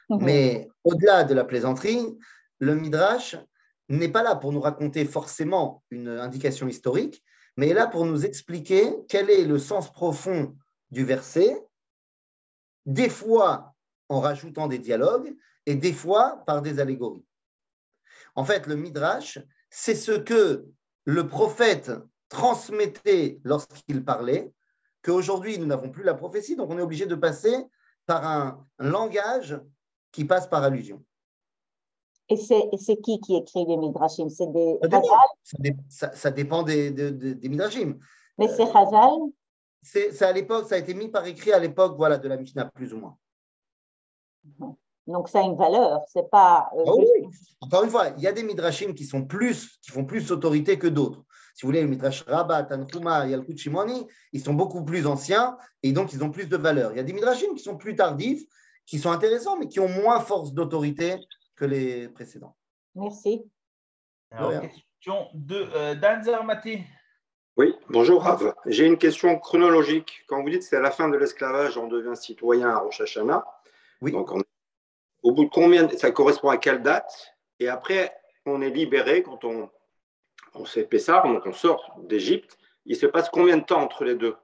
Mhm. 0.09 0.23
Mais 0.25 0.67
au-delà 0.83 1.23
de 1.23 1.35
la 1.35 1.45
plaisanterie, 1.45 2.03
le 2.57 2.73
Midrash 2.75 3.37
n'est 3.89 4.09
pas 4.09 4.23
là 4.23 4.35
pour 4.35 4.51
nous 4.51 4.61
raconter 4.61 5.05
forcément 5.05 5.83
une 5.91 6.09
indication 6.09 6.67
historique, 6.67 7.23
mais 7.57 7.69
est 7.69 7.73
là 7.73 7.87
pour 7.87 8.05
nous 8.05 8.25
expliquer 8.25 8.95
quel 9.07 9.29
est 9.29 9.45
le 9.45 9.59
sens 9.59 9.91
profond 9.91 10.55
du 10.89 11.05
verset, 11.05 11.51
des 12.85 13.09
fois 13.09 13.75
en 14.09 14.19
rajoutant 14.19 14.67
des 14.67 14.79
dialogues 14.79 15.35
et 15.69 15.75
des 15.75 15.93
fois 15.93 16.43
par 16.47 16.63
des 16.63 16.79
allégories. 16.79 17.23
En 18.33 18.43
fait, 18.43 18.65
le 18.65 18.75
Midrash, 18.75 19.37
c'est 19.69 19.93
ce 19.93 20.13
que 20.13 20.65
le 21.05 21.27
prophète 21.27 21.91
transmettait 22.27 23.39
lorsqu'il 23.43 24.03
parlait, 24.03 24.51
qu'aujourd'hui 25.03 25.59
nous 25.59 25.67
n'avons 25.67 25.91
plus 25.91 26.03
la 26.03 26.15
prophétie, 26.15 26.55
donc 26.55 26.71
on 26.71 26.79
est 26.79 26.81
obligé 26.81 27.05
de 27.05 27.13
passer 27.13 27.55
par 28.07 28.25
un 28.25 28.65
langage 28.79 29.61
qui 30.11 30.25
passe 30.25 30.47
par 30.47 30.63
allusion. 30.63 31.05
Et 32.29 32.37
c'est 32.37 32.97
qui 33.03 33.19
qui 33.19 33.35
écrit 33.35 33.65
les 33.67 33.77
Midrashim? 33.77 34.27
C'est 34.29 34.51
des 34.51 34.79
ça, 35.87 36.11
ça, 36.13 36.31
dépend 36.31 36.63
des, 36.63 36.89
des, 36.89 37.49
Midrashim. 37.49 37.99
Mais 38.39 38.47
c'est 38.47 38.75
Hazal? 38.75 39.19
C'est 39.83 40.21
à 40.23 40.31
l'époque, 40.31 40.67
ça 40.67 40.75
a 40.75 40.77
été 40.79 40.95
mis 40.95 41.09
par 41.09 41.27
écrit 41.27 41.51
à 41.51 41.59
l'époque 41.59 41.95
voilà, 41.95 42.17
de 42.17 42.27
la 42.27 42.37
Mishnah, 42.37 42.65
plus 42.65 42.91
ou 42.91 42.97
moins. 42.97 43.17
Donc 45.09 45.27
ça 45.27 45.39
a 45.39 45.43
une 45.43 45.57
valeur, 45.57 46.01
c'est 46.07 46.29
pas. 46.29 46.69
Euh, 46.77 46.83
ah 46.85 46.91
oui. 46.95 47.05
Encore 47.61 47.83
une 47.83 47.89
fois, 47.89 48.09
il 48.17 48.23
y 48.23 48.27
a 48.27 48.31
des 48.31 48.43
Midrashim 48.43 48.93
qui, 48.93 49.05
sont 49.05 49.25
plus, 49.25 49.79
qui 49.81 49.91
font 49.91 50.05
plus 50.05 50.31
autorité 50.31 50.77
que 50.77 50.87
d'autres. 50.87 51.23
Si 51.55 51.65
vous 51.65 51.69
voulez, 51.69 51.81
le 51.81 51.87
Midrash 51.87 52.23
Rabat, 52.23 52.63
Tanhuma, 52.63 53.27
Yalkut 53.27 53.57
Shimoni, 53.57 54.07
ils 54.31 54.41
sont 54.41 54.53
beaucoup 54.53 54.85
plus 54.85 55.07
anciens 55.07 55.57
et 55.83 55.91
donc 55.91 56.13
ils 56.13 56.23
ont 56.23 56.29
plus 56.29 56.47
de 56.47 56.55
valeur. 56.55 56.91
Il 56.91 56.97
y 56.97 56.99
a 56.99 57.03
des 57.03 57.13
Midrashim 57.13 57.53
qui 57.55 57.63
sont 57.63 57.75
plus 57.75 57.95
tardifs 57.95 58.43
qui 58.85 58.97
sont 58.97 59.11
intéressants, 59.11 59.57
mais 59.57 59.67
qui 59.67 59.79
ont 59.79 59.87
moins 59.87 60.19
force 60.19 60.51
d'autorité 60.51 61.17
que 61.55 61.65
les 61.65 62.09
précédents. 62.09 62.55
Merci. 62.95 63.43
Alors, 64.31 64.61
question 64.61 65.27
de 65.35 65.69
euh, 65.75 65.95
Danzer 65.95 66.43
Maté. 66.43 66.83
Oui, 67.55 67.75
bonjour 67.89 68.23
Rav. 68.23 68.53
J'ai 68.65 68.85
une 68.85 68.97
question 68.97 69.37
chronologique. 69.37 70.23
Quand 70.27 70.41
vous 70.41 70.49
dites 70.49 70.61
que 70.61 70.65
c'est 70.65 70.77
à 70.77 70.81
la 70.81 70.91
fin 70.91 71.07
de 71.07 71.17
l'esclavage, 71.17 71.77
on 71.77 71.87
devient 71.87 72.15
citoyen 72.15 72.69
à 72.69 72.79
Rosh 72.79 73.01
Hashanah. 73.01 73.45
Oui. 74.01 74.11
Donc, 74.11 74.31
au 75.23 75.31
bout 75.31 75.45
de 75.45 75.49
combien, 75.49 75.89
ça 75.89 76.11
correspond 76.11 76.49
à 76.49 76.57
quelle 76.57 76.81
date? 76.81 77.35
Et 77.59 77.67
après, 77.67 78.13
on 78.45 78.61
est 78.61 78.69
libéré 78.69 79.23
quand 79.23 79.43
on, 79.43 79.69
on 80.53 80.65
s'est 80.65 80.83
Pessar, 80.83 81.27
donc 81.27 81.45
on 81.45 81.53
sort 81.53 81.97
d'Égypte. 82.03 82.57
Il 82.85 82.95
se 82.95 83.05
passe 83.05 83.29
combien 83.29 83.57
de 83.57 83.63
temps 83.63 83.81
entre 83.81 84.03
les 84.03 84.15
deux? 84.15 84.35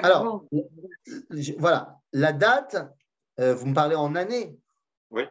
Alors, 0.00 0.44
voilà, 1.58 1.98
la 2.12 2.32
date, 2.32 2.76
euh, 3.38 3.54
vous 3.54 3.66
me 3.66 3.74
parlez 3.74 3.94
en 3.94 4.14
année 4.14 4.58
Oui. 5.10 5.22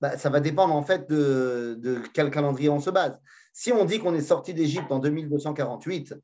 Bah, 0.00 0.16
ça 0.18 0.30
va 0.30 0.40
dépendre 0.40 0.74
en 0.74 0.82
fait 0.82 1.08
de, 1.08 2.02
quel 2.14 2.30
calendrier 2.30 2.68
on 2.68 2.80
se 2.80 2.90
base. 2.90 3.18
Si 3.52 3.72
on 3.72 3.84
dit 3.84 3.98
qu'on 3.98 4.14
est 4.14 4.22
sorti 4.22 4.54
d'Égypte 4.54 4.90
en 4.90 4.98
2248 4.98 6.14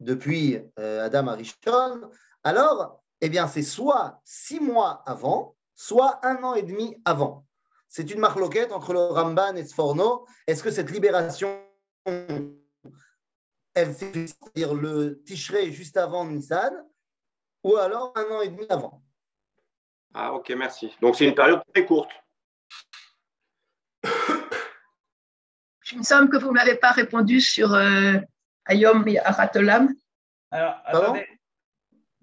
depuis 0.00 0.58
euh, 0.78 1.04
Adam 1.04 1.26
Arishon, 1.26 2.10
alors 2.44 3.02
eh 3.20 3.28
bien, 3.28 3.48
c'est 3.48 3.62
soit 3.62 4.20
six 4.24 4.60
mois 4.60 5.02
avant, 5.06 5.55
soit 5.76 6.18
un 6.26 6.42
an 6.42 6.54
et 6.54 6.62
demi 6.62 6.96
avant. 7.04 7.46
C'est 7.88 8.10
une 8.10 8.18
marloquette 8.18 8.72
entre 8.72 8.92
le 8.92 8.98
Ramban 8.98 9.54
et 9.54 9.64
Sforno. 9.64 10.26
Est-ce 10.48 10.62
que 10.62 10.70
cette 10.70 10.90
libération, 10.90 11.62
elle 12.04 13.94
c'est-à-dire 13.94 14.74
le 14.74 15.22
Tishrei 15.24 15.70
juste 15.70 15.96
avant 15.98 16.24
Nissan, 16.24 16.72
ou 17.62 17.76
alors 17.76 18.12
un 18.16 18.24
an 18.34 18.40
et 18.40 18.48
demi 18.48 18.66
avant? 18.70 19.02
Ah, 20.14 20.32
ok, 20.32 20.50
merci. 20.56 20.90
Donc, 21.02 21.16
c'est 21.16 21.26
une 21.26 21.34
période 21.34 21.62
très 21.74 21.84
courte. 21.84 22.10
Il 25.92 25.98
me 25.98 26.02
semble 26.02 26.30
que 26.30 26.38
vous 26.38 26.48
ne 26.48 26.52
m'avez 26.52 26.76
pas 26.76 26.92
répondu 26.92 27.40
sur 27.40 27.74
euh, 27.74 28.14
Ayom 28.64 29.04
Haratolam. 29.24 29.94
Alors, 30.50 30.76
attendez. 30.84 31.28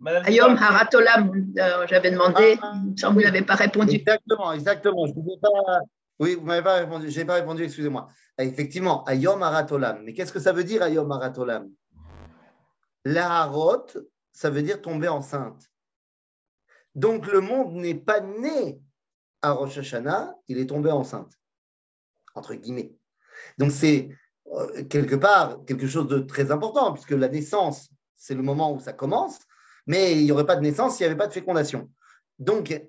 Ayom 0.05 0.55
Haratolam, 0.57 1.53
euh, 1.57 1.87
j'avais 1.87 2.11
demandé, 2.11 2.57
ah, 2.61 2.73
il 2.75 2.91
me 2.91 2.97
semble 2.97 3.15
que 3.15 3.19
vous 3.21 3.31
n'avez 3.31 3.45
pas 3.45 3.55
répondu. 3.55 3.95
Exactement, 3.95 4.51
exactement. 4.51 5.05
Je 5.07 5.13
pas... 5.39 5.79
Oui, 6.19 6.35
vous 6.35 6.41
ne 6.41 6.47
m'avez 6.47 6.61
pas 6.61 6.75
répondu. 6.75 7.09
Je 7.09 7.19
n'ai 7.19 7.25
pas 7.25 7.35
répondu, 7.35 7.63
excusez-moi. 7.63 8.09
Effectivement, 8.37 9.03
Ayom 9.05 9.41
Haratolam. 9.41 10.03
Mais 10.03 10.13
qu'est-ce 10.13 10.33
que 10.33 10.39
ça 10.39 10.51
veut 10.51 10.63
dire, 10.63 10.83
Ayom 10.83 11.11
Haratolam? 11.11 11.69
L'Aharot, 13.05 13.87
ça 14.31 14.49
veut 14.49 14.61
dire 14.61 14.81
tomber 14.81 15.07
enceinte. 15.07 15.69
Donc 16.95 17.27
le 17.27 17.41
monde 17.41 17.73
n'est 17.73 17.95
pas 17.95 18.19
né 18.19 18.79
à 19.41 19.51
Rosh 19.51 19.77
Hashanah, 19.77 20.35
il 20.47 20.59
est 20.59 20.67
tombé 20.67 20.91
enceinte, 20.91 21.33
entre 22.35 22.53
guillemets. 22.53 22.95
Donc 23.57 23.71
c'est 23.71 24.09
euh, 24.53 24.83
quelque 24.85 25.15
part 25.15 25.65
quelque 25.65 25.87
chose 25.87 26.07
de 26.07 26.19
très 26.19 26.51
important, 26.51 26.93
puisque 26.93 27.11
la 27.11 27.27
naissance, 27.27 27.89
c'est 28.15 28.35
le 28.35 28.43
moment 28.43 28.71
où 28.73 28.79
ça 28.79 28.93
commence, 28.93 29.39
mais 29.86 30.13
il 30.13 30.23
n'y 30.23 30.31
aurait 30.31 30.45
pas 30.45 30.55
de 30.55 30.61
naissance 30.61 30.97
s'il 30.97 31.05
n'y 31.05 31.11
avait 31.11 31.17
pas 31.17 31.27
de 31.27 31.34
fécondation. 31.34 31.89
Donc, 32.39 32.79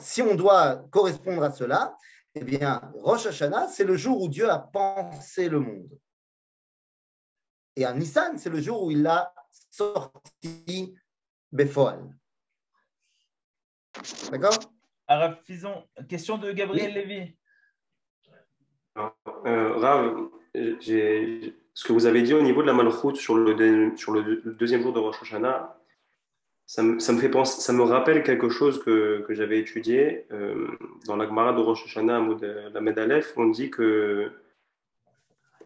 si 0.00 0.22
on 0.22 0.34
doit 0.34 0.84
correspondre 0.90 1.42
à 1.42 1.50
cela, 1.50 1.96
eh 2.34 2.44
bien, 2.44 2.80
Rosh 2.94 3.26
Hashanah, 3.26 3.68
c'est 3.68 3.84
le 3.84 3.96
jour 3.96 4.22
où 4.22 4.28
Dieu 4.28 4.48
a 4.48 4.58
pensé 4.58 5.48
le 5.48 5.60
monde. 5.60 5.90
Et 7.76 7.84
à 7.84 7.92
Nissan, 7.92 8.38
c'est 8.38 8.50
le 8.50 8.60
jour 8.60 8.84
où 8.84 8.90
il 8.90 9.06
a 9.06 9.34
sorti 9.70 10.94
Befoal. 11.50 12.14
D'accord? 14.30 14.58
Arabe 15.06 15.36
question 16.08 16.38
de 16.38 16.52
Gabriel 16.52 16.94
Lévy. 16.94 17.36
Euh, 18.96 19.78
Rav, 19.78 20.28
ce 20.54 21.84
que 21.84 21.92
vous 21.92 22.06
avez 22.06 22.22
dit 22.22 22.34
au 22.34 22.42
niveau 22.42 22.62
de 22.62 22.66
la 22.66 22.72
malchoute 22.72 23.16
sur, 23.16 23.36
le, 23.36 23.96
sur 23.96 24.12
le, 24.12 24.42
deuxième 24.54 24.82
jour 24.82 24.92
de 24.92 25.00
Rosh 25.00 25.22
Hashanah, 25.22 25.81
ça 26.72 26.82
me, 26.82 26.98
fait 26.98 27.28
penser, 27.28 27.60
ça 27.60 27.74
me 27.74 27.82
rappelle 27.82 28.22
quelque 28.22 28.48
chose 28.48 28.82
que, 28.82 29.22
que 29.28 29.34
j'avais 29.34 29.58
étudié 29.58 30.24
euh, 30.32 30.68
dans 31.06 31.16
la 31.16 31.26
Gemara 31.26 31.52
de 31.52 31.60
Rosh 31.60 31.84
Hashanah, 31.84 32.26
la 32.72 32.80
Medalef. 32.80 33.34
On 33.36 33.48
dit 33.48 33.68
que 33.68 34.32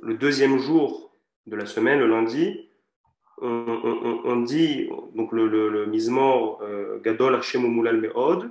le 0.03 0.15
deuxième 0.15 0.59
jour 0.59 1.17
de 1.47 1.55
la 1.55 1.65
semaine, 1.65 2.01
le 2.01 2.09
lundi, 2.09 2.69
on, 3.41 4.43
dit 4.43 4.91
donc 5.15 5.31
le, 5.31 5.47
le, 5.47 5.87
Mizmor 5.87 6.61
euh, 6.63 6.99
Gadol 6.99 7.37
Hashem 7.37 7.65
Umulal 7.65 8.01
Me'od, 8.01 8.51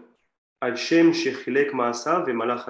Hashem 0.61 1.11
Shechilek 1.11 1.73
Ma'asav 1.73 2.29
et 2.29 2.33
Malach 2.33 2.69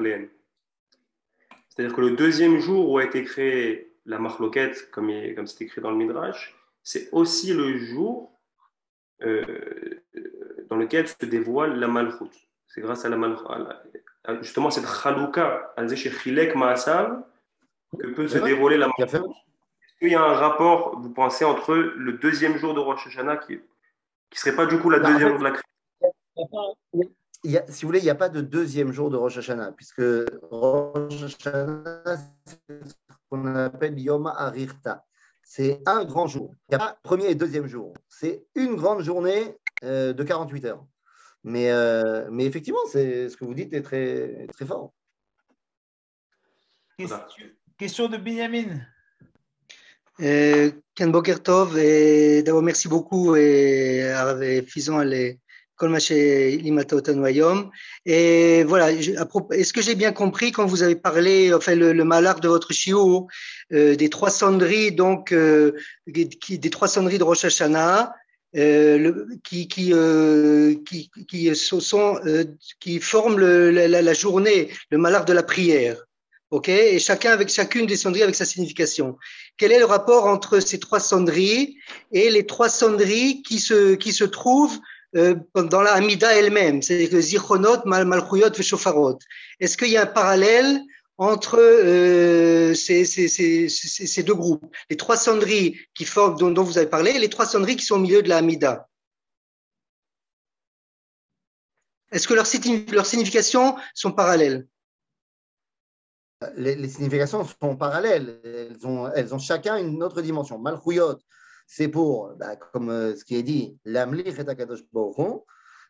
C'est-à-dire 1.69 1.95
que 1.95 2.01
le 2.01 2.15
deuxième 2.15 2.57
jour 2.57 2.89
où 2.89 2.97
a 2.97 3.03
été 3.03 3.23
créée 3.23 3.93
la 4.07 4.17
Marloquette, 4.17 4.89
comme 4.89 5.11
c'est 5.45 5.61
écrit 5.61 5.81
dans 5.81 5.91
le 5.91 5.97
Midrash, 5.97 6.55
c'est 6.81 7.07
aussi 7.11 7.53
le 7.53 7.77
jour 7.77 8.34
euh, 9.21 10.03
dans 10.69 10.75
lequel 10.75 11.07
se 11.07 11.25
dévoile 11.25 11.79
la 11.79 11.87
Malchut. 11.87 12.31
C'est 12.67 12.81
grâce 12.81 13.05
à 13.05 13.09
la 13.09 13.17
Malchut, 13.17 13.45
justement 14.41 14.71
cette 14.71 14.87
Chalouka, 14.87 15.73
que 15.77 15.83
peut 18.07 18.27
se 18.27 18.39
dévoiler 18.39 18.77
la 18.77 18.87
Malchut. 18.87 19.15
Est-ce 19.15 19.99
qu'il 19.99 20.11
y 20.11 20.15
a 20.15 20.21
un 20.21 20.33
rapport, 20.33 20.99
vous 20.99 21.11
pensez, 21.11 21.45
entre 21.45 21.75
le 21.75 22.13
deuxième 22.13 22.57
jour 22.57 22.73
de 22.73 22.79
Rosh 22.79 23.05
Hashanah, 23.07 23.37
qui 23.37 23.53
ne 23.53 23.59
serait 24.33 24.55
pas 24.55 24.65
du 24.65 24.79
coup 24.79 24.89
la 24.89 24.99
bah, 24.99 25.11
deuxième 25.11 25.29
jour 25.29 25.39
de 25.39 25.43
la 25.43 25.51
création 25.51 25.65
si 27.69 27.83
vous 27.83 27.89
voulez, 27.89 27.99
il 27.99 28.03
n'y 28.03 28.09
a 28.09 28.15
pas 28.15 28.29
de 28.29 28.41
deuxième 28.41 28.91
jour 28.91 29.09
de 29.09 29.17
Rosh 29.17 29.37
Hashanah, 29.37 29.71
puisque 29.71 30.01
Rosh 30.49 31.23
Hashanah, 31.23 32.17
c'est 32.45 32.85
ce 32.85 32.93
qu'on 33.29 33.55
appelle 33.55 33.99
Yom 33.99 34.27
Arirta. 34.27 35.05
C'est 35.47 35.79
un 35.85 36.03
grand 36.03 36.27
jour. 36.27 36.53
Il 36.67 36.75
n'y 36.75 36.75
a 36.75 36.79
pas 36.79 36.99
premier 37.03 37.27
et 37.27 37.35
deuxième 37.35 37.67
jour. 37.67 37.93
C'est 38.09 38.45
une 38.55 38.75
grande 38.75 39.03
journée 39.03 39.55
euh, 39.83 40.11
de 40.11 40.23
48 40.23 40.65
heures. 40.65 40.85
Mais, 41.43 41.69
euh, 41.69 42.27
mais 42.31 42.45
effectivement, 42.45 42.79
c'est, 42.91 43.29
ce 43.29 43.37
que 43.37 43.45
vous 43.45 43.53
dites 43.53 43.71
est 43.73 43.83
très, 43.83 44.47
très 44.53 44.65
fort. 44.65 44.91
Question, 47.77 48.09
de 48.09 48.17
Benjamin? 48.17 48.81
Euh, 50.21 50.71
Ken 50.95 51.11
Bokertov, 51.11 51.77
et 51.77 52.41
d'abord 52.41 52.63
merci 52.63 52.87
beaucoup 52.87 53.35
et 53.35 54.01
avec 54.03 54.67
Fison 54.67 54.99
les 54.99 55.39
et 58.05 58.63
voilà, 58.63 58.91
est-ce 58.91 59.73
que 59.73 59.81
j'ai 59.81 59.95
bien 59.95 60.11
compris 60.11 60.51
quand 60.51 60.65
vous 60.65 60.83
avez 60.83 60.95
parlé, 60.95 61.53
enfin 61.53 61.75
le, 61.75 61.91
le 61.91 62.03
malheur 62.03 62.39
de 62.39 62.47
votre 62.47 62.71
chiot, 62.71 63.27
euh, 63.73 63.95
des 63.95 64.09
trois 64.09 64.29
sonneries, 64.29 64.91
donc 64.91 65.31
euh, 65.31 65.73
des 66.07 66.69
trois 66.69 66.87
sonneries 66.87 67.17
de 67.17 67.23
Rosh 67.23 67.45
Hashanah, 67.45 68.13
euh, 68.55 68.97
le, 68.97 69.27
qui 69.43 69.67
qui, 69.67 69.91
euh, 69.91 70.75
qui 70.85 71.11
qui 71.27 71.53
sont 71.55 72.19
euh, 72.25 72.45
qui 72.79 72.99
forment 72.99 73.37
le, 73.37 73.69
la, 73.69 74.01
la, 74.01 74.13
journée, 74.13 74.69
le 74.91 74.97
malheur 74.97 75.25
de 75.25 75.33
la 75.33 75.43
prière. 75.43 75.97
Ok, 76.51 76.69
et 76.69 76.99
chacun 76.99 77.31
avec 77.31 77.49
chacune 77.49 77.85
des 77.85 77.97
sonneries 77.97 78.23
avec 78.23 78.35
sa 78.35 78.45
signification. 78.45 79.17
Quel 79.57 79.73
est 79.73 79.79
le 79.79 79.85
rapport 79.85 80.25
entre 80.25 80.61
ces 80.61 80.79
trois 80.79 81.01
sonneries 81.01 81.75
et 82.13 82.29
les 82.29 82.45
trois 82.45 82.69
sonneries 82.69 83.41
qui 83.41 83.59
se 83.59 83.95
qui 83.95 84.13
se 84.13 84.23
trouvent 84.23 84.79
dans 85.15 85.81
la 85.81 85.93
Amida 85.93 86.35
elle-même, 86.35 86.81
c'est-à-dire 86.81 87.09
que 87.09 87.21
Zichronot, 87.21 87.85
Mal 87.85 88.05
Malchuyot 88.05 88.51
et 88.51 88.63
Shofarot. 88.63 89.17
Est-ce 89.61 89.77
qu'il 89.77 89.89
y 89.89 89.97
a 89.97 90.03
un 90.03 90.07
parallèle 90.07 90.81
entre 91.17 91.57
euh, 91.57 92.73
ces, 92.73 94.23
deux 94.23 94.35
groupes 94.35 94.65
Les 94.89 94.97
trois 94.97 95.15
sonneries 95.15 95.79
dont, 96.37 96.63
vous 96.63 96.77
avez 96.77 96.87
parlé, 96.87 97.11
et 97.11 97.19
les 97.19 97.29
trois 97.29 97.45
sonneries 97.45 97.77
qui 97.77 97.85
sont 97.85 97.95
au 97.95 97.99
milieu 97.99 98.21
de 98.21 98.27
la 98.27 98.37
Amida? 98.37 98.89
Est-ce 102.11 102.27
que 102.27 102.33
leurs 102.33 102.47
leur 102.91 103.05
significations 103.05 103.77
sont 103.93 104.11
parallèles? 104.11 104.67
Les, 106.57 106.89
significations 106.89 107.45
sont 107.45 107.77
parallèles. 107.77 108.41
Elles 108.43 108.85
ont, 108.85 109.09
elles 109.13 109.33
ont 109.33 109.39
chacun 109.39 109.77
une 109.77 110.03
autre 110.03 110.21
dimension. 110.21 110.59
Malchuyot, 110.59 111.19
c'est 111.67 111.87
pour, 111.87 112.33
bah, 112.35 112.55
comme 112.55 112.89
euh, 112.89 113.15
ce 113.15 113.25
qui 113.25 113.35
est 113.35 113.43
dit, 113.43 113.77
l'amlich 113.85 114.39
et 114.39 114.49
akadosh 114.49 114.83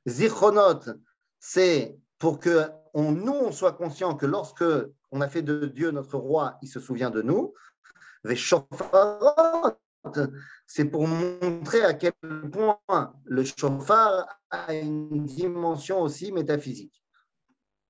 Zichronot, 0.08 0.82
c'est 1.40 1.98
pour 2.18 2.40
que 2.40 2.70
nous, 2.96 3.34
on 3.34 3.52
soit 3.52 3.74
conscient 3.74 4.16
que 4.16 4.26
lorsque 4.26 4.64
on 5.12 5.22
a 5.22 5.28
fait 5.28 5.42
de 5.42 5.66
Dieu 5.66 5.92
notre 5.92 6.18
roi, 6.18 6.58
il 6.62 6.68
se 6.68 6.80
souvient 6.80 7.10
de 7.10 7.22
nous. 7.22 7.54
c'est 10.68 10.86
pour 10.86 11.08
montrer 11.08 11.84
à 11.84 11.94
quel 11.94 12.14
point 12.52 12.80
le 13.26 13.44
chauffard 13.44 14.28
a 14.50 14.74
une 14.74 15.26
dimension 15.26 16.02
aussi 16.02 16.32
métaphysique. 16.32 17.04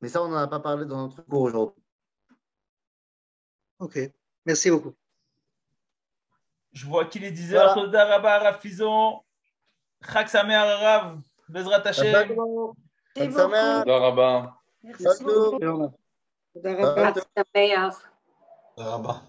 Mais 0.02 0.10
ça, 0.10 0.24
on 0.24 0.30
n'en 0.30 0.38
a 0.38 0.48
pas 0.48 0.60
parlé 0.60 0.86
dans 0.86 1.04
notre 1.04 1.22
cours 1.24 1.42
aujourd'hui. 1.42 1.84
Ok, 3.80 4.00
merci 4.46 4.72
beaucoup. 4.72 4.96
Je 6.76 6.86
vois 6.86 7.06
qu'il 7.06 7.24
est 7.24 7.32
10h. 7.32 7.74
Toda 7.74 8.06
Rabba, 8.06 8.40
Rafizon. 8.40 9.22
Chak 10.12 10.30
Samer 10.30 10.58
Rav. 10.58 11.20
Bezrat 11.48 11.82
Hashem. 11.86 12.36
Toda 13.16 14.00
Rabba. 14.00 14.58
Merci 14.84 15.24
beaucoup. 15.24 15.58
Toda 16.54 16.76
Rabba. 16.76 17.14
Chak 17.14 17.48
Samer. 17.56 17.92
Toda 18.76 18.92
Rabba. 18.92 19.22